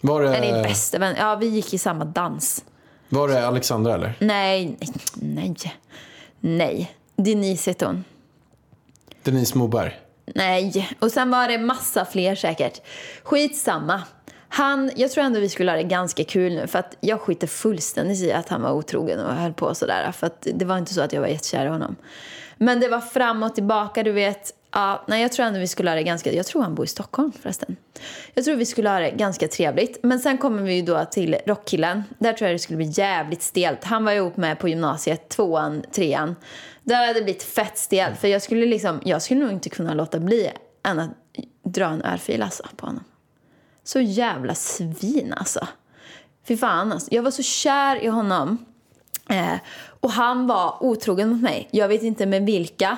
Var 0.00 0.22
Eller 0.22 0.56
det, 0.56 0.62
bästa 0.62 0.98
vän. 0.98 1.14
Ja, 1.18 1.36
vi 1.36 1.46
gick 1.46 1.74
i 1.74 1.78
samma 1.78 2.04
dans. 2.04 2.64
var 3.08 3.28
det 3.28 3.46
Alexandra 3.46 3.94
eller? 3.94 4.14
Nej, 4.20 4.76
nej, 4.80 4.92
nej. 5.14 5.72
Nej. 6.40 6.96
Denise 7.16 7.70
hette 7.70 7.86
hon. 7.86 8.04
Denise 9.22 9.58
Moberg? 9.58 10.00
Nej. 10.34 10.88
Och 11.00 11.12
sen 11.12 11.30
var 11.30 11.48
det 11.48 11.58
massa 11.58 12.04
fler 12.04 12.34
säkert. 12.34 12.80
Skitsamma. 13.22 14.02
Han, 14.48 14.90
jag 14.96 15.10
tror 15.10 15.24
ändå 15.24 15.40
vi 15.40 15.48
skulle 15.48 15.70
ha 15.70 15.76
det 15.76 15.82
ganska 15.82 16.24
kul 16.24 16.54
nu 16.54 16.66
för 16.66 16.78
att 16.78 16.96
jag 17.00 17.20
skiter 17.20 17.46
fullständigt 17.46 18.20
i 18.20 18.32
att 18.32 18.48
han 18.48 18.62
var 18.62 18.72
otrogen 18.72 19.20
och 19.20 19.34
höll 19.34 19.52
på 19.52 19.74
sådär. 19.74 20.12
För 20.12 20.26
att 20.26 20.46
det 20.54 20.64
var 20.64 20.78
inte 20.78 20.94
så 20.94 21.00
att 21.00 21.12
jag 21.12 21.20
var 21.20 21.28
jättekär 21.28 21.66
i 21.66 21.68
honom. 21.68 21.96
Men 22.58 22.80
det 22.80 22.88
var 22.88 23.00
fram 23.00 23.42
och 23.42 23.54
tillbaka, 23.54 24.02
du 24.02 24.12
vet. 24.12 24.52
Ja, 24.72 25.04
nej, 25.06 25.22
jag 25.22 25.32
tror 25.32 25.46
ändå 25.46 25.60
vi 25.60 25.68
skulle 25.68 25.90
ha 25.90 25.94
det 25.94 26.02
ganska... 26.02 26.32
Jag 26.32 26.46
tror 26.46 26.62
han 26.62 26.74
bor 26.74 26.84
i 26.84 26.88
Stockholm 26.88 27.32
förresten. 27.42 27.76
Jag 28.34 28.44
tror 28.44 28.56
vi 28.56 28.66
skulle 28.66 28.88
ha 28.88 28.98
det 28.98 29.10
ganska 29.10 29.48
trevligt. 29.48 29.98
Men 30.02 30.18
sen 30.18 30.38
kommer 30.38 30.62
vi 30.62 30.74
ju 30.74 30.82
då 30.82 31.04
till 31.04 31.36
rockkillen. 31.46 32.04
Där 32.18 32.32
tror 32.32 32.48
jag 32.48 32.54
det 32.54 32.58
skulle 32.58 32.76
bli 32.76 32.92
jävligt 32.94 33.42
stelt. 33.42 33.84
Han 33.84 34.04
var 34.04 34.12
ihop 34.12 34.36
med 34.36 34.58
på 34.58 34.68
gymnasiet, 34.68 35.28
tvåan, 35.28 35.82
trean. 35.92 36.36
Där 36.82 37.06
hade 37.06 37.18
det 37.18 37.24
blivit 37.24 37.42
fett 37.42 37.78
stelt. 37.78 38.18
För 38.18 38.28
jag 38.28 38.42
skulle 38.42 38.66
liksom... 38.66 39.00
Jag 39.04 39.22
skulle 39.22 39.40
nog 39.40 39.50
inte 39.50 39.68
kunna 39.68 39.94
låta 39.94 40.18
bli 40.18 40.50
än 40.82 40.98
att 40.98 41.10
dra 41.64 41.86
en 41.86 42.04
örfil 42.04 42.42
alltså, 42.42 42.62
på 42.76 42.86
honom. 42.86 43.04
Så 43.86 44.00
jävla 44.00 44.54
svin 44.54 45.34
alltså. 45.36 45.68
Fy 46.48 46.56
fan 46.56 46.92
alltså. 46.92 47.08
Jag 47.14 47.22
var 47.22 47.30
så 47.30 47.42
kär 47.42 48.04
i 48.04 48.06
honom. 48.06 48.64
Eh, 49.30 49.54
och 50.00 50.10
han 50.10 50.46
var 50.46 50.82
otrogen 50.82 51.28
mot 51.28 51.42
mig. 51.42 51.68
Jag 51.70 51.88
vet 51.88 52.02
inte 52.02 52.26
med 52.26 52.46
vilka. 52.46 52.96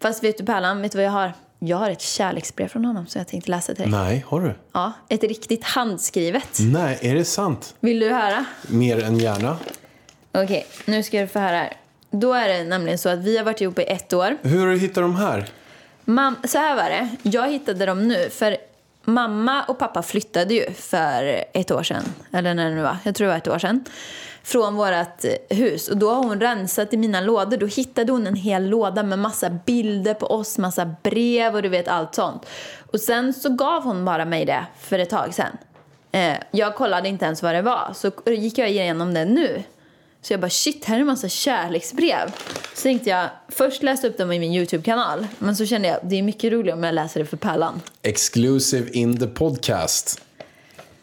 Fast 0.00 0.24
vet 0.24 0.38
du 0.38 0.44
Pärlan, 0.44 0.82
vet 0.82 0.92
du 0.92 0.98
vad 0.98 1.04
jag 1.04 1.10
har? 1.10 1.32
Jag 1.58 1.76
har 1.76 1.90
ett 1.90 2.00
kärleksbrev 2.00 2.68
från 2.68 2.84
honom 2.84 3.06
som 3.06 3.18
jag 3.18 3.28
tänkte 3.28 3.50
läsa 3.50 3.74
till 3.74 3.90
dig. 3.90 3.90
Nej, 3.90 4.24
har 4.28 4.40
du? 4.40 4.54
Ja, 4.72 4.92
ett 5.08 5.22
riktigt 5.22 5.64
handskrivet. 5.64 6.58
Nej, 6.60 6.98
är 7.02 7.14
det 7.14 7.24
sant? 7.24 7.74
Vill 7.80 8.00
du 8.00 8.10
höra? 8.10 8.44
Mer 8.68 9.04
än 9.04 9.18
gärna. 9.18 9.56
Okej, 10.32 10.66
nu 10.84 11.02
ska 11.02 11.20
du 11.20 11.26
få 11.26 11.38
höra 11.38 11.56
här. 11.56 11.76
Då 12.10 12.32
är 12.32 12.48
det 12.48 12.64
nämligen 12.64 12.98
så 12.98 13.08
att 13.08 13.18
vi 13.18 13.36
har 13.36 13.44
varit 13.44 13.60
ihop 13.60 13.78
i 13.78 13.82
ett 13.82 14.12
år. 14.12 14.36
Hur 14.42 14.60
har 14.60 14.66
du 14.66 14.78
hittat 14.78 15.02
de 15.04 15.16
här? 15.16 15.48
Mam, 16.04 16.36
så 16.44 16.58
här 16.58 16.76
var 16.76 16.90
det. 16.90 17.08
Jag 17.22 17.50
hittade 17.50 17.86
dem 17.86 18.08
nu. 18.08 18.30
För 18.30 18.56
mamma 19.04 19.64
och 19.64 19.78
pappa 19.78 20.02
flyttade 20.02 20.54
ju 20.54 20.72
för 20.72 21.44
ett 21.52 21.70
år 21.70 21.82
sedan. 21.82 22.04
Eller 22.32 22.54
när 22.54 22.68
det 22.68 22.74
nu 22.74 22.82
var. 22.82 22.96
Jag 23.04 23.14
tror 23.14 23.26
det 23.26 23.32
var 23.32 23.38
ett 23.38 23.48
år 23.48 23.58
sedan. 23.58 23.84
Från 24.42 24.74
vårt 24.74 25.24
hus. 25.50 25.88
Och 25.88 25.96
då 25.96 26.10
har 26.10 26.22
hon 26.22 26.40
rensat 26.40 26.94
i 26.94 26.96
mina 26.96 27.20
lådor. 27.20 27.56
Då 27.56 27.66
hittade 27.66 28.12
hon 28.12 28.26
en 28.26 28.34
hel 28.34 28.68
låda 28.68 29.02
med 29.02 29.18
massa 29.18 29.50
bilder 29.50 30.14
på 30.14 30.26
oss, 30.26 30.58
massa 30.58 30.94
brev 31.02 31.54
och 31.54 31.62
du 31.62 31.68
vet 31.68 31.88
allt 31.88 32.14
sånt. 32.14 32.46
Och 32.92 33.00
sen 33.00 33.32
så 33.32 33.48
gav 33.48 33.82
hon 33.82 34.04
bara 34.04 34.24
mig 34.24 34.44
det 34.44 34.66
för 34.80 34.98
ett 34.98 35.10
tag 35.10 35.34
sedan. 35.34 35.56
Eh, 36.12 36.36
jag 36.50 36.74
kollade 36.74 37.08
inte 37.08 37.24
ens 37.24 37.42
vad 37.42 37.54
det 37.54 37.62
var. 37.62 37.90
Så 37.94 38.10
gick 38.26 38.58
jag 38.58 38.70
igenom 38.70 39.14
det 39.14 39.24
nu. 39.24 39.62
Så 40.22 40.32
jag 40.32 40.40
bara 40.40 40.50
shit, 40.50 40.84
här 40.84 40.96
är 40.96 41.00
en 41.00 41.06
massa 41.06 41.28
kärleksbrev. 41.28 42.32
Så 42.74 42.82
tänkte 42.82 43.10
jag, 43.10 43.28
först 43.48 43.82
läste 43.82 44.08
upp 44.08 44.18
dem 44.18 44.32
i 44.32 44.38
min 44.38 44.52
YouTube-kanal. 44.54 45.26
Men 45.38 45.56
så 45.56 45.66
kände 45.66 45.88
jag, 45.88 45.98
det 46.02 46.16
är 46.18 46.22
mycket 46.22 46.52
roligare 46.52 46.78
om 46.78 46.84
jag 46.84 46.94
läser 46.94 47.20
det 47.20 47.26
för 47.26 47.36
Pärlan. 47.36 47.80
Exclusive 48.02 48.90
in 48.90 49.18
the 49.18 49.26
podcast. 49.26 50.20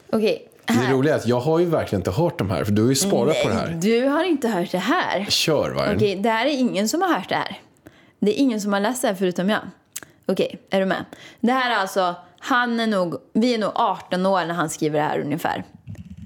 Okej, 0.09 0.47
Det 0.65 0.73
här. 0.73 0.93
roliga 0.93 1.13
är 1.13 1.17
att 1.17 1.27
jag 1.27 1.39
har 1.39 1.59
ju 1.59 1.65
verkligen 1.65 1.99
inte 1.99 2.11
hört 2.11 2.37
de 2.37 2.49
här, 2.49 2.63
för 2.63 2.71
du 2.71 2.81
har 2.81 2.89
ju 2.89 2.95
sparat 2.95 3.43
på 3.43 3.49
det 3.49 3.55
här. 3.55 3.77
Du 3.81 4.05
har 4.05 4.23
inte 4.23 4.47
hört 4.47 4.71
det 4.71 4.77
här. 4.77 5.25
Kör, 5.29 5.71
Vargen. 5.71 5.95
Okej, 5.95 6.15
det 6.15 6.29
här 6.29 6.45
är 6.45 6.49
ingen 6.51 6.89
som 6.89 7.01
har 7.01 7.13
hört 7.13 7.29
det 7.29 7.35
här. 7.35 7.59
Det 8.19 8.31
är 8.31 8.41
ingen 8.41 8.61
som 8.61 8.73
har 8.73 8.79
läst 8.79 9.01
det 9.01 9.07
här 9.07 9.15
förutom 9.15 9.49
jag. 9.49 9.61
Okej, 10.25 10.59
är 10.69 10.79
du 10.79 10.85
med? 10.85 11.05
Det 11.39 11.51
här 11.51 11.71
är 11.71 11.75
alltså, 11.75 12.15
han 12.39 12.79
är 12.79 12.87
nog, 12.87 13.15
vi 13.33 13.53
är 13.53 13.57
nog 13.57 13.71
18 13.75 14.25
år 14.25 14.45
när 14.45 14.53
han 14.53 14.69
skriver 14.69 14.99
det 14.99 15.05
här 15.05 15.19
ungefär. 15.19 15.63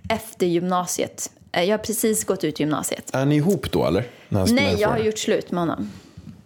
Efter 0.09 0.45
gymnasiet. 0.45 1.31
Eh, 1.53 1.63
Jag 1.63 1.73
har 1.77 1.83
precis 1.83 2.23
gått 2.25 2.43
ut 2.43 2.59
gymnasiet. 2.59 3.09
Är 3.15 3.25
ni 3.25 3.35
ihop 3.35 3.71
då, 3.71 3.85
eller? 3.85 4.03
Nej, 4.29 4.75
jag 4.81 4.89
har 4.89 4.97
gjort 4.97 5.17
slut 5.19 5.51
med 5.51 5.61
honom. 5.61 5.91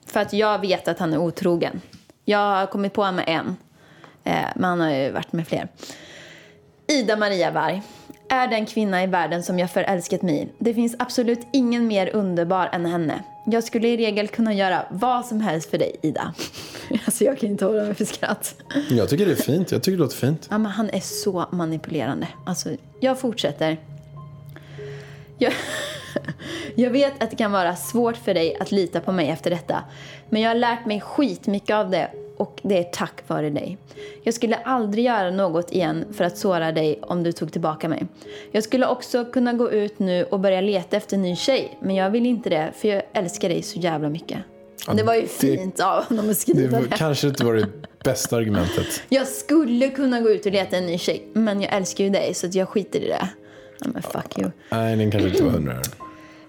För 0.05 0.19
att 0.19 0.33
jag 0.33 0.59
vet 0.61 0.87
att 0.87 0.99
han 0.99 1.13
är 1.13 1.17
otrogen. 1.17 1.81
Jag 2.25 2.37
har 2.39 2.65
kommit 2.65 2.93
på 2.93 3.01
honom 3.01 3.15
med 3.15 3.25
en. 3.27 3.55
Eh, 4.23 4.45
men 4.55 4.63
han 4.63 4.79
har 4.79 4.91
ju 4.91 5.11
varit 5.11 5.33
med 5.33 5.47
fler. 5.47 5.67
Ida 6.87 7.15
Maria 7.17 7.51
Varg 7.51 7.81
är 8.29 8.47
den 8.47 8.65
kvinna 8.65 9.03
i 9.03 9.07
världen 9.07 9.43
som 9.43 9.59
jag 9.59 9.71
förälskat 9.71 10.21
mig 10.21 10.41
i. 10.43 10.47
Det 10.59 10.73
finns 10.73 10.95
absolut 10.99 11.39
ingen 11.53 11.87
mer 11.87 12.09
underbar 12.15 12.69
än 12.73 12.85
henne. 12.85 13.23
Jag 13.45 13.63
skulle 13.63 13.87
i 13.87 13.97
regel 13.97 14.27
kunna 14.27 14.53
göra 14.53 14.85
vad 14.89 15.25
som 15.25 15.41
helst 15.41 15.69
för 15.69 15.77
dig, 15.77 15.95
Ida. 16.01 16.33
Alltså 17.05 17.23
jag 17.23 17.39
kan 17.39 17.49
inte 17.49 17.65
hålla 17.65 17.83
mig 17.83 17.93
för 17.95 18.05
skratt. 18.05 18.55
Jag 18.89 19.09
tycker 19.09 19.25
det 19.25 19.31
är 19.31 19.35
fint. 19.35 19.71
Jag 19.71 19.83
tycker 19.83 19.97
det 19.97 20.03
låter 20.03 20.15
fint. 20.17 20.47
Ja, 20.51 20.57
men 20.57 20.71
han 20.71 20.89
är 20.89 20.99
så 20.99 21.45
manipulerande. 21.51 22.27
Alltså, 22.45 22.69
jag 22.99 23.19
fortsätter. 23.19 23.77
Jag, 25.37 25.53
jag 26.75 26.89
vet 26.89 27.23
att 27.23 27.29
det 27.29 27.35
kan 27.35 27.51
vara 27.51 27.75
svårt 27.75 28.17
för 28.17 28.33
dig 28.33 28.57
att 28.59 28.71
lita 28.71 28.99
på 28.99 29.11
mig 29.11 29.29
efter 29.29 29.49
detta. 29.49 29.83
Men 30.29 30.41
jag 30.41 30.49
har 30.49 30.55
lärt 30.55 30.85
mig 30.85 31.01
skitmycket 31.01 31.75
av 31.75 31.89
det 31.89 32.11
och 32.37 32.59
det 32.63 32.77
är 32.77 32.83
tack 32.83 33.23
vare 33.27 33.49
dig. 33.49 33.77
Jag 34.23 34.33
skulle 34.33 34.55
aldrig 34.55 35.05
göra 35.05 35.31
något 35.31 35.71
igen 35.71 36.05
för 36.13 36.23
att 36.23 36.37
såra 36.37 36.71
dig 36.71 36.99
om 37.01 37.23
du 37.23 37.31
tog 37.31 37.51
tillbaka 37.51 37.89
mig. 37.89 38.05
Jag 38.51 38.63
skulle 38.63 38.87
också 38.87 39.25
kunna 39.25 39.53
gå 39.53 39.71
ut 39.71 39.99
nu 39.99 40.23
och 40.23 40.39
börja 40.39 40.61
leta 40.61 40.97
efter 40.97 41.15
en 41.15 41.21
ny 41.21 41.35
tjej. 41.35 41.77
Men 41.81 41.95
jag 41.95 42.09
vill 42.09 42.25
inte 42.25 42.49
det 42.49 42.71
för 42.77 42.87
jag 42.87 43.03
älskar 43.13 43.49
dig 43.49 43.61
så 43.61 43.79
jävla 43.79 44.09
mycket. 44.09 44.37
det 44.93 45.03
var 45.03 45.15
ju 45.15 45.21
det- 45.21 45.27
fint 45.27 45.79
av 45.79 46.03
honom 46.03 46.25
att 46.25 46.29
Det 46.31 46.35
skriva 46.35 46.79
var, 46.79 46.87
det. 46.87 46.97
kanske 46.97 47.27
inte 47.27 47.45
var 47.45 47.53
det 47.53 47.67
bästa 48.03 48.35
argumentet. 48.35 49.03
Jag 49.09 49.27
skulle 49.27 49.89
kunna 49.89 50.21
gå 50.21 50.29
ut 50.29 50.45
och 50.45 50.51
leta 50.51 50.77
en 50.77 50.85
ny 50.85 50.97
tjej, 50.97 51.27
men 51.33 51.61
jag 51.61 51.73
älskar 51.73 52.03
ju 52.03 52.09
dig 52.09 52.33
så 52.33 52.47
att 52.47 52.55
jag 52.55 52.69
skiter 52.69 52.99
i 52.99 53.07
det. 53.07 53.29
Ja, 53.79 53.87
men 53.93 54.01
fuck 54.01 54.37
you. 54.37 54.51
Nej, 54.71 54.95
den 54.95 55.11
kanske 55.11 55.29
inte 55.29 55.43
var 55.43 55.51
hundra. 55.51 55.81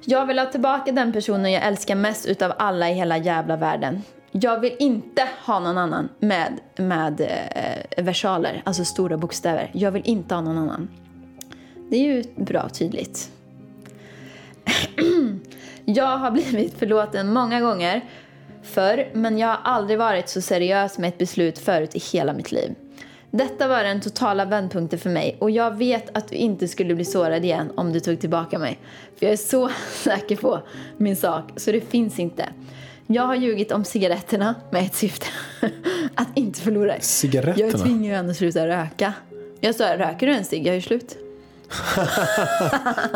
Jag 0.04 0.26
vill 0.26 0.38
ha 0.38 0.46
tillbaka 0.46 0.92
den 0.92 1.12
personen 1.12 1.52
jag 1.52 1.62
älskar 1.62 1.94
mest 1.94 2.26
utav 2.26 2.52
alla 2.58 2.90
i 2.90 2.94
hela 2.94 3.18
jävla 3.18 3.56
världen. 3.56 4.02
Jag 4.30 4.60
vill 4.60 4.76
inte 4.78 5.28
ha 5.44 5.60
någon 5.60 5.78
annan 5.78 6.08
med, 6.18 6.60
med 6.76 7.20
eh, 7.20 8.04
versaler, 8.04 8.62
alltså 8.64 8.84
stora 8.84 9.16
bokstäver. 9.16 9.70
Jag 9.72 9.90
vill 9.90 10.02
inte 10.04 10.34
ha 10.34 10.42
någon 10.42 10.58
annan. 10.58 10.88
Det 11.90 11.96
är 11.96 12.02
ju 12.02 12.24
bra 12.36 12.62
och 12.62 12.74
tydligt. 12.74 13.30
jag 15.84 16.18
har 16.18 16.30
blivit 16.30 16.78
förlåten 16.78 17.32
många 17.32 17.60
gånger 17.60 18.04
förr, 18.62 19.10
men 19.12 19.38
jag 19.38 19.48
har 19.48 19.60
aldrig 19.64 19.98
varit 19.98 20.28
så 20.28 20.40
seriös 20.40 20.98
med 20.98 21.08
ett 21.08 21.18
beslut 21.18 21.58
förut 21.58 21.94
i 21.94 21.98
hela 21.98 22.32
mitt 22.32 22.52
liv. 22.52 22.74
Detta 23.30 23.68
var 23.68 23.84
den 23.84 24.00
totala 24.00 24.44
vändpunkten 24.44 24.98
för 24.98 25.10
mig 25.10 25.36
och 25.38 25.50
jag 25.50 25.76
vet 25.76 26.16
att 26.16 26.28
du 26.28 26.34
inte 26.34 26.68
skulle 26.68 26.94
bli 26.94 27.04
sårad 27.04 27.44
igen 27.44 27.72
om 27.76 27.92
du 27.92 28.00
tog 28.00 28.20
tillbaka 28.20 28.58
mig. 28.58 28.78
För 29.18 29.26
jag 29.26 29.32
är 29.32 29.36
så 29.36 29.70
säker 29.92 30.36
på 30.36 30.60
min 30.96 31.16
sak 31.16 31.44
så 31.56 31.72
det 31.72 31.80
finns 31.80 32.18
inte. 32.18 32.48
Jag 33.06 33.22
har 33.22 33.34
ljugit 33.34 33.72
om 33.72 33.84
cigaretterna 33.84 34.54
med 34.70 34.82
ett 34.84 34.94
syfte. 34.94 35.26
att 36.14 36.28
inte 36.34 36.60
förlora. 36.60 36.94
Cigaretterna? 37.00 37.68
Jag 37.68 37.80
tvingar 37.80 38.16
henne 38.16 38.30
att 38.30 38.36
sluta 38.36 38.66
röka. 38.66 39.12
Jag 39.60 39.74
sa, 39.74 39.96
röker 39.96 40.26
du 40.26 40.32
en 40.32 40.44
cigg? 40.44 40.66
Jag 40.66 40.76
är 40.76 40.80
slut. 40.80 41.16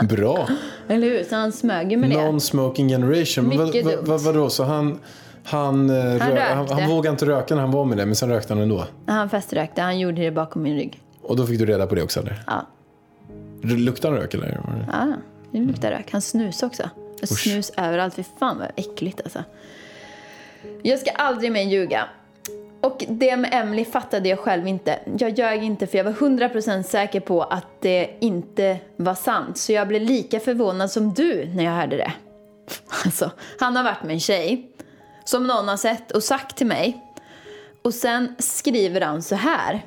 Bra. 0.09 0.49
Eller 0.89 1.11
hur? 1.11 1.25
Så 1.25 1.37
han 1.37 1.53
smög 1.53 1.99
med 1.99 2.11
det. 2.11 2.17
Non-smoking 2.17 2.89
generation. 2.89 3.57
Vad, 3.57 4.07
vad, 4.07 4.21
vadå, 4.21 4.51
så 4.51 4.65
han... 4.65 4.99
Han, 5.45 5.91
eh, 5.91 5.95
rö- 5.95 6.55
han, 6.55 6.69
han 6.69 6.89
vågade 6.91 7.13
inte 7.13 7.27
röka 7.27 7.55
när 7.55 7.63
han 7.63 7.71
var 7.71 7.85
med 7.85 7.99
det, 7.99 8.07
men 8.07 8.17
sen 8.17 8.29
rökte 8.29 8.53
han 8.55 8.63
ändå. 8.63 8.85
Han 9.07 9.31
feströkte, 9.31 9.83
han 9.83 9.99
gjorde 9.99 10.23
det 10.23 10.31
bakom 10.31 10.63
min 10.63 10.77
rygg. 10.77 11.01
Och 11.23 11.37
då 11.37 11.47
fick 11.47 11.59
du 11.59 11.67
reda 11.67 11.87
på 11.87 11.95
det 11.95 12.03
också 12.03 12.21
eller? 12.21 12.43
Ja. 12.47 12.67
Luktar 13.63 14.11
han 14.11 14.19
rök 14.19 14.35
eller? 14.35 14.61
Ja, 14.93 15.07
det 15.51 15.59
luktar 15.59 15.91
rök. 15.91 16.13
Han 16.13 16.21
snus 16.23 16.63
också. 16.63 16.83
Snus 17.23 17.73
överallt. 17.77 18.15
Fy 18.15 18.25
fan 18.39 18.59
vad 18.59 18.69
äckligt 18.77 19.21
alltså. 19.25 19.45
Jag 20.83 20.99
ska 20.99 21.11
aldrig 21.11 21.53
mer 21.53 21.63
ljuga. 21.63 22.05
Och 22.81 23.05
det 23.09 23.37
med 23.37 23.51
Emily 23.55 23.85
fattade 23.85 24.29
jag 24.29 24.39
själv 24.39 24.67
inte. 24.69 24.99
Jag 25.19 25.39
ljög 25.39 25.63
inte 25.65 25.87
för 25.87 25.99
jag 25.99 26.05
var 26.05 26.13
100% 26.13 26.83
säker 26.83 27.21
på 27.21 27.43
att 27.43 27.67
det 27.81 28.11
inte 28.21 28.79
var 28.97 29.15
sant. 29.15 29.59
Så 29.59 29.73
jag 29.73 29.89
blev 29.89 30.03
lika 30.03 30.41
förvånad 30.41 30.91
som 30.91 31.15
du 31.15 31.49
när 31.55 31.65
jag 31.65 31.73
hörde 31.73 31.97
det. 31.97 32.13
Alltså, 33.05 33.31
han 33.61 33.77
har 33.77 33.85
varit 33.85 34.03
med 34.03 34.13
en 34.13 34.21
tjej 34.21 34.72
som 35.33 35.47
någon 35.47 35.69
har 35.69 35.77
sett 35.77 36.11
och 36.11 36.23
sagt 36.23 36.57
till 36.57 36.67
mig. 36.67 37.07
Och 37.83 37.95
sen 37.95 38.35
skriver 38.39 39.01
han 39.01 39.23
så 39.23 39.35
här. 39.35 39.87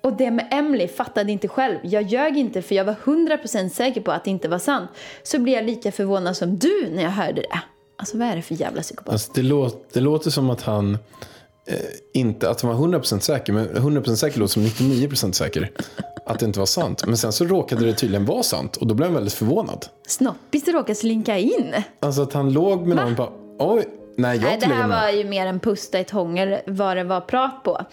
Och 0.00 0.16
det 0.16 0.30
med 0.30 0.48
Emily 0.50 0.88
fattade 0.88 1.32
inte 1.32 1.48
själv. 1.48 1.78
Jag 1.82 2.02
ljög 2.02 2.38
inte 2.38 2.62
för 2.62 2.74
jag 2.74 2.84
var 2.84 2.96
100% 3.04 3.68
säker 3.68 4.00
på 4.00 4.12
att 4.12 4.24
det 4.24 4.30
inte 4.30 4.48
var 4.48 4.58
sant. 4.58 4.90
Så 5.22 5.38
blev 5.38 5.54
jag 5.54 5.64
lika 5.64 5.92
förvånad 5.92 6.36
som 6.36 6.58
du 6.58 6.88
när 6.92 7.02
jag 7.02 7.10
hörde 7.10 7.40
det. 7.40 7.60
Alltså 7.96 8.18
vad 8.18 8.28
är 8.28 8.36
det 8.36 8.42
för 8.42 8.54
jävla 8.54 8.82
psykopat? 8.82 9.12
Alltså, 9.12 9.32
det, 9.34 9.42
låter, 9.42 9.78
det 9.92 10.00
låter 10.00 10.30
som 10.30 10.50
att 10.50 10.62
han 10.62 10.98
eh, 11.66 11.76
inte, 12.12 12.50
att 12.50 12.60
han 12.60 12.76
var 12.76 12.88
100% 12.88 13.20
säker, 13.20 13.52
men 13.52 13.68
100% 13.68 14.14
säker 14.14 14.38
låter 14.38 14.52
som 14.52 14.62
99% 14.62 15.32
säker. 15.32 15.70
Att 16.26 16.38
det 16.38 16.46
inte 16.46 16.58
var 16.58 16.66
sant. 16.66 17.06
Men 17.06 17.16
sen 17.16 17.32
så 17.32 17.44
råkade 17.44 17.86
det 17.86 17.94
tydligen 17.94 18.24
vara 18.24 18.42
sant 18.42 18.76
och 18.76 18.86
då 18.86 18.94
blev 18.94 19.08
han 19.08 19.14
väldigt 19.14 19.34
förvånad. 19.34 19.86
Snoppis 20.06 20.68
råkade 20.68 20.94
slinka 20.94 21.38
in. 21.38 21.74
Alltså 22.00 22.22
att 22.22 22.32
han 22.32 22.52
låg 22.52 22.86
med 22.86 22.96
någon 22.96 23.16
på, 23.16 23.32
oj, 23.58 23.84
nej 24.16 24.36
jag 24.36 24.44
Nej, 24.44 24.58
det 24.60 24.66
här 24.66 24.88
var 24.88 25.10
ju 25.10 25.24
mer 25.24 25.46
en 25.46 25.60
pusta 25.60 25.98
i 25.98 26.00
ett 26.00 26.10
hångel 26.10 26.58
vad 26.66 26.96
det 26.96 27.04
var 27.04 27.20
prat 27.20 27.62
på. 27.62 27.86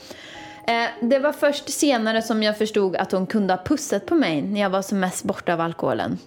Eh, 0.67 0.89
det 1.01 1.19
var 1.19 1.31
först 1.31 1.69
senare 1.69 2.21
som 2.21 2.43
jag 2.43 2.57
förstod 2.57 2.95
att 2.95 3.11
hon 3.11 3.27
kunde 3.27 3.53
ha 3.53 3.63
pussat 3.63 4.05
på 4.05 4.15
mig 4.15 4.41
när 4.41 4.61
jag 4.61 4.69
var 4.69 4.81
som 4.81 4.99
mest 4.99 5.23
borta 5.23 5.53
av 5.53 5.61
alkoholen. 5.61 6.17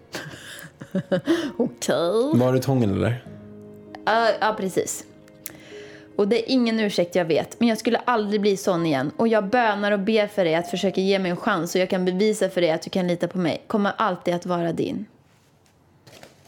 Okej. 1.56 2.30
Var 2.34 2.52
det 2.52 2.58
ett 2.58 2.64
hångel 2.64 2.90
eller? 2.90 3.24
Ja, 4.04 4.28
ja, 4.40 4.54
precis. 4.58 5.04
Och 6.16 6.28
det 6.28 6.38
är 6.38 6.52
ingen 6.52 6.80
ursäkt 6.80 7.14
jag 7.14 7.24
vet, 7.24 7.60
men 7.60 7.68
jag 7.68 7.78
skulle 7.78 7.98
aldrig 7.98 8.40
bli 8.40 8.56
sån 8.56 8.86
igen. 8.86 9.10
Och 9.16 9.28
jag 9.28 9.44
bönar 9.44 9.92
och 9.92 10.00
ber 10.00 10.26
för 10.26 10.44
dig 10.44 10.54
att 10.54 10.70
försöka 10.70 11.00
ge 11.00 11.18
mig 11.18 11.30
en 11.30 11.36
chans 11.36 11.72
så 11.72 11.78
jag 11.78 11.90
kan 11.90 12.04
bevisa 12.04 12.48
för 12.48 12.60
dig 12.60 12.70
att 12.70 12.82
du 12.82 12.90
kan 12.90 13.06
lita 13.06 13.28
på 13.28 13.38
mig. 13.38 13.62
Kommer 13.66 13.92
alltid 13.96 14.34
att 14.34 14.46
vara 14.46 14.72
din. 14.72 15.06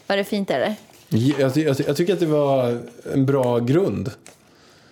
Var 0.07 0.17
det 0.17 0.23
fint 0.23 0.51
eller? 0.51 0.75
Jag, 1.09 1.57
jag, 1.57 1.75
jag 1.87 1.95
tycker 1.95 2.13
att 2.13 2.19
det 2.19 2.25
var 2.25 2.81
en 3.13 3.25
bra 3.25 3.59
grund. 3.59 4.11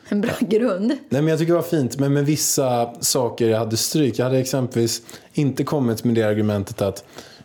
En 0.09 0.21
bra 0.21 0.33
grund. 0.39 0.87
Nej, 0.87 1.21
men 1.21 1.27
jag 1.27 1.39
tycker 1.39 1.53
det 1.53 1.59
var 1.59 1.67
fint, 1.67 1.99
men 1.99 2.13
med 2.13 2.25
vissa 2.25 2.93
saker 3.01 3.49
jag 3.49 3.59
hade 3.59 3.77
stryk. 3.77 4.19
Jag 4.19 4.25
hade 4.25 4.39
exempelvis 4.39 5.01
inte 5.33 5.63
kommit 5.63 6.03
med 6.03 6.15
det 6.15 6.23
argumentet 6.23 6.81
att 6.81 7.03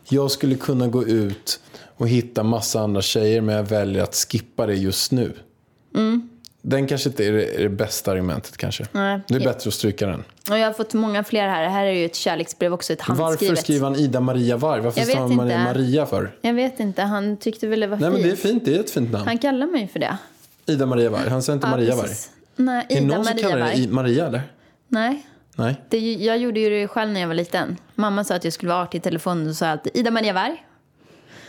jag 0.08 0.30
skulle 0.30 0.54
kunna 0.54 0.88
gå 0.88 1.04
ut 1.04 1.60
och 1.96 2.08
hitta 2.08 2.42
massa 2.42 2.80
andra 2.80 3.02
tjejer, 3.02 3.40
men 3.40 3.54
jag 3.54 3.64
väljer 3.64 4.02
att 4.02 4.14
skippa 4.14 4.66
det 4.66 4.74
just 4.74 5.12
nu. 5.12 5.32
Den 6.62 6.86
kanske 6.86 7.08
inte 7.08 7.24
är 7.24 7.32
det, 7.32 7.54
är 7.54 7.62
det 7.62 7.68
bästa 7.68 8.12
argumentet 8.12 8.56
kanske. 8.56 8.86
Nej. 8.92 9.20
Det 9.28 9.34
är 9.34 9.40
bättre 9.40 9.68
att 9.68 9.74
stryka 9.74 10.06
den. 10.06 10.24
Och 10.50 10.58
jag 10.58 10.66
har 10.66 10.72
fått 10.72 10.94
många 10.94 11.24
fler 11.24 11.48
här. 11.48 11.62
Det 11.62 11.68
här 11.68 11.86
är 11.86 11.92
ju 11.92 12.04
ett 12.04 12.14
kärleksbrev 12.14 12.72
också, 12.72 12.92
ett 12.92 13.00
handskrivet. 13.00 13.42
Varför 13.50 13.62
skriver 13.62 13.84
han 13.84 13.96
Ida 13.96 14.20
Maria 14.20 14.56
Varg? 14.56 14.80
Varför 14.80 15.00
står 15.00 15.18
han 15.18 15.36
Maria. 15.36 15.64
Maria 15.64 16.06
för? 16.06 16.30
Jag 16.40 16.54
vet 16.54 16.80
inte, 16.80 17.02
han 17.02 17.36
tyckte 17.36 17.66
väl 17.66 17.80
det 17.80 17.86
var 17.86 17.96
Nej, 17.96 18.10
fint. 18.10 18.12
men 18.20 18.22
det 18.22 18.30
är 18.32 18.36
fint. 18.36 18.64
Det 18.64 18.76
är 18.76 18.80
ett 18.80 18.90
fint 18.90 19.12
namn. 19.12 19.26
Han 19.26 19.38
kallar 19.38 19.66
mig 19.66 19.88
för 19.88 19.98
det. 20.00 20.18
Ida 20.66 20.86
Maria 20.86 21.10
Varg. 21.10 21.28
Han 21.28 21.42
säger 21.42 21.54
inte 21.56 21.68
Maria 21.68 21.96
Varg. 21.96 22.08
precis. 22.08 22.30
Nej, 22.56 22.86
Är 22.88 22.94
det 22.94 23.00
Ida 23.00 23.16
någon 23.16 23.24
som 23.24 23.34
Maria 23.34 23.48
kallar 23.50 23.66
dig 23.66 23.80
Varg. 23.80 23.88
Maria 23.88 24.26
eller? 24.26 24.42
Nej. 24.88 25.26
Nej. 25.56 25.76
Det, 25.88 25.96
är 25.96 26.26
jag 26.26 26.38
gjorde 26.38 26.60
ju 26.60 26.70
det 26.70 26.88
själv 26.88 27.10
när 27.12 27.20
jag 27.20 27.28
var 27.28 27.34
liten. 27.34 27.76
Mamma 27.94 28.24
sa 28.24 28.34
att 28.34 28.44
jag 28.44 28.52
skulle 28.52 28.72
vara 28.72 28.82
artig 28.82 28.98
i 28.98 29.00
telefonen 29.00 29.48
och 29.48 29.56
sa 29.56 29.66
alltid 29.66 29.96
Ida 29.96 30.10
Maria 30.10 30.32
Varg. 30.32 30.64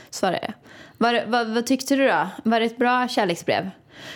Svarade 0.10 0.40
jag. 0.42 0.54
Var, 1.02 1.24
vad, 1.28 1.48
vad 1.48 1.66
tyckte 1.66 1.96
du 1.96 2.08
då? 2.08 2.28
Var 2.44 2.60
det 2.60 2.66
ett 2.66 2.78
bra 2.78 3.08
kärleksbrev? 3.08 3.70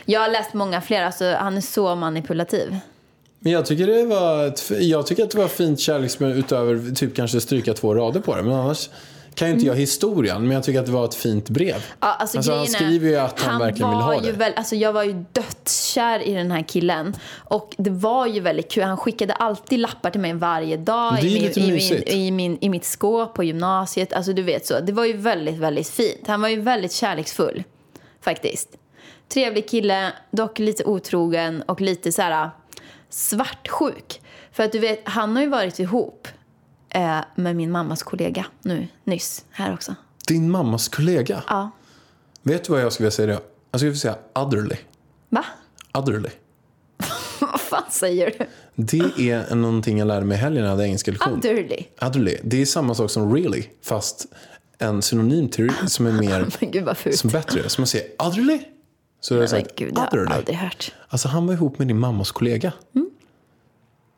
Jag 0.06 0.20
har 0.20 0.30
läst 0.30 0.54
många 0.54 0.82
fler, 0.82 1.04
alltså 1.04 1.36
han 1.40 1.58
är 1.58 1.62
så 1.62 1.96
manipulativ. 1.96 2.78
Men 3.40 3.52
jag 3.52 3.66
tycker, 3.66 3.88
det 3.88 4.06
var 4.06 4.48
ett, 4.48 4.72
jag 4.80 5.08
tycker 5.08 5.24
att 5.24 5.32
det 5.32 5.38
var 5.38 5.48
fint 5.48 5.80
kärleksbrev 5.80 6.38
utöver 6.38 6.96
typ 6.96 7.16
kanske 7.16 7.42
stryka 7.42 7.74
två 7.74 7.96
rader 7.96 8.20
på 8.20 8.36
det. 8.36 8.44
Men 8.44 8.54
annars 8.54 8.90
kan 9.36 9.48
ju 9.48 9.54
inte 9.54 9.66
jag 9.66 9.76
historien. 9.76 10.42
Men 10.42 10.52
jag 10.52 10.64
tycker 10.64 10.80
att 10.80 10.86
det 10.86 10.92
var 10.92 11.06
ett 11.06 11.16
fint 11.16 11.50
brev. 11.50 11.70
Mm. 11.70 11.82
Ja, 12.00 12.14
alltså, 12.14 12.38
Alltså, 12.38 12.56
han 12.56 12.68
skriver 12.68 13.10
ju 13.10 13.16
att 13.16 13.42
han 13.42 13.60
verkligen 13.60 13.90
vill 13.90 14.00
ha 14.00 14.16
ju 14.16 14.22
det. 14.22 14.32
Väl, 14.32 14.54
alltså, 14.56 14.76
jag 14.76 14.94
var 14.94 15.04
ju 15.04 15.26
dödskär 15.32 16.20
i 16.20 16.34
den 16.34 16.52
här 16.52 16.64
killen. 16.68 17.16
Och 17.36 17.76
det 17.78 17.90
var 17.90 18.28
ju 18.28 18.40
väldigt 18.40 18.72
kul. 18.72 18.84
Han 18.84 18.98
skickade 18.98 19.34
alltid 19.34 19.80
lappar 19.80 20.10
till 20.10 20.22
mig 20.22 20.34
varje 20.34 20.78
dag 20.78 21.24
i, 21.24 21.34
min, 21.34 21.66
i, 21.66 21.72
min, 21.72 22.04
i, 22.08 22.32
min, 22.32 22.58
i 22.62 22.70
mitt 22.70 22.86
skåp 22.86 23.34
på 23.34 23.44
gymnasiet. 23.44 24.14
Alltså 24.14 24.34
du 24.34 24.42
vet 24.42 24.66
så. 24.66 24.80
Det 24.80 24.92
var 24.92 25.06
ju 25.06 25.14
väldigt, 25.14 25.58
väldigt 25.58 25.90
fint. 25.90 26.28
Han 26.28 26.42
var 26.42 26.50
ju 26.50 26.62
väldigt 26.62 26.92
kärleksfull. 26.92 27.64
Faktiskt. 28.22 28.70
Trevlig 29.30 29.70
kille, 29.70 30.14
dock 30.32 30.60
lite 30.60 30.84
otrogen 30.84 31.62
och 31.62 31.82
lite 31.82 32.12
så 32.12 32.22
här 32.22 32.50
svartsjuk. 33.10 34.22
För 34.52 34.64
att 34.64 34.72
du 34.72 34.80
vet, 34.80 35.02
han 35.04 35.36
har 35.36 35.44
ju 35.44 35.50
varit 35.50 35.80
ihop 35.80 36.28
eh, 36.94 37.20
med 37.36 37.56
min 37.56 37.72
mammas 37.72 38.04
kollega 38.04 38.46
nu, 38.62 38.88
nyss, 39.04 39.46
här 39.52 39.74
också. 39.74 39.96
Din 40.28 40.52
mammas 40.52 40.88
kollega. 40.90 41.44
Ja. 41.48 41.72
Vet 42.44 42.64
du 42.64 42.74
vad 42.74 42.82
jag 42.82 42.94
skulle 42.94 43.06
vilja 43.06 43.16
säga 43.16 43.28
då? 43.28 43.40
Jag 43.72 43.80
skulle 43.80 43.90
vilja 43.90 44.00
säga 44.02 44.18
otherly. 44.36 44.76
Va? 45.30 45.46
Otherly. 45.94 46.30
Vad 47.40 47.62
fan 47.62 47.84
säger 47.92 48.34
du? 48.40 48.46
Det 48.76 49.30
är 49.32 49.56
någonting 49.56 49.98
jag 50.00 50.08
lärde 50.08 50.26
mig 50.26 50.38
i 50.38 50.42
helgen 50.42 50.62
när 50.62 50.70
jag 50.70 50.76
hade 50.76 50.88
engelska 50.88 51.12
lektion. 51.12 51.34
Otherly. 51.38 51.86
Otherly. 52.02 52.38
Det 52.44 52.62
är 52.62 52.66
samma 52.66 52.96
sak 52.96 53.12
som 53.12 53.36
really. 53.36 53.64
Fast 53.82 54.26
en 54.78 55.02
synonym 55.02 55.50
till 55.50 55.72
som 55.88 56.06
är 56.08 56.12
mer 56.12 56.48
gud 56.72 57.16
som 57.18 57.30
bättre. 57.30 57.70
Som 57.70 57.82
man 57.82 57.88
säger 57.88 58.08
otherly. 58.20 58.60
Så 59.20 59.34
har 59.34 59.42
jag 59.42 59.52
Men 59.52 59.62
sagt 59.64 59.76
gud, 59.76 59.98
har 59.98 60.04
jag 60.12 60.14
otherly. 60.14 60.36
aldrig 60.36 60.58
hört. 60.58 60.92
Alltså 61.08 61.28
han 61.28 61.48
var 61.48 61.54
ihop 61.54 61.80
med 61.80 61.88
din 61.88 62.00
mammas 62.00 62.32
kollega. 62.32 62.74
Mm. 62.96 63.10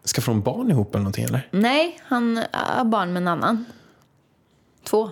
Ska 0.06 0.22
de 0.22 0.42
barn 0.42 0.72
ihop 0.72 0.96
eller 0.96 1.04
någonting 1.04 1.26
eller? 1.26 1.48
Nej, 1.52 2.00
han 2.04 2.40
har 2.52 2.86
barn 2.86 3.14
med 3.14 3.22
en 3.22 3.28
annan. 3.28 3.66
Två, 4.84 5.10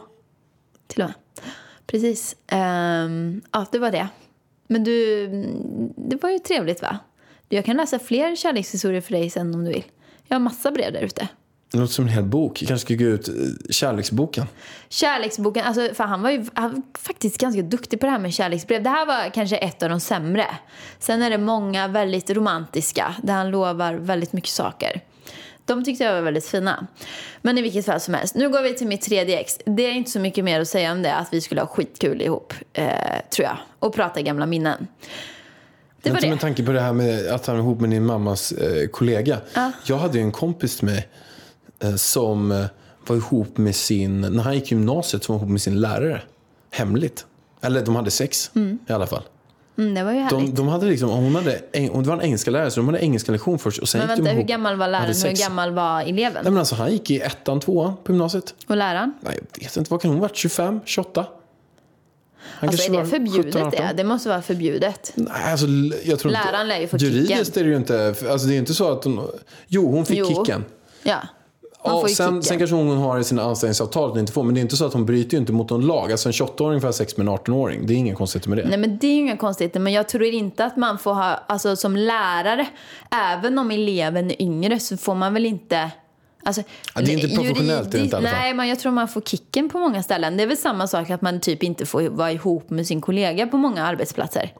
till 0.88 1.02
och 1.02 1.08
med. 1.08 1.16
Precis. 1.86 2.36
Um, 2.52 3.42
ja, 3.52 3.66
det 3.72 3.80
var 3.80 3.92
det. 3.92 4.08
Men 4.68 4.84
du, 4.84 5.28
det 5.96 6.24
var 6.24 6.30
ju 6.30 6.40
trevligt 6.40 6.82
va? 6.82 7.00
Jag 7.50 7.66
kan 7.66 7.78
läsa 7.78 8.00
fler 8.00 8.36
kärlekshistorier 8.36 9.02
för 9.02 9.12
dig 9.12 9.30
sen 9.30 9.56
om 9.56 9.64
du 9.66 9.72
vill. 9.72 9.84
Jag 10.28 10.36
har 10.36 10.40
massa 10.40 10.72
brev 10.72 10.94
där 10.94 11.02
ute. 11.02 11.28
Det 11.74 11.80
låter 11.80 11.94
som 11.94 12.06
en 12.06 12.12
hel 12.12 12.24
bok. 12.24 12.62
Jag 12.62 12.68
kanske 12.68 12.86
ska 12.86 13.04
gå 13.04 13.10
ut 13.10 13.28
eh, 13.28 13.34
kärleksboken. 13.70 14.46
Kärleksboken, 14.90 15.66
alltså, 15.66 15.90
för 15.94 16.04
han 16.04 16.22
var 16.22 16.30
ju 16.30 16.46
han 16.54 16.72
var 16.72 16.82
faktiskt 17.00 17.38
ganska 17.38 17.62
duktig 17.62 18.00
på 18.00 18.06
det 18.06 18.12
här 18.12 18.20
med 18.20 18.34
kärleksbrev. 18.34 18.84
Det 18.84 18.90
här 18.90 19.06
var 19.06 19.30
kanske 19.34 19.58
ett 19.58 19.84
av 19.84 19.90
de 19.90 20.00
sämre. 20.00 20.46
Sen 21.00 21.22
är 21.22 21.30
det 21.30 21.38
många 21.38 21.88
väldigt 21.88 22.30
romantiska, 22.30 23.16
där 23.24 23.34
han 23.34 23.52
lovar 23.52 23.94
väldigt 23.94 24.34
mycket 24.34 24.50
saker. 24.50 25.02
De 25.66 25.84
tyckte 25.84 26.04
jag 26.04 26.14
var 26.14 26.22
väldigt 26.22 26.46
fina. 26.46 26.88
Men 27.42 27.58
i 27.58 27.62
vilket 27.62 27.86
fall 27.86 28.00
som 28.00 28.14
helst. 28.14 28.36
Nu 28.36 28.50
går 28.50 28.62
vi 28.62 28.74
till 28.74 28.88
mitt 28.88 29.02
tredje 29.02 29.40
ex. 29.40 29.60
Det 29.66 29.86
är 29.86 29.92
inte 29.92 30.12
så 30.12 30.20
mycket 30.20 30.44
mer 30.44 30.62
att 30.62 30.68
säga 30.68 30.92
om 30.92 31.02
det, 31.02 31.16
att 31.16 31.28
vi 31.32 31.42
skulle 31.42 31.62
ha 31.62 31.68
skitkul 31.68 32.22
ihop, 32.22 32.54
eh, 32.74 32.88
tror 33.36 33.46
jag. 33.46 33.58
Och 33.80 33.94
prata 33.94 34.22
gamla 34.22 34.46
minnen. 34.46 34.88
Det 36.02 36.12
var 36.12 36.22
det. 36.22 36.30
med 36.30 36.40
tanke 36.40 36.64
på 36.64 36.72
det 36.72 36.82
här 36.82 36.94
med 36.94 37.28
att 37.28 37.46
han 37.46 37.56
är 37.56 37.60
ihop 37.60 37.80
med 37.80 37.90
din 37.90 38.06
mammas 38.06 38.52
eh, 38.52 38.88
kollega. 38.88 39.38
Ja. 39.54 39.72
Jag 39.86 39.98
hade 39.98 40.18
ju 40.18 40.24
en 40.24 40.32
kompis 40.32 40.78
till 40.78 40.86
mig 40.86 41.08
som 41.98 42.52
eh, 42.52 42.66
var 43.08 43.16
ihop 43.16 43.58
med 43.58 43.76
sin, 43.76 44.22
när 44.22 44.44
han 44.44 44.56
gick 44.56 44.72
gymnasiet, 44.72 45.24
som 45.24 45.34
var 45.36 45.40
ihop 45.40 45.52
med 45.52 45.62
sin 45.62 45.82
lärare. 45.82 46.22
Hemligt. 46.72 47.26
Eller 47.62 47.86
de 47.86 47.96
hade 47.96 48.12
sex 48.12 48.52
i 48.90 48.94
alla 48.94 49.08
fall. 49.08 49.24
Mm, 49.78 49.94
det 49.94 50.04
var 50.04 50.12
ju 50.12 50.20
härligt. 50.20 50.48
De, 50.48 50.56
de 50.56 50.68
hade 50.68 50.86
liksom, 50.86 51.10
hon 51.10 51.36
hade, 51.36 51.62
hon 51.92 52.04
var 52.04 52.14
en 52.14 52.22
engelska 52.22 52.52
lärare 52.52 52.72
så 52.72 52.80
de 52.80 52.86
hade 52.88 53.00
engelska 53.04 53.32
lektion 53.32 53.60
först. 53.60 53.82
Och 53.82 53.90
sen 53.90 54.00
Men 54.00 54.10
gick 54.10 54.18
vänta, 54.26 54.32
hur 54.32 54.44
gammal 54.48 54.76
var 54.76 54.88
läraren? 54.88 55.08
Hur 55.08 55.14
sex. 55.14 55.40
gammal 55.40 55.72
var 55.72 56.02
eleven? 56.02 56.34
Nej, 56.44 56.52
men 56.52 56.58
alltså, 56.58 56.76
han 56.76 56.92
gick 56.92 57.12
i 57.12 57.20
ettan, 57.20 57.60
tvåan 57.60 57.94
på 58.04 58.12
gymnasiet. 58.12 58.56
Och 58.68 58.78
läraren? 58.78 59.14
Nej, 59.22 59.40
jag 59.58 59.64
vet 59.64 59.78
inte, 59.78 59.92
vad 59.92 60.02
kan 60.02 60.10
hon 60.12 60.18
ha 60.18 60.22
varit? 60.22 60.36
25, 60.36 60.80
28? 60.86 61.26
Han 62.44 62.70
Alltså 62.70 62.94
är 62.94 62.98
det 62.98 63.06
förbjudet 63.06 63.54
17, 63.54 63.68
18. 63.68 63.72
det? 63.72 63.94
Det 63.98 64.04
måste 64.04 64.30
vara 64.30 64.42
förbjudet. 64.42 65.12
Nej, 65.16 65.52
alltså, 65.52 65.68
jag 66.04 66.20
tror 66.20 66.32
Läraren 66.32 66.68
lär 66.68 66.80
ju 66.80 66.88
få 66.88 66.98
Juridiskt 66.98 67.46
kicken. 67.46 67.62
är 67.62 67.64
det 67.64 67.70
ju 67.70 67.78
inte, 67.78 68.16
alltså 68.32 68.48
det 68.48 68.54
är 68.56 68.58
inte 68.60 68.74
så 68.74 68.92
att 68.92 69.04
hon, 69.04 69.28
jo 69.68 69.92
hon 69.92 70.06
fick 70.06 70.18
Jo. 70.18 70.26
kicken. 70.28 70.66
Ja. 71.04 71.18
Man 71.86 71.96
Ja, 71.96 72.08
sen, 72.08 72.44
sen 72.44 72.58
kanske 72.58 72.76
hon 72.76 72.98
har 72.98 73.20
i 73.20 73.24
sina 73.24 73.44
anställningsavtal 73.44 74.12
att 74.12 74.18
inte 74.18 74.32
får, 74.32 74.44
men 74.44 74.54
det 74.54 74.60
är 74.60 74.62
inte 74.62 74.78
så 74.78 74.86
att 74.86 74.94
hon 74.94 75.06
bryter 75.06 75.34
ju 75.34 75.40
inte 75.40 75.54
mot 75.54 75.70
någon 75.70 75.88
lag. 75.88 76.12
Alltså 76.12 76.30
en 76.30 76.34
28-åring 76.34 76.82
får 76.82 76.88
ha 76.88 76.94
sex 76.94 77.18
med 77.18 77.28
en 77.28 77.34
18-åring. 77.34 77.88
Det 77.88 77.94
är 77.94 77.98
inget 77.98 78.18
konstigt 78.18 78.48
med 78.48 78.58
det. 78.58 78.66
Nej 78.68 78.78
men 78.78 78.98
det 78.98 79.08
är 79.08 79.18
inga 79.18 79.38
konstigheter, 79.38 79.80
men 79.80 79.94
jag 79.94 80.10
tror 80.10 80.24
inte 80.24 80.66
att 80.66 80.78
man 80.78 80.98
får 81.00 81.14
ha, 81.14 81.40
alltså 81.48 81.76
som 81.76 81.96
lärare, 81.96 82.68
även 83.12 83.58
om 83.58 83.72
eleven 83.72 84.32
är 84.32 84.42
yngre 84.42 84.80
så 84.80 84.98
får 84.98 85.16
man 85.16 85.34
väl 85.34 85.46
inte 85.46 85.92
Alltså, 86.46 86.62
Ja, 86.96 87.02
det 87.02 87.14
är 87.14 87.24
inte 87.24 87.36
professionellt, 87.36 87.92
det 87.92 88.00
inte 88.00 88.16
i 88.16 88.18
alla 88.18 88.30
fall. 88.30 88.40
Nej, 88.40 88.54
men 88.54 88.68
jag 88.68 88.80
tror 88.80 88.92
man 88.92 89.08
får 89.08 89.22
kicken 89.22 89.70
på 89.70 89.80
många 89.80 90.04
ställen. 90.04 90.38
Det 90.38 90.44
är 90.44 90.48
väl 90.48 90.58
samma 90.58 90.88
sak 90.88 91.10
att 91.10 91.22
man 91.22 91.40
typ 91.40 91.64
inte 91.64 91.86
får 91.86 92.10
vara 92.10 92.32
ihop 92.32 92.70
med 92.70 92.88
sin 92.88 93.02
kollega 93.02 93.48
på 93.48 93.58
många 93.58 93.86
arbetsplatser. 93.86 94.54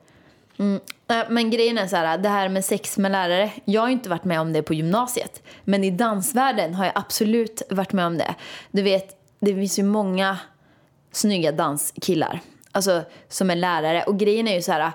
Mm. 0.60 0.80
Äh, 1.08 1.18
men 1.30 1.50
grejen 1.50 1.78
är 1.78 1.88
så 1.88 1.96
här, 1.96 2.18
det 2.18 2.30
här 2.30 2.50
med 2.50 2.66
sex 2.66 2.98
med 2.98 3.12
lärare. 3.12 3.52
Jag 3.66 3.82
har 3.82 3.88
ju 3.88 3.94
inte 3.94 4.10
varit 4.10 4.24
med 4.24 4.42
om 4.42 4.54
det 4.54 4.62
på 4.62 4.74
gymnasiet. 4.74 5.44
Men 5.64 5.84
i 5.84 5.92
dansvärlden 5.92 6.74
har 6.74 6.86
jag 6.86 6.94
absolut 6.96 7.62
varit 7.70 7.94
med 7.94 8.06
om 8.06 8.18
det. 8.18 8.36
Du 8.72 8.82
vet, 8.82 9.18
det 9.40 9.56
finns 9.56 9.80
ju 9.80 9.84
många 9.84 10.38
snygga 11.12 11.52
danskillar. 11.52 12.40
Alltså 12.72 13.04
som 13.30 13.50
är 13.50 13.56
lärare. 13.56 14.04
Och 14.04 14.20
grejen 14.20 14.48
är 14.48 14.56
ju 14.56 14.62
så 14.62 14.72
här. 14.72 14.92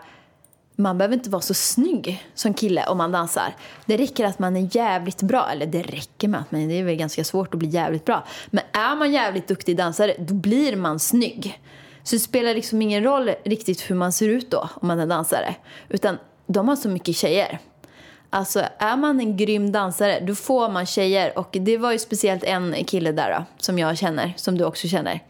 Man 0.81 0.99
behöver 0.99 1.15
inte 1.15 1.31
vara 1.31 1.43
så 1.43 1.55
snygg 1.55 2.29
som 2.35 2.55
kille 2.55 2.87
om 2.87 2.99
man 2.99 3.13
dansar. 3.13 3.55
Det 3.87 3.97
räcker 3.97 4.25
att 4.25 4.39
man 4.39 4.57
är 4.57 4.77
jävligt 4.77 5.23
bra. 5.23 5.51
Eller 5.53 5.67
det 5.67 5.83
räcker 5.83 6.29
med 6.29 6.41
att 6.41 6.53
man, 6.53 6.69
det 6.69 6.75
är 6.75 6.85
väl 6.85 6.97
ganska 6.97 7.25
svårt 7.25 7.55
att 7.55 7.59
bli 7.59 7.69
jävligt 7.69 8.05
bra. 8.05 8.25
Men 8.47 8.65
är 8.73 8.97
man 8.97 9.13
jävligt 9.13 9.49
duktig 9.49 9.77
dansare, 9.77 10.15
då 10.19 10.35
blir 10.35 10.77
man 10.77 10.99
snygg. 10.99 11.61
Så 12.09 12.17
det 12.17 12.21
spelar 12.21 12.55
liksom 12.55 12.83
ingen 12.83 13.05
roll 13.05 13.31
riktigt 13.45 13.91
hur 13.91 13.95
man 13.95 14.13
ser 14.13 14.29
ut 14.29 14.51
då, 14.51 14.69
om 14.75 14.89
man 14.89 15.01
är 15.01 15.07
dansare. 15.07 15.55
Utan 15.89 16.19
de 16.47 16.69
har 16.69 16.77
så 16.77 16.89
mycket 16.89 17.17
tjejer. 17.17 17.59
Alltså 18.31 18.63
är 18.79 18.97
man 18.97 19.21
en 19.21 19.37
grym 19.37 19.73
dansare, 19.73 20.21
då 20.21 20.35
får 20.35 20.69
man 20.69 20.87
tjejer. 20.87 21.39
Och 21.39 21.49
det 21.61 21.77
var 21.77 21.93
ju 21.93 21.99
speciellt 21.99 22.45
en 22.45 22.85
kille 22.85 23.13
där 23.13 23.31
då, 23.31 23.45
som 23.59 23.79
jag 23.79 23.99
känner, 23.99 24.33
som 24.37 24.59
du 24.59 24.65
också 24.65 24.89
känner. 24.89 25.21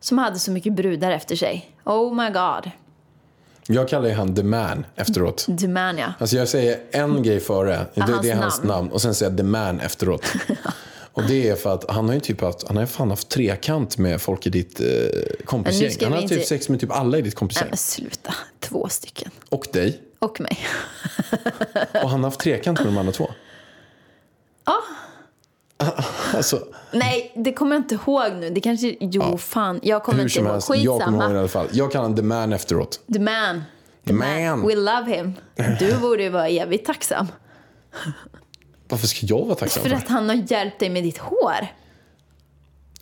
Som 0.00 0.18
hade 0.18 0.38
så 0.38 0.50
mycket 0.50 0.72
brudar 0.72 1.10
efter 1.10 1.36
sig. 1.36 1.70
Oh 1.84 2.14
my 2.14 2.30
god. 2.30 2.70
Jag 3.66 3.88
kallar 3.88 4.08
ju 4.08 4.14
han 4.14 4.34
The 4.34 4.42
Man 4.42 4.86
efteråt. 4.96 5.46
The 5.60 5.68
man 5.68 5.98
ja. 5.98 6.12
Alltså 6.18 6.36
jag 6.36 6.48
säger 6.48 6.78
en 6.90 7.22
grej 7.22 7.40
före, 7.40 7.86
det, 7.94 8.18
det 8.22 8.30
är 8.30 8.36
hans 8.36 8.58
namn. 8.58 8.68
namn. 8.68 8.90
Och 8.90 9.02
sen 9.02 9.14
säger 9.14 9.30
jag 9.30 9.38
The 9.38 9.44
Man 9.44 9.80
efteråt. 9.80 10.32
Och 11.12 11.22
det 11.22 11.48
är 11.48 11.56
för 11.56 11.74
att 11.74 11.90
han 11.90 12.06
har 12.08 12.14
ju 12.14 12.20
typ 12.20 12.40
haft, 12.40 12.68
han 12.68 12.76
har 12.76 12.86
fan 12.86 13.10
haft 13.10 13.28
trekant 13.28 13.98
med 13.98 14.20
folk 14.20 14.46
i 14.46 14.50
ditt 14.50 14.80
eh, 14.80 14.86
kompisgäng. 15.44 15.90
Han 16.02 16.12
har 16.12 16.20
inte- 16.22 16.34
typ 16.34 16.46
sex 16.46 16.68
med 16.68 16.80
typ 16.80 16.90
alla 16.92 17.18
i 17.18 17.22
ditt 17.22 17.24
Nej 17.26 17.38
kompisgäng. 17.38 17.68
men 17.68 17.76
sluta. 17.78 18.34
Två 18.60 18.88
stycken. 18.88 19.30
Och 19.48 19.66
dig. 19.72 20.00
Och 20.18 20.40
mig. 20.40 20.58
Och 22.02 22.10
han 22.10 22.20
har 22.24 22.30
haft 22.30 22.40
trekant 22.40 22.78
med 22.78 22.86
de 22.88 22.98
andra 22.98 23.12
två. 23.12 23.30
Ja. 24.64 24.82
Alltså, 26.34 26.66
Nej, 26.92 27.32
det 27.36 27.52
kommer 27.52 27.76
jag 27.76 27.80
inte 27.80 27.94
ihåg 27.94 28.32
nu. 28.40 28.50
Det 28.50 28.60
kanske... 28.60 28.96
Jo, 29.00 29.38
fan. 29.38 29.80
Jag 29.82 30.02
kommer 30.02 30.18
hur 30.18 30.24
inte 30.24 30.38
ihåg. 30.40 30.48
helst, 30.48 30.68
jag 30.68 30.76
kommer 30.76 30.84
ihåg 30.84 31.00
i 31.00 31.04
Skitsamma. 31.04 31.38
alla 31.38 31.48
fall. 31.48 31.68
Jag 31.72 31.92
kallar 31.92 32.02
honom 32.02 32.16
The 32.16 32.22
Man 32.22 32.52
efteråt. 32.52 33.00
The 33.12 33.18
man. 33.20 33.62
The 34.06 34.12
Man. 34.12 34.66
We 34.68 34.74
love 34.74 35.16
him. 35.16 35.34
Du 35.78 35.96
borde 35.98 36.22
ju 36.22 36.28
vara 36.28 36.48
evigt 36.48 36.86
tacksam. 36.86 37.26
Varför 38.90 39.06
ska 39.06 39.26
jag 39.26 39.46
vara 39.46 39.54
tacksam 39.54 39.82
För 39.82 39.90
att 39.90 40.08
han 40.08 40.28
har 40.28 40.52
hjälpt 40.52 40.78
dig 40.78 40.90
med 40.90 41.02
ditt 41.02 41.18
hår. 41.18 41.66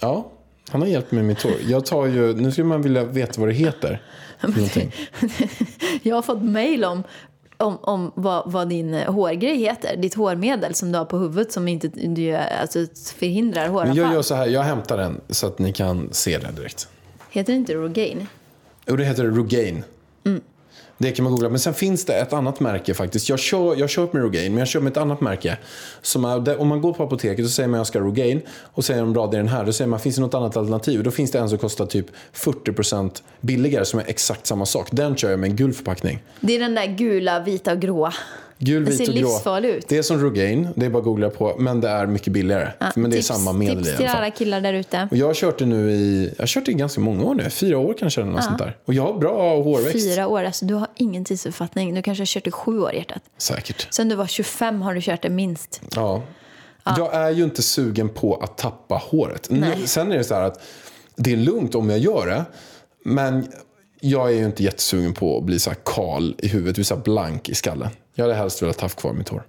Ja, 0.01 0.30
han 0.68 0.80
har 0.80 0.89
hjälpt 0.89 1.11
mig 1.11 1.22
med 1.22 1.28
mitt 1.28 1.43
hår. 1.43 1.53
Jag 1.68 1.86
tar 1.86 2.07
ju, 2.07 2.34
nu 2.34 2.53
skulle 2.53 2.66
man 2.66 2.82
vilja 2.82 3.05
veta 3.05 3.41
vad 3.41 3.49
det 3.49 3.55
heter. 3.55 4.03
Jag 6.03 6.14
har 6.14 6.22
fått 6.22 6.43
mail 6.43 6.84
om, 6.84 7.03
om, 7.57 7.78
om 7.82 8.12
vad, 8.14 8.53
vad 8.53 8.68
din 8.68 8.95
eh, 8.95 9.12
hårgrej 9.12 9.57
heter. 9.57 9.97
Ditt 9.97 10.14
hårmedel 10.14 10.74
som 10.74 10.93
du 10.93 10.99
har 10.99 11.05
på 11.05 11.18
huvudet 11.18 11.53
som 11.53 11.68
inte 11.68 11.89
du, 11.89 12.34
alltså, 12.34 12.86
förhindrar 13.16 13.62
Men 13.62 13.70
håravfall. 13.70 13.97
jag 13.97 14.12
gör 14.12 14.22
så 14.22 14.34
här, 14.34 14.47
jag 14.47 14.62
hämtar 14.62 14.97
den 14.97 15.20
så 15.28 15.47
att 15.47 15.59
ni 15.59 15.72
kan 15.72 16.09
se 16.12 16.39
det 16.39 16.53
direkt. 16.57 16.89
Heter 17.30 17.53
det 17.53 17.57
inte 17.57 17.74
Rogaine? 17.74 18.26
Jo, 18.86 18.97
det 18.97 19.05
heter 19.05 19.24
Rogaine. 19.24 19.84
Det 20.99 21.11
kan 21.12 21.22
man 21.24 21.32
googla. 21.32 21.49
Men 21.49 21.59
sen 21.59 21.74
finns 21.74 22.05
det 22.05 22.14
ett 22.14 22.32
annat 22.32 22.61
märke 22.61 22.94
faktiskt. 22.94 23.28
Jag 23.28 23.38
kör, 23.38 23.76
jag 23.76 23.90
kör 23.90 24.09
med 24.12 24.22
Rogaine, 24.22 24.53
men 24.53 24.59
jag 24.59 24.68
kör 24.68 24.80
med 24.80 24.90
ett 24.90 24.96
annat 24.96 25.20
märke. 25.20 25.59
Som 26.03 26.24
är, 26.24 26.61
om 26.61 26.68
man 26.68 26.80
går 26.80 26.92
på 26.92 27.03
apoteket 27.03 27.44
och 27.44 27.51
säger 27.51 27.68
man 27.68 27.78
jag 27.78 27.86
ska 27.86 27.99
ha 27.99 28.07
Rogaine 28.07 28.40
och 28.49 28.84
säger 28.84 29.01
de 29.01 29.12
bra 29.12 29.26
det 29.26 29.36
är 29.36 29.38
den 29.38 29.49
här. 29.49 29.64
Då 29.64 29.72
säger 29.72 29.88
man 29.88 30.01
finns 30.01 30.16
det 30.16 30.22
något 30.22 30.34
annat 30.34 30.57
alternativ? 30.57 31.03
Då 31.03 31.11
finns 31.11 31.30
det 31.30 31.38
en 31.38 31.49
som 31.49 31.59
kostar 31.59 31.86
typ 31.86 32.07
40% 32.34 33.22
billigare 33.40 33.84
som 33.84 34.01
är 34.01 34.05
exakt 34.07 34.46
samma 34.46 34.66
sak. 34.66 34.88
Den 34.90 35.16
kör 35.16 35.30
jag 35.30 35.40
med 35.40 35.51
en 35.51 35.57
gul 35.57 35.72
förpackning. 35.72 36.22
Det 36.40 36.57
är 36.57 36.61
den 36.61 36.74
där 36.74 36.86
gula, 36.86 37.40
vita 37.40 37.72
och 37.72 37.80
gråa. 37.80 38.14
Gul, 38.59 38.84
Den 38.84 38.96
vit 38.96 39.09
och 39.09 39.14
grå. 39.14 39.59
ut. 39.68 39.88
Det 39.88 39.98
är 39.98 40.02
som 40.02 40.20
Rogaine, 40.22 40.68
det 40.76 40.86
är 40.86 40.90
bara 40.90 40.98
att 40.98 41.04
googla 41.04 41.30
på. 41.30 41.56
Men 41.59 41.80
det 41.80 41.88
är 41.88 42.06
mycket 42.06 42.32
billigare. 42.32 42.68
Ja, 42.78 42.92
men 42.96 43.11
det 43.11 43.16
är 43.16 43.18
tips, 43.18 43.26
samma 43.26 43.52
medel 43.52 43.76
Tips 43.76 43.88
i 43.88 43.90
alla 43.90 43.98
till 43.98 44.09
fall. 44.09 44.16
alla 44.16 44.30
killar 44.30 44.61
där 44.61 44.72
ute. 44.72 45.09
Jag 45.11 45.26
har 45.26 45.34
kört 45.34 45.59
det 45.59 45.66
nu 45.66 45.90
i, 45.90 46.32
jag 46.36 46.42
har 46.42 46.46
kört 46.46 46.64
det 46.66 46.70
i 46.72 46.74
ganska 46.74 47.00
många 47.00 47.24
år 47.24 47.34
nu. 47.34 47.50
Fyra 47.50 47.78
år 47.78 47.94
kanske 47.98 48.20
eller 48.20 48.32
något 48.32 48.44
sånt 48.44 48.59
där. 48.59 48.76
Och 48.84 48.94
jag 48.94 49.02
har 49.02 49.18
bra 49.18 49.62
hårväxt. 49.62 49.92
Fyra 49.92 50.26
år, 50.28 50.44
alltså 50.44 50.64
du 50.64 50.74
har 50.74 50.88
ingen 50.96 51.24
tidsuppfattning. 51.24 51.94
Du 51.94 52.02
kanske 52.02 52.22
har 52.22 52.26
kört 52.26 52.46
i 52.46 52.50
sju 52.50 52.80
år 52.80 52.92
hjärtat. 52.92 53.22
Säkert. 53.38 53.88
Sen 53.90 54.09
du 54.09 54.14
var 54.16 54.26
25 54.26 54.82
har 54.82 54.94
du 54.94 55.00
kört 55.00 55.22
det 55.22 55.30
minst. 55.30 55.80
Ja. 55.94 56.22
Jag 56.84 57.14
är 57.14 57.30
ju 57.30 57.44
inte 57.44 57.62
sugen 57.62 58.09
på 58.09 58.34
att 58.36 58.59
tappa 58.59 58.94
håret. 58.94 59.46
Nej. 59.50 59.86
sen 59.86 60.12
är 60.12 60.16
det 60.18 60.24
så 60.24 60.34
här 60.34 60.42
att 60.42 60.61
det 61.16 61.32
är 61.32 61.36
lugnt 61.36 61.74
om 61.74 61.90
jag 61.90 61.98
gör 61.98 62.26
det. 62.26 62.44
Men 63.04 63.46
jag 64.00 64.28
är 64.30 64.34
ju 64.34 64.44
inte 64.44 64.62
jättesugen 64.62 65.14
på 65.14 65.38
att 65.38 65.44
bli 65.44 65.59
så 65.59 65.70
här 65.70 65.78
kal 65.84 66.34
i 66.38 66.48
huvudet, 66.48 66.74
bli 66.74 66.84
så 66.84 66.94
här 66.94 67.02
blank 67.02 67.48
i 67.48 67.54
skallen. 67.54 67.88
Jag 68.19 68.25
hade 68.25 68.35
helst 68.35 68.62
velat 68.62 68.81
ha 68.81 68.89
kvar 68.89 69.12
mitt 69.12 69.29
hår. 69.29 69.43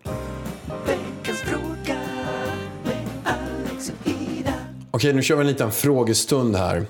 Okej, 4.91 5.13
nu 5.13 5.23
kör 5.23 5.35
vi 5.35 5.41
en 5.41 5.47
liten 5.47 5.71
frågestund 5.71 6.55
här. 6.55 6.85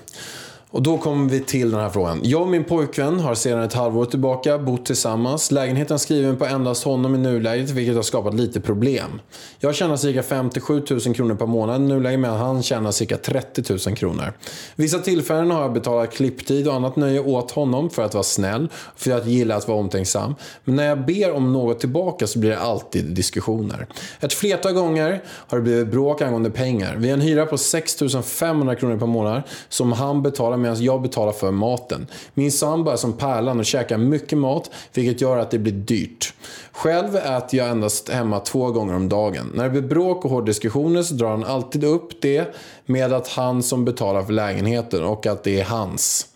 Och 0.72 0.82
då 0.82 0.98
kommer 0.98 1.28
vi 1.28 1.40
till 1.40 1.70
den 1.70 1.80
här 1.80 1.90
frågan. 1.90 2.20
Jag 2.22 2.42
och 2.42 2.48
min 2.48 2.64
pojkvän 2.64 3.20
har 3.20 3.34
sedan 3.34 3.62
ett 3.62 3.72
halvår 3.72 4.04
tillbaka 4.04 4.58
bott 4.58 4.86
tillsammans. 4.86 5.50
Lägenheten 5.50 5.94
är 5.94 5.98
skriven 5.98 6.36
på 6.36 6.44
endast 6.44 6.84
honom 6.84 7.14
i 7.14 7.18
nuläget, 7.18 7.70
vilket 7.70 7.94
har 7.96 8.02
skapat 8.02 8.34
lite 8.34 8.60
problem. 8.60 9.20
Jag 9.58 9.74
tjänar 9.74 9.96
cirka 9.96 10.22
57 10.22 10.82
000 10.90 11.14
kronor 11.14 11.34
per 11.34 11.46
månad 11.46 11.82
i 11.82 11.84
nuläget, 11.84 12.20
medan 12.20 12.36
han 12.36 12.62
tjänar 12.62 12.90
cirka 12.90 13.16
30 13.16 13.62
000 13.86 13.96
kronor. 13.96 14.32
Vissa 14.76 14.98
tillfällen 14.98 15.50
har 15.50 15.62
jag 15.62 15.72
betalat 15.72 16.12
klipptid 16.12 16.68
och 16.68 16.74
annat 16.74 16.96
nöje 16.96 17.20
åt 17.20 17.50
honom 17.50 17.90
för 17.90 18.02
att 18.02 18.14
vara 18.14 18.24
snäll, 18.24 18.68
för 18.96 19.10
att 19.10 19.26
gilla 19.26 19.56
att 19.56 19.68
vara 19.68 19.78
omtänksam. 19.78 20.34
Men 20.64 20.76
när 20.76 20.84
jag 20.84 21.06
ber 21.06 21.32
om 21.32 21.52
något 21.52 21.80
tillbaka 21.80 22.26
så 22.26 22.38
blir 22.38 22.50
det 22.50 22.58
alltid 22.58 23.04
diskussioner. 23.04 23.86
Ett 24.20 24.32
flertal 24.32 24.72
gånger 24.72 25.22
har 25.26 25.58
det 25.58 25.62
blivit 25.62 25.88
bråk 25.88 26.22
angående 26.22 26.50
pengar. 26.50 26.96
Vi 26.96 27.08
har 27.08 27.14
en 27.14 27.20
hyra 27.20 27.46
på 27.46 27.58
6 27.58 27.98
500 28.24 28.74
kronor 28.74 28.98
per 28.98 29.06
månad 29.06 29.42
som 29.68 29.92
han 29.92 30.22
betalar 30.22 30.59
medan 30.60 30.84
jag 30.84 31.02
betalar 31.02 31.32
för 31.32 31.50
maten. 31.50 32.06
Min 32.34 32.52
sambo 32.52 32.90
är 32.90 32.96
som 32.96 33.12
pärlan 33.12 33.58
och 33.58 33.64
käkar 33.64 33.98
mycket 33.98 34.38
mat 34.38 34.70
vilket 34.94 35.20
gör 35.20 35.36
att 35.36 35.50
det 35.50 35.58
blir 35.58 35.72
dyrt. 35.72 36.34
Själv 36.72 37.16
äter 37.16 37.58
jag 37.58 37.68
endast 37.68 38.08
hemma 38.08 38.40
två 38.40 38.70
gånger 38.70 38.94
om 38.94 39.08
dagen. 39.08 39.52
När 39.54 39.64
det 39.64 39.70
blir 39.70 39.82
bråk 39.82 40.24
och 40.24 40.30
hårddiskussioner 40.30 41.02
så 41.02 41.14
drar 41.14 41.30
han 41.30 41.44
alltid 41.44 41.84
upp 41.84 42.22
det 42.22 42.54
med 42.86 43.12
att 43.12 43.28
han 43.28 43.62
som 43.62 43.84
betalar 43.84 44.22
för 44.22 44.32
lägenheten 44.32 45.04
och 45.04 45.26
att 45.26 45.44
det 45.44 45.60
är 45.60 45.64
hans. 45.64 46.29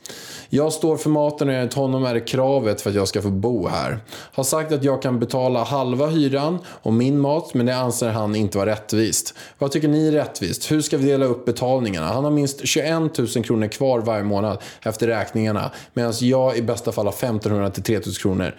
Jag 0.54 0.72
står 0.72 0.96
för 0.96 1.10
maten 1.10 1.48
och 1.48 1.54
enligt 1.54 1.74
honom 1.74 2.04
är 2.04 2.14
det 2.14 2.20
kravet 2.20 2.80
för 2.80 2.90
att 2.90 2.96
jag 2.96 3.08
ska 3.08 3.22
få 3.22 3.30
bo 3.30 3.68
här. 3.68 3.98
Har 4.10 4.44
sagt 4.44 4.72
att 4.72 4.84
jag 4.84 5.02
kan 5.02 5.20
betala 5.20 5.64
halva 5.64 6.06
hyran 6.06 6.58
och 6.66 6.92
min 6.92 7.18
mat, 7.18 7.54
men 7.54 7.66
det 7.66 7.76
anser 7.76 8.08
han 8.08 8.34
inte 8.34 8.58
vara 8.58 8.70
rättvist. 8.70 9.34
Vad 9.58 9.70
tycker 9.70 9.88
ni 9.88 10.08
är 10.08 10.12
rättvist? 10.12 10.72
Hur 10.72 10.80
ska 10.80 10.96
vi 10.96 11.06
dela 11.06 11.26
upp 11.26 11.44
betalningarna? 11.44 12.06
Han 12.06 12.24
har 12.24 12.30
minst 12.30 12.66
21 12.66 13.18
000 13.18 13.28
kronor 13.28 13.66
kvar 13.66 13.98
varje 13.98 14.24
månad 14.24 14.58
efter 14.82 15.06
räkningarna, 15.06 15.70
medan 15.94 16.12
jag 16.20 16.56
i 16.56 16.62
bästa 16.62 16.92
fall 16.92 17.06
har 17.06 17.12
1500 17.12 17.70
till 17.70 17.82
3 17.82 17.96
000 18.06 18.14
kronor. 18.14 18.54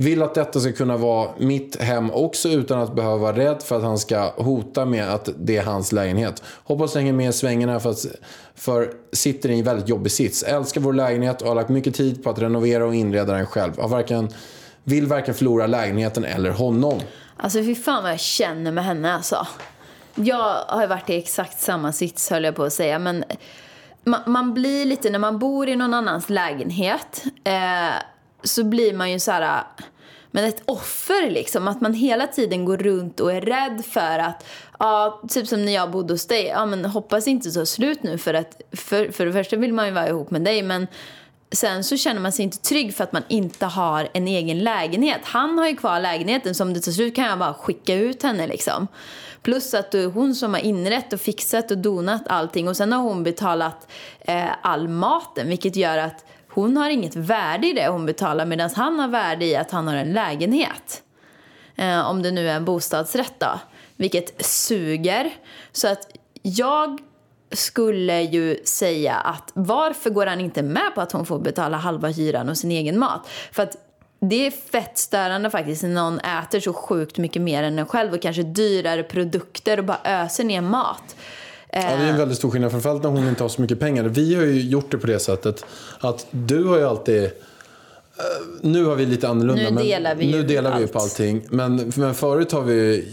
Vill 0.00 0.22
att 0.22 0.34
detta 0.34 0.60
ska 0.60 0.72
kunna 0.72 0.96
vara 0.96 1.30
mitt 1.38 1.82
hem 1.82 2.10
också 2.10 2.48
utan 2.48 2.80
att 2.80 2.94
behöva 2.94 3.16
vara 3.16 3.36
rädd 3.36 3.62
för 3.62 3.76
att 3.76 3.82
han 3.82 3.98
ska 3.98 4.32
hota 4.36 4.84
med 4.84 5.14
att 5.14 5.28
det 5.38 5.56
är 5.56 5.62
hans 5.62 5.92
lägenhet. 5.92 6.42
Hoppas 6.64 6.92
du 6.92 6.98
hänger 6.98 7.12
med 7.12 7.28
i 7.28 7.32
svängarna 7.32 7.80
för, 7.80 7.90
att, 7.90 8.06
för 8.54 8.92
sitter 9.12 9.48
i 9.48 9.58
en 9.58 9.64
väldigt 9.64 9.88
jobbig 9.88 10.12
sits. 10.12 10.42
Älskar 10.42 10.80
vår 10.80 10.92
lägenhet 10.92 11.42
och 11.42 11.48
har 11.48 11.54
lagt 11.54 11.68
mycket 11.68 11.94
tid 11.94 12.24
på 12.24 12.30
att 12.30 12.38
renovera 12.38 12.86
och 12.86 12.94
inreda 12.94 13.32
den 13.32 13.46
själv. 13.46 13.80
Har 13.80 13.88
varken, 13.88 14.28
vill 14.84 15.06
varken 15.06 15.34
förlora 15.34 15.66
lägenheten 15.66 16.24
eller 16.24 16.50
honom. 16.50 17.00
Alltså 17.36 17.58
fy 17.58 17.74
fan 17.74 18.02
vad 18.02 18.12
jag 18.12 18.20
känner 18.20 18.72
med 18.72 18.84
henne 18.84 19.14
alltså. 19.14 19.46
Jag 20.14 20.54
har 20.68 20.86
varit 20.86 21.10
i 21.10 21.16
exakt 21.16 21.60
samma 21.60 21.92
sits 21.92 22.30
höll 22.30 22.44
jag 22.44 22.56
på 22.56 22.64
att 22.64 22.72
säga. 22.72 22.98
Men 22.98 23.24
man, 24.04 24.20
man 24.26 24.54
blir 24.54 24.84
lite, 24.84 25.10
när 25.10 25.18
man 25.18 25.38
bor 25.38 25.68
i 25.68 25.76
någon 25.76 25.94
annans 25.94 26.30
lägenhet 26.30 27.24
eh, 27.44 28.02
så 28.42 28.64
blir 28.64 28.94
man 28.94 29.12
ju 29.12 29.18
så 29.18 29.30
här, 29.30 29.62
men 30.30 30.44
ett 30.44 30.62
offer 30.64 31.30
liksom. 31.30 31.68
Att 31.68 31.80
man 31.80 31.94
hela 31.94 32.26
tiden 32.26 32.64
går 32.64 32.76
runt 32.76 33.20
och 33.20 33.32
är 33.32 33.40
rädd 33.40 33.84
för 33.84 34.18
att, 34.18 34.46
ja, 34.78 35.22
typ 35.28 35.46
som 35.46 35.64
när 35.64 35.72
jag 35.72 35.90
bodde 35.90 36.14
hos 36.14 36.26
dig, 36.26 36.46
ja 36.46 36.66
men 36.66 36.84
hoppas 36.84 37.28
inte 37.28 37.50
så 37.50 37.66
slut 37.66 38.02
nu 38.02 38.18
för 38.18 38.34
att, 38.34 38.60
för, 38.72 39.12
för 39.12 39.26
det 39.26 39.32
första 39.32 39.56
vill 39.56 39.72
man 39.72 39.86
ju 39.86 39.92
vara 39.92 40.08
ihop 40.08 40.30
med 40.30 40.42
dig 40.42 40.62
men 40.62 40.86
sen 41.52 41.84
så 41.84 41.96
känner 41.96 42.20
man 42.20 42.32
sig 42.32 42.42
inte 42.42 42.58
trygg 42.58 42.94
för 42.94 43.04
att 43.04 43.12
man 43.12 43.22
inte 43.28 43.66
har 43.66 44.08
en 44.12 44.28
egen 44.28 44.58
lägenhet. 44.58 45.20
Han 45.24 45.58
har 45.58 45.68
ju 45.68 45.76
kvar 45.76 46.00
lägenheten 46.00 46.54
så 46.54 46.64
om 46.64 46.74
det 46.74 46.80
tar 46.80 46.92
slut 46.92 47.16
kan 47.16 47.24
jag 47.24 47.38
bara 47.38 47.54
skicka 47.54 47.94
ut 47.94 48.22
henne 48.22 48.46
liksom. 48.46 48.88
Plus 49.42 49.74
att 49.74 49.90
det 49.90 49.98
är 49.98 50.06
hon 50.06 50.34
som 50.34 50.54
har 50.54 50.60
inrett 50.60 51.12
och 51.12 51.20
fixat 51.20 51.70
och 51.70 51.78
donat 51.78 52.22
allting 52.26 52.68
och 52.68 52.76
sen 52.76 52.92
har 52.92 53.00
hon 53.00 53.22
betalat 53.22 53.88
eh, 54.20 54.48
all 54.62 54.88
maten 54.88 55.48
vilket 55.48 55.76
gör 55.76 55.98
att 55.98 56.24
hon 56.58 56.76
har 56.76 56.90
inget 56.90 57.16
värde 57.16 57.66
i 57.66 57.72
det 57.72 57.88
hon 57.88 58.06
betalar 58.06 58.46
medan 58.46 58.70
han 58.74 58.98
har 58.98 59.08
värde 59.08 59.44
i 59.44 59.56
att 59.56 59.70
han 59.70 59.88
har 59.88 59.94
en 59.94 60.12
lägenhet. 60.12 61.02
Eh, 61.76 62.10
om 62.10 62.22
det 62.22 62.30
nu 62.30 62.48
är 62.48 62.56
en 62.56 62.64
bostadsrätt 62.64 63.34
då. 63.38 63.60
Vilket 63.96 64.44
suger. 64.46 65.30
Så 65.72 65.88
att 65.88 66.10
jag 66.42 67.00
skulle 67.52 68.22
ju 68.22 68.64
säga 68.64 69.14
att 69.14 69.50
varför 69.54 70.10
går 70.10 70.26
han 70.26 70.40
inte 70.40 70.62
med 70.62 70.94
på 70.94 71.00
att 71.00 71.12
hon 71.12 71.26
får 71.26 71.38
betala 71.38 71.76
halva 71.76 72.08
hyran 72.08 72.48
och 72.48 72.56
sin 72.56 72.70
egen 72.70 72.98
mat? 72.98 73.28
För 73.52 73.62
att 73.62 73.76
det 74.20 74.46
är 74.46 74.50
fett 74.50 74.98
störande 74.98 75.50
faktiskt 75.50 75.82
när 75.82 75.90
någon 75.90 76.20
äter 76.20 76.60
så 76.60 76.72
sjukt 76.72 77.18
mycket 77.18 77.42
mer 77.42 77.62
än 77.62 77.78
en 77.78 77.86
själv 77.86 78.14
och 78.14 78.22
kanske 78.22 78.42
dyrare 78.42 79.02
produkter 79.02 79.78
och 79.78 79.84
bara 79.84 80.00
öser 80.04 80.44
ner 80.44 80.60
mat. 80.60 81.16
Ja, 81.72 81.80
det 81.80 81.86
är 81.86 82.10
en 82.10 82.16
väldigt 82.16 82.38
stor 82.38 82.50
skillnad, 82.50 82.70
framförallt 82.70 83.02
när 83.02 83.10
hon 83.10 83.28
inte 83.28 83.44
har 83.44 83.48
så 83.48 83.60
mycket 83.62 83.80
pengar. 83.80 84.04
Vi 84.04 84.34
har 84.34 84.42
ju 84.42 84.60
gjort 84.60 84.90
det 84.90 84.98
på 84.98 85.06
det 85.06 85.18
sättet 85.18 85.64
att 86.00 86.26
du 86.30 86.64
har 86.64 86.78
ju 86.78 86.84
alltid... 86.84 87.24
eh, 87.24 87.30
Nu 88.60 88.84
har 88.84 88.94
vi 88.96 89.06
lite 89.06 89.28
annorlunda. 89.28 89.70
Nu 89.70 89.82
delar 89.82 90.14
vi 90.14 90.32
nu 90.32 90.42
delar 90.42 90.76
vi 90.78 90.82
allt. 90.82 90.92
på 90.92 90.98
allting. 90.98 91.42
Men, 91.50 91.92
men 91.96 92.14
förut 92.14 92.52
har 92.52 92.62
vi 92.62 93.04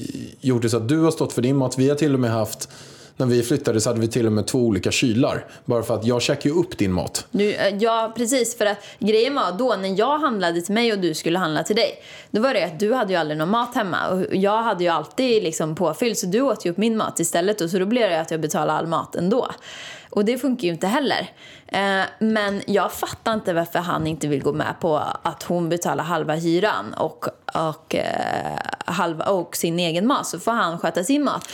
gjort 0.41 0.61
det 0.61 0.69
så 0.69 0.77
att 0.77 0.89
du 0.89 0.97
har 0.99 1.11
stått 1.11 1.33
för 1.33 1.41
din 1.41 1.55
mat. 1.55 1.77
Vi 1.77 1.89
har 1.89 1.95
till 1.95 2.13
och 2.13 2.19
med 2.19 2.31
haft... 2.31 2.69
När 3.17 3.25
vi 3.25 3.43
flyttade 3.43 3.81
så 3.81 3.89
hade 3.89 3.99
vi 3.99 4.07
till 4.07 4.25
och 4.25 4.31
med 4.31 4.47
två 4.47 4.59
olika 4.59 4.91
kylar. 4.91 5.45
Bara 5.65 5.83
för 5.83 5.95
att 5.95 6.05
jag 6.05 6.21
käkar 6.21 6.49
ju 6.49 6.55
upp 6.55 6.77
din 6.77 6.91
mat. 6.91 7.27
Nu, 7.31 7.51
eh, 7.51 7.75
ja, 7.75 8.13
precis. 8.17 8.57
För 8.57 8.65
att 8.65 8.77
grejen 8.99 9.35
var 9.35 9.57
då 9.57 9.75
när 9.75 9.99
jag 9.99 10.19
handlade 10.19 10.61
till 10.61 10.73
mig 10.73 10.93
och 10.93 10.99
du 10.99 11.13
skulle 11.13 11.39
handla 11.39 11.63
till 11.63 11.75
dig. 11.75 11.91
Då 12.31 12.41
var 12.41 12.53
det 12.53 12.63
att 12.63 12.79
du 12.79 12.93
hade 12.93 13.13
ju 13.13 13.19
aldrig 13.19 13.37
någon 13.37 13.49
mat 13.49 13.75
hemma 13.75 14.07
och 14.07 14.35
jag 14.35 14.63
hade 14.63 14.83
ju 14.83 14.89
alltid 14.89 15.43
liksom 15.43 15.75
påfylld 15.75 16.17
så 16.17 16.25
du 16.25 16.41
åt 16.41 16.65
ju 16.65 16.69
upp 16.69 16.77
min 16.77 16.97
mat 16.97 17.19
istället 17.19 17.61
och 17.61 17.69
så 17.69 17.79
då 17.79 17.85
blev 17.85 18.09
det 18.09 18.21
att 18.21 18.31
jag 18.31 18.41
betalade 18.41 18.79
all 18.79 18.87
mat 18.87 19.15
ändå. 19.15 19.51
Och 20.09 20.25
det 20.25 20.37
funkar 20.37 20.67
ju 20.67 20.73
inte 20.73 20.87
heller. 20.87 21.29
Eh, 21.67 22.03
men 22.19 22.61
jag 22.67 22.91
fattar 22.91 23.33
inte 23.33 23.53
varför 23.53 23.79
han 23.79 24.07
inte 24.07 24.27
vill 24.27 24.41
gå 24.41 24.53
med 24.53 24.75
på 24.79 24.97
att 25.21 25.43
hon 25.43 25.69
betalar 25.69 26.03
halva 26.03 26.35
hyran 26.35 26.93
och, 26.93 27.25
och, 27.53 27.95
eh, 27.95 28.59
halva, 28.85 29.25
och 29.25 29.55
sin 29.55 29.79
egen 29.79 30.07
mat 30.07 30.27
så 30.27 30.39
får 30.39 30.51
han 30.51 30.79
sköta 30.79 31.03
sin 31.03 31.23
mat. 31.23 31.49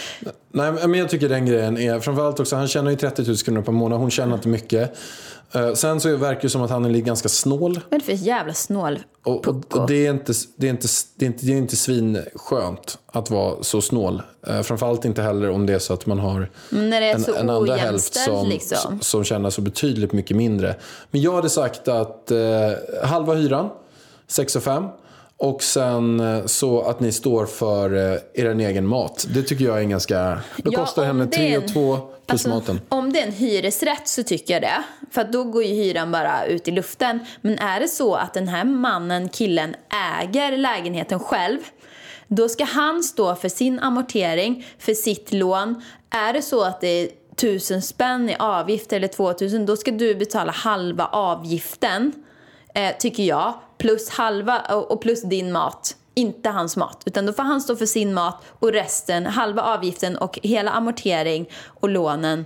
Nej, 0.52 0.72
men 0.72 0.94
jag 0.94 1.10
tycker 1.10 1.30
den 1.30 1.46
grejen 1.46 1.78
är, 1.78 2.00
framförallt 2.00 2.40
också, 2.40 2.56
han 2.56 2.68
tjänar 2.68 2.92
ju 2.92 2.98
30 2.98 3.24
000 3.28 3.38
kronor 3.38 3.62
per 3.62 3.72
månad, 3.72 4.00
hon 4.00 4.12
tjänar 4.12 4.36
inte 4.36 4.48
mycket. 4.48 4.98
Eh, 5.54 5.74
Sen 5.74 6.00
så 6.00 6.16
verkar 6.16 6.42
det 6.42 6.50
som 6.50 6.62
att 6.62 6.70
han 6.70 6.86
är 6.86 6.90
ganska 7.00 7.30
snål. 7.30 7.74
Vad 7.90 7.94
är 7.94 8.00
det 8.00 8.18
för 8.18 8.26
jävla 8.26 8.54
snål 8.54 9.00
Och, 9.24 9.48
och, 9.48 9.76
och 9.76 9.88
det, 9.88 10.08
är 10.08 10.12
inte, 10.12 10.34
det, 10.56 10.68
är 10.68 10.72
inte, 10.72 10.88
det, 11.16 11.26
är 11.26 11.28
inte, 11.28 11.46
det 11.46 11.54
är 11.54 11.58
inte 11.58 11.76
svinskönt 11.76 12.98
att 13.06 13.30
vara 13.30 13.64
så 13.64 13.82
snål. 13.82 14.22
Eh, 14.48 14.62
framförallt 14.62 15.06
inte 15.06 15.22
heller 15.22 15.50
om 15.50 15.66
det 15.66 15.74
är 15.74 15.80
så 15.80 15.94
att 15.94 16.06
man 16.06 16.20
har 16.20 16.50
är 16.94 17.02
en, 17.02 17.36
en 17.36 17.50
andra 17.50 17.76
hälft 17.76 18.16
som, 18.16 18.50
liksom. 18.50 19.00
som 19.02 19.24
tjänar 19.24 19.50
så 19.50 19.62
betydligt 19.62 20.14
mycket 20.14 20.38
mindre. 20.38 20.76
Men 21.12 21.22
jag 21.22 21.34
hade 21.34 21.50
sagt 21.50 21.88
att 21.88 22.32
eh, 22.32 22.40
halva 23.04 23.34
hyran, 23.34 23.70
6 24.28 24.56
och 24.56 24.64
5 24.64 24.84
och 25.42 25.64
sen 25.64 26.20
eh, 26.20 26.46
så 26.46 26.82
att 26.82 27.00
ni 27.00 27.12
står 27.12 27.46
för 27.46 27.96
eh, 28.14 28.20
er 28.34 28.60
egen 28.60 28.88
mat. 28.88 29.28
Det 29.34 29.44
tycker 29.44 29.66
jag 29.66 29.78
är 29.78 29.82
en 29.82 29.90
ganska... 29.90 30.40
Då 30.58 30.72
Ja, 30.74 30.80
kostar 30.80 31.06
henne 31.06 31.26
det 31.26 31.32
3 31.32 31.54
är 31.54 31.58
och 31.58 31.64
en- 31.64 31.74
2 31.74 31.98
plus 31.98 32.12
Alltså, 32.28 32.50
maten. 32.50 32.82
Om 32.90 33.14
det 33.14 33.22
är 33.22 33.26
en 33.28 33.32
hyresrätt 33.34 34.08
så 34.08 34.24
tycker 34.24 34.54
jag 34.54 34.62
det. 34.64 34.84
För 35.12 35.24
då 35.24 35.44
går 35.44 35.64
ju 35.64 35.74
hyran 35.74 36.12
bara 36.12 36.46
ut 36.46 36.68
i 36.68 36.72
luften. 36.72 37.20
Men 37.42 37.60
är 37.60 37.80
det 37.80 37.88
så 37.88 38.16
att 38.16 38.34
den 38.34 38.48
här 38.48 38.64
mannen, 38.64 39.30
killen, 39.30 39.76
äger 40.22 40.58
lägenheten 40.58 41.20
själv. 41.20 41.58
Då 42.28 42.50
ska 42.50 42.64
han 42.64 43.04
stå 43.04 43.36
för 43.36 43.50
sin 43.50 43.80
amortering, 43.80 44.66
för 44.80 44.94
sitt 44.94 45.34
lån. 45.34 45.82
Är 46.10 46.34
det 46.34 46.42
så 46.42 46.64
att 46.64 46.82
det 46.82 46.88
är 46.88 47.10
tusen 47.36 47.82
spänn 47.82 48.30
i 48.30 48.36
avgift 48.40 48.94
eller 48.94 49.08
2000 49.08 49.66
då 49.66 49.78
ska 49.78 49.92
du 49.92 50.16
betala 50.16 50.52
halva 50.52 51.06
avgiften. 51.06 52.12
Eh, 52.74 52.96
tycker 53.00 53.24
jag. 53.24 53.54
Plus 53.78 54.10
halva 54.10 54.60
och 54.60 55.02
plus 55.02 55.22
din 55.22 55.52
mat. 55.52 55.96
Inte 56.14 56.50
hans 56.50 56.78
mat. 56.78 57.04
Utan 57.06 57.26
då 57.26 57.34
får 57.34 57.44
han 57.44 57.62
stå 57.62 57.76
för 57.76 57.86
sin 57.86 58.14
mat 58.14 58.44
och 58.60 58.72
resten, 58.72 59.26
halva 59.26 59.62
avgiften 59.62 60.18
och 60.18 60.40
hela 60.44 60.72
amortering 60.72 61.50
och 61.66 61.90
lånen. 61.90 62.46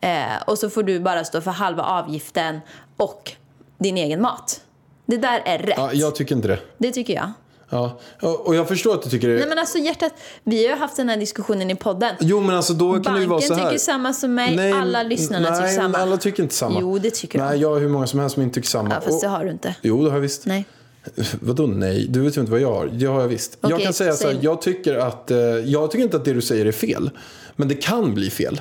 Eh, 0.00 0.42
och 0.46 0.58
så 0.58 0.70
får 0.70 0.82
du 0.82 1.00
bara 1.00 1.24
stå 1.24 1.40
för 1.40 1.50
halva 1.50 1.82
avgiften 1.82 2.60
och 2.96 3.32
din 3.78 3.96
egen 3.96 4.22
mat. 4.22 4.60
Det 5.06 5.16
där 5.16 5.42
är 5.44 5.58
rätt. 5.58 5.74
Ja, 5.76 5.92
jag 5.92 6.14
tycker 6.14 6.34
inte 6.34 6.48
det. 6.48 6.58
Det 6.78 6.92
tycker 6.92 7.14
jag. 7.14 7.32
Ja. 7.72 7.98
Och 8.20 8.54
jag 8.54 8.68
förstår 8.68 8.94
att 8.94 9.02
du 9.02 9.10
tycker 9.10 9.28
det. 9.28 9.34
Nej 9.34 9.48
men 9.48 9.58
alltså 9.58 9.78
hjärtat, 9.78 10.12
vi 10.44 10.66
har 10.68 10.76
haft 10.76 10.96
den 10.96 11.08
här 11.08 11.16
diskussionen 11.16 11.70
i 11.70 11.74
podden. 11.74 12.14
Jo, 12.20 12.40
men 12.40 12.56
alltså 12.56 12.72
då 12.72 12.92
kan 13.00 13.14
det 13.14 13.20
ju 13.20 13.26
vara 13.26 13.38
Banken 13.40 13.48
så 13.48 13.54
här. 13.54 13.70
tycker 13.70 13.78
samma 13.78 14.12
som 14.12 14.34
mig, 14.34 14.72
alla 14.72 15.02
lyssnarna 15.02 15.50
nej, 15.50 15.60
tycker 15.60 15.82
samma. 15.82 15.98
alla 15.98 16.16
tycker 16.16 16.42
inte 16.42 16.54
samma. 16.54 16.80
Jo, 16.80 16.98
det 16.98 17.10
tycker 17.10 17.38
de. 17.38 17.44
Nej, 17.44 17.60
jag 17.60 17.68
har 17.70 17.80
hur 17.80 17.88
många 17.88 18.06
som 18.06 18.20
helst 18.20 18.34
som 18.34 18.42
inte 18.42 18.54
tycker 18.54 18.68
samma. 18.68 18.90
Ja, 18.94 19.00
fast 19.00 19.20
det 19.20 19.26
Och- 19.26 19.32
har 19.32 19.44
du 19.44 19.50
inte. 19.50 19.74
Jo, 19.82 20.02
det 20.04 20.10
har 20.10 20.16
jag 20.16 20.20
visst. 20.22 20.46
Nej. 20.46 20.64
Vadå 21.40 21.66
nej? 21.66 22.06
Du 22.08 22.20
vet 22.20 22.36
ju 22.36 22.40
inte 22.40 22.52
vad 22.52 22.60
jag 22.60 22.72
har. 22.74 22.86
Det 22.86 23.06
har 23.06 23.20
jag 23.20 23.28
visst. 23.28 23.58
jag 23.60 23.72
Okej, 23.72 23.84
kan 23.84 23.92
säga 23.92 24.12
så 24.12 24.28
här, 24.28 24.38
jag 24.40 24.62
tycker 24.62 24.94
att, 24.94 25.30
eh, 25.30 25.38
jag 25.38 25.90
tycker 25.90 26.04
inte 26.04 26.16
att 26.16 26.24
det 26.24 26.32
du 26.32 26.42
säger 26.42 26.66
är 26.66 26.72
fel. 26.72 27.10
Men 27.56 27.68
det 27.68 27.74
kan 27.74 28.14
bli 28.14 28.30
fel. 28.30 28.60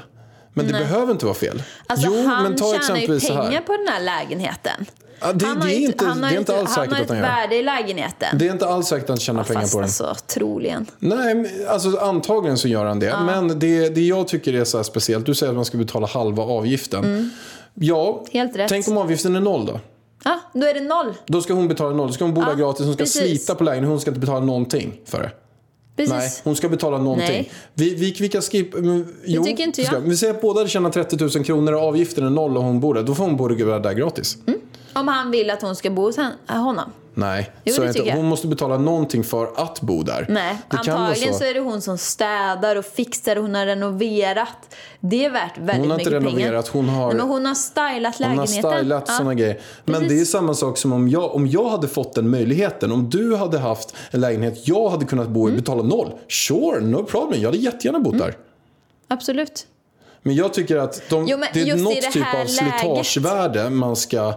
Men 0.53 0.67
det 0.67 0.73
behöver 0.73 1.11
inte 1.11 1.25
vara 1.25 1.35
fel. 1.35 1.63
Alltså 1.87 2.07
jo, 2.11 2.25
han 2.27 2.43
men 2.43 2.55
ta 2.55 2.73
tjänar 2.79 2.99
ju 2.99 3.19
pengar 3.19 3.61
på 3.61 3.77
den 3.77 3.87
här 3.87 4.03
lägenheten. 4.03 4.85
Ja, 5.21 5.33
det, 5.33 5.45
han 5.45 5.57
har 5.61 5.67
det, 5.67 5.73
är 5.75 5.79
ju- 5.79 5.85
inte, 5.85 6.05
han 6.05 6.21
det 6.21 6.27
har 6.27 6.33
är 6.33 6.39
inte 6.39 6.59
alls 6.59 6.69
säkert 6.73 6.91
Han 6.93 7.01
att 7.01 7.09
har 7.09 7.15
han 7.15 7.23
ett 7.25 7.29
gör. 7.29 7.35
värde 7.41 7.55
i 7.55 7.63
lägenheten. 7.63 8.37
Det 8.37 8.47
är 8.47 8.51
inte 8.51 8.67
alls 8.67 8.87
säkert 8.87 9.03
att 9.03 9.09
han 9.09 9.17
tjänar 9.17 9.43
pengar 9.43 9.61
Fast 9.61 9.73
på 9.73 9.79
den. 9.79 9.85
alltså, 9.85 10.15
troligen. 10.27 10.85
Nej, 10.99 11.65
alltså 11.69 11.97
antagligen 11.97 12.57
så 12.57 12.67
gör 12.67 12.85
han 12.85 12.99
det. 12.99 13.15
Men 13.25 13.59
det, 13.59 13.89
det 13.89 14.01
jag 14.01 14.27
tycker 14.27 14.53
är 14.53 14.63
så 14.63 14.77
här 14.77 14.83
speciellt, 14.83 15.25
du 15.25 15.35
säger 15.35 15.49
att 15.51 15.55
man 15.55 15.65
ska 15.65 15.77
betala 15.77 16.07
halva 16.07 16.43
avgiften. 16.43 17.31
Ja, 17.73 18.11
Mm. 18.13 18.25
Helt 18.31 18.55
rätt. 18.55 18.69
tänk 18.69 18.87
om 18.87 18.97
avgiften 18.97 19.35
är 19.35 19.39
noll 19.39 19.65
då? 19.65 19.79
Ja, 20.23 20.39
då 20.53 20.67
är 20.67 20.73
det 20.73 20.81
noll. 20.81 21.13
Då 21.25 21.41
ska 21.41 21.53
hon 21.53 21.67
betala 21.67 21.95
noll. 21.95 22.07
Då 22.07 22.13
ska 22.13 22.23
hon 22.25 22.33
bo 22.33 22.41
där 22.41 22.47
Ja, 22.49 22.55
gratis. 22.55 22.85
Hon 22.85 22.93
ska 22.93 23.03
precis. 23.03 23.21
slita 23.21 23.55
på 23.55 23.63
lägenheten. 23.63 23.89
Hon 23.91 24.01
ska 24.01 24.09
inte 24.09 24.19
betala 24.19 24.39
någonting 24.45 24.99
för 25.05 25.21
det. 25.23 25.31
Precis. 25.97 26.13
Nej, 26.13 26.31
hon 26.43 26.55
ska 26.55 26.69
betala 26.69 26.97
någonting. 26.97 27.27
Nej. 27.27 27.51
Vi, 27.73 27.95
vi, 27.95 28.15
vi 28.19 28.29
kan 28.29 28.41
skippa... 28.41 28.77
Jo, 29.25 29.43
tycker 29.43 29.63
inte 29.63 29.81
det 29.81 29.87
jag. 29.91 29.99
Vi 30.01 30.17
säger 30.17 30.33
att 30.33 30.41
båda 30.41 30.67
tjänar 30.67 30.89
30 30.89 31.17
000 31.37 31.45
kronor 31.45 31.73
och 31.73 31.81
avgiften 31.81 32.25
är 32.25 32.29
noll 32.29 32.57
och 32.57 32.63
hon 32.63 32.79
bor 32.79 32.93
där. 32.93 33.03
Då 33.03 33.15
får 33.15 33.23
hon 33.23 33.37
bo 33.37 33.47
där 33.47 33.93
gratis. 33.93 34.37
Mm. 34.47 34.59
Om 34.93 35.07
han 35.07 35.31
vill 35.31 35.49
att 35.49 35.61
hon 35.61 35.75
ska 35.75 35.89
bo 35.89 36.01
hos 36.01 36.17
hen- 36.17 36.33
honom. 36.47 36.91
Nej, 37.13 37.51
Jo, 37.63 37.73
så 37.73 37.81
det 37.81 37.87
inte. 37.99 38.11
Hon 38.15 38.25
måste 38.25 38.47
betala 38.47 38.77
någonting 38.77 39.23
för 39.23 39.51
att 39.55 39.81
bo 39.81 40.03
där. 40.03 40.25
Nej, 40.29 40.57
det 40.69 40.77
antagligen 40.77 41.33
så. 41.33 41.39
så. 41.39 41.45
är 41.45 41.53
det 41.53 41.59
hon 41.59 41.81
som 41.81 41.97
städar 41.97 42.75
och 42.75 42.85
fixar 42.85 43.35
och 43.35 43.41
hon 43.41 43.55
har 43.55 43.65
renoverat. 43.65 44.75
Det 44.99 45.25
är 45.25 45.29
värt 45.29 45.57
väldigt 45.57 45.77
Hon 45.77 45.89
har 45.91 45.97
mycket 45.97 46.13
inte 46.13 46.25
pengar. 46.25 46.39
renoverat, 46.39 46.67
hon 46.67 46.89
har- 46.89 47.07
Nej, 47.07 47.15
men 47.17 47.27
hon 47.27 47.45
har 47.45 47.55
stylat 47.55 48.15
Hon 48.17 48.25
har 48.27 48.35
lägenheten. 48.35 48.71
stylat 48.79 49.03
Ja. 49.07 49.13
såna 49.13 49.33
grejer. 49.33 49.59
Men 49.85 49.93
Precis. 50.01 50.09
det 50.09 50.21
är 50.21 50.25
samma 50.25 50.53
sak 50.53 50.77
som 50.77 50.93
om 50.93 51.07
jag, 51.09 51.35
om 51.35 51.47
jag 51.47 51.69
hade 51.69 51.87
fått 51.87 52.13
den 52.13 52.29
möjligheten. 52.29 52.91
Om 52.91 53.09
du 53.09 53.35
hade 53.35 53.59
haft 53.59 53.95
en 54.11 54.21
lägenhet 54.21 54.67
jag 54.67 54.89
hade 54.89 55.05
kunnat 55.05 55.27
bo 55.29 55.43
Mm. 55.43 55.53
i, 55.53 55.57
betala 55.61 55.83
noll. 55.83 56.11
Sure, 56.27 56.79
no 56.81 57.03
problem. 57.03 57.41
Jag 57.41 57.47
hade 57.47 57.57
jättegärna 57.57 57.99
bott 57.99 58.17
där. 58.17 58.35
Absolut. 59.07 59.67
Men 60.23 60.35
jag 60.35 60.53
tycker 60.53 60.77
att 60.77 61.01
de, 61.09 61.27
Jo, 61.27 61.37
det 61.53 61.61
är 61.61 61.75
något 61.75 62.01
det 62.01 62.11
typ 62.11 62.35
av 62.35 62.45
slitagevärde 62.45 63.69
man 63.69 63.95
ska 63.95 64.17
eh, 64.17 64.33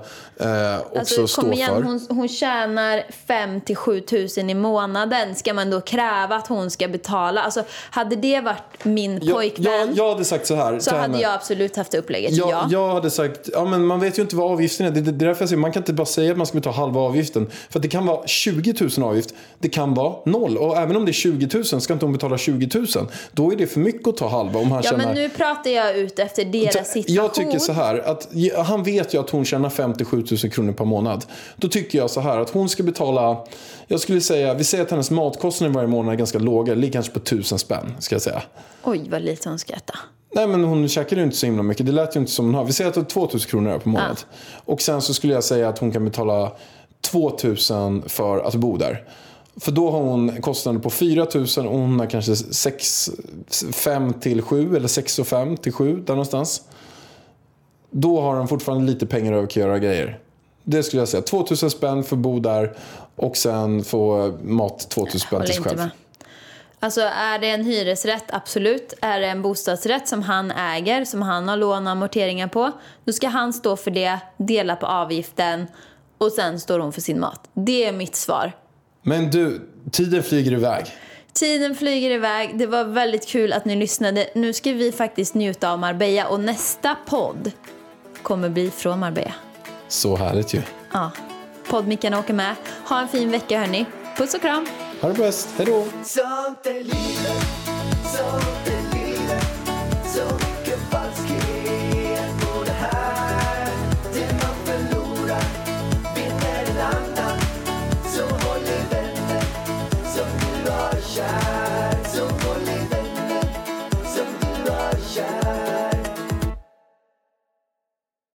också 0.79 0.99
Alltså, 0.99 1.27
stå 1.27 1.53
igen, 1.53 1.69
för. 1.75 1.83
hon, 1.83 2.07
hon 2.09 2.29
tjänar 2.29 3.03
5 3.27 3.61
till 3.61 3.77
7 3.77 4.01
tusen 4.01 4.51
i 4.51 4.55
månaden. 4.55 5.35
Ska 5.35 5.55
man 5.55 5.71
då 5.71 5.81
kräva 5.81 6.37
att 6.37 6.47
hon 6.47 6.71
ska 6.71 6.89
betala? 6.89 7.43
Alltså, 7.43 7.65
hade 7.91 8.17
det 8.17 8.41
varit 8.41 8.85
min 8.85 9.21
jag, 9.23 9.37
pojkvän 9.37 9.73
jag, 9.73 9.97
jag 9.97 10.13
hade 10.13 10.25
sagt 10.25 10.47
så 10.47 10.55
här 10.55 10.79
så 10.79 10.97
hade 10.97 11.21
jag 11.21 11.33
absolut 11.33 11.77
haft 11.77 11.95
upplägget. 11.95 12.33
Jag, 12.33 12.51
ja. 12.51 12.69
jag 12.71 12.95
hade 12.95 13.11
sagt, 13.11 13.49
ja 13.53 13.65
men 13.65 13.87
man 13.87 14.01
vet 14.01 14.19
ju 14.19 14.23
inte 14.23 14.37
vad 14.37 14.53
avgiften 14.53 14.87
är. 14.87 14.91
Det, 14.91 15.01
det, 15.01 15.13
det 15.13 15.25
är 15.25 15.29
därför 15.29 15.43
jag 15.43 15.49
säger, 15.49 15.61
man 15.61 15.73
kan 15.73 15.83
inte 15.83 15.93
bara 15.93 16.07
säga 16.07 16.31
att 16.31 16.39
man 16.39 16.47
ska 16.47 16.59
betala 16.59 16.77
halva 16.77 17.01
avgiften. 17.01 17.51
För 17.71 17.81
det 17.81 17.89
kan 17.89 18.07
vara 18.07 18.27
20 18.27 18.75
000 18.99 19.09
avgift, 19.09 19.35
det 19.59 19.69
kan 19.69 19.95
vara 19.95 20.17
noll. 20.25 20.57
Och 20.57 20.77
även 20.77 20.97
om 20.97 21.05
det 21.05 21.11
är 21.11 21.13
20 21.13 21.49
000 21.73 21.81
ska 21.81 21.93
inte 21.93 22.07
hon 22.07 22.13
betala 22.13 22.39
20 22.39 22.79
000. 22.79 22.87
Då 23.33 23.53
är 23.53 23.57
det 23.57 23.67
för 23.67 23.81
mycket 23.81 24.09
att 24.09 24.17
ta 24.17 24.29
halva 24.29 24.61
om 24.61 24.73
han 24.73 24.83
ja, 24.85 24.91
tjänar... 24.91 25.05
men 25.05 25.15
nu 25.15 25.29
pratar 25.29 25.74
jag 25.75 25.97
ut 25.97 26.19
efter 26.19 26.45
deras 26.45 26.93
situation. 26.93 27.15
Jag 27.15 27.35
tycker 27.35 27.59
så 27.59 27.73
här, 27.73 27.99
att 27.99 28.29
han 28.67 28.83
vet 28.83 29.15
ju 29.15 29.21
att 29.21 29.31
hon 29.31 29.45
tjänar 29.45 29.71
57 29.71 30.25
000 30.31 30.53
kronor 30.53 30.73
per 30.73 30.85
månad. 30.85 31.25
Då 31.57 31.69
tycker 31.69 31.99
jag 31.99 32.11
så 32.11 32.21
här 32.21 32.39
att 32.39 32.51
hon 32.51 32.69
ska 32.69 32.83
betala, 32.83 33.47
jag 33.87 34.01
skulle 34.01 34.21
säga, 34.21 34.55
vi 34.55 34.65
säger 34.65 34.85
att 34.85 34.91
hennes 34.91 35.11
matkostnader 35.11 35.75
varje 35.75 35.89
månad 35.89 36.15
är 36.15 36.19
ganska 36.19 36.39
låga, 36.39 36.75
ligger 36.75 36.93
kanske 36.93 37.13
på 37.13 37.19
1000 37.19 37.59
spänn, 37.59 37.95
ska 37.99 38.15
jag 38.15 38.23
säga. 38.23 38.43
Oj, 38.85 39.09
vad 39.11 39.23
lite 39.23 39.49
hon 39.49 39.59
ska 39.59 39.73
äta. 39.73 39.95
Nej 40.35 40.47
men 40.47 40.65
hon 40.65 40.89
käkar 40.89 41.17
ju 41.17 41.23
inte 41.23 41.37
så 41.37 41.47
himla 41.47 41.63
mycket, 41.63 41.87
det 41.87 41.93
lät 41.93 42.17
ju 42.17 42.21
inte 42.21 42.33
som 42.33 42.45
hon 42.47 42.55
har. 42.55 42.65
Vi 42.65 42.73
säger 42.73 42.89
att 42.89 42.95
det 42.95 43.01
är 43.01 43.05
2000 43.05 43.51
kronor 43.51 43.79
per 43.79 43.91
månad. 43.91 44.21
Och 44.65 44.83
sen 44.83 45.03
så 45.03 45.15
skulle 45.15 45.35
jag 45.35 45.45
säga 45.45 45.69
att 45.69 45.79
hon 45.79 45.93
kan 45.93 46.05
betala 46.05 46.53
2000 47.11 48.03
för 48.07 48.39
att 48.39 48.55
bo 48.55 48.77
där. 48.77 49.05
För 49.57 49.73
då 49.73 49.91
har 49.91 50.01
hon 50.01 50.43
kostnader 50.43 50.81
på 50.81 50.91
4000 50.91 51.67
och 51.67 51.79
hon 51.79 52.01
har 52.01 52.07
kanske 52.07 52.37
6, 52.37 53.11
5 53.73 54.13
till 54.13 54.43
7 54.43 54.77
eller 54.77 54.89
6 54.89 55.19
och 55.19 55.27
5 55.27 55.57
till 55.57 55.73
7 55.73 55.97
där 56.07 56.15
någonstans. 56.15 56.63
Då 57.91 58.21
har 58.21 58.37
hon 58.37 58.49
fortfarande 58.49 58.93
lite 58.93 59.07
pengar 59.07 59.33
över 59.33 59.45
att 59.45 59.57
göra 59.57 59.79
grejer. 59.79 60.19
Det 60.65 60.83
skulle 60.83 61.01
jag 61.01 61.09
säga. 61.09 61.23
2000 61.23 61.71
spänn 61.71 62.05
för 62.05 62.17
att 62.17 62.23
bo 62.23 62.41
där 62.41 62.77
och 63.17 63.37
sen 63.37 63.85
få 63.85 64.35
mat 64.43 64.91
2000 64.91 65.21
spänn 65.21 65.37
Håller 65.37 65.47
till 65.47 65.55
sig 65.55 65.65
själv. 65.65 65.79
med. 65.79 65.91
Alltså 66.81 67.01
är 67.01 67.39
det 67.39 67.51
en 67.51 67.65
hyresrätt, 67.65 68.25
absolut. 68.29 68.95
Är 69.01 69.21
det 69.21 69.27
en 69.27 69.43
bostadsrätt 69.43 70.09
som 70.09 70.23
han 70.23 70.51
äger, 70.51 71.05
som 71.05 71.23
han 71.23 71.49
har 71.49 71.57
lån 71.57 71.87
och 71.87 71.93
amorteringar 71.93 72.49
på, 72.49 72.73
då 73.05 73.13
ska 73.13 73.29
han 73.29 73.53
stå 73.53 73.77
för 73.77 73.91
det, 73.91 74.19
dela 74.37 74.77
på 74.77 74.87
avgiften 74.87 75.67
och 76.19 76.33
sen 76.33 76.61
står 76.61 76.79
hon 76.79 76.93
för 76.93 77.01
sin 77.01 77.21
mat. 77.21 77.41
Det 77.55 77.85
är 77.85 77.93
mitt 77.93 78.17
svar. 78.17 78.53
Men 79.07 79.31
du, 79.31 79.61
tiden 79.93 80.23
flyger 80.23 80.53
iväg. 80.53 80.87
Tiden 81.33 81.75
flyger 81.75 82.11
iväg. 82.11 82.59
Det 82.59 82.67
var 82.67 82.85
väldigt 82.85 83.27
kul 83.27 83.53
att 83.53 83.65
ni 83.65 83.77
lyssnade. 83.77 84.27
Nu 84.35 84.53
ska 84.53 84.73
vi 84.73 84.93
faktiskt 84.93 85.35
njuta 85.35 85.73
av 85.73 85.79
Marbella 85.79 86.29
och 86.29 86.41
nästa 86.41 86.97
podd 87.07 87.51
kommer 88.23 88.49
bli 88.49 88.71
från 88.71 88.99
Marbella. 88.99 89.35
Så 89.89 90.17
härligt 90.17 90.55
ju. 90.55 90.63
Ja, 90.93 91.11
poddmickarna 91.69 92.19
åker 92.19 92.35
med. 92.35 92.55
Ha 92.89 93.01
en 93.01 93.09
fin 93.09 93.31
vecka 93.31 93.59
hörni. 93.59 93.87
Puss 94.17 94.35
och 94.35 94.41
kram! 94.41 94.67
Ha 95.01 95.09
det 95.09 95.15
bäst. 95.15 95.49
Hej 95.57 95.67
då. 95.67 95.85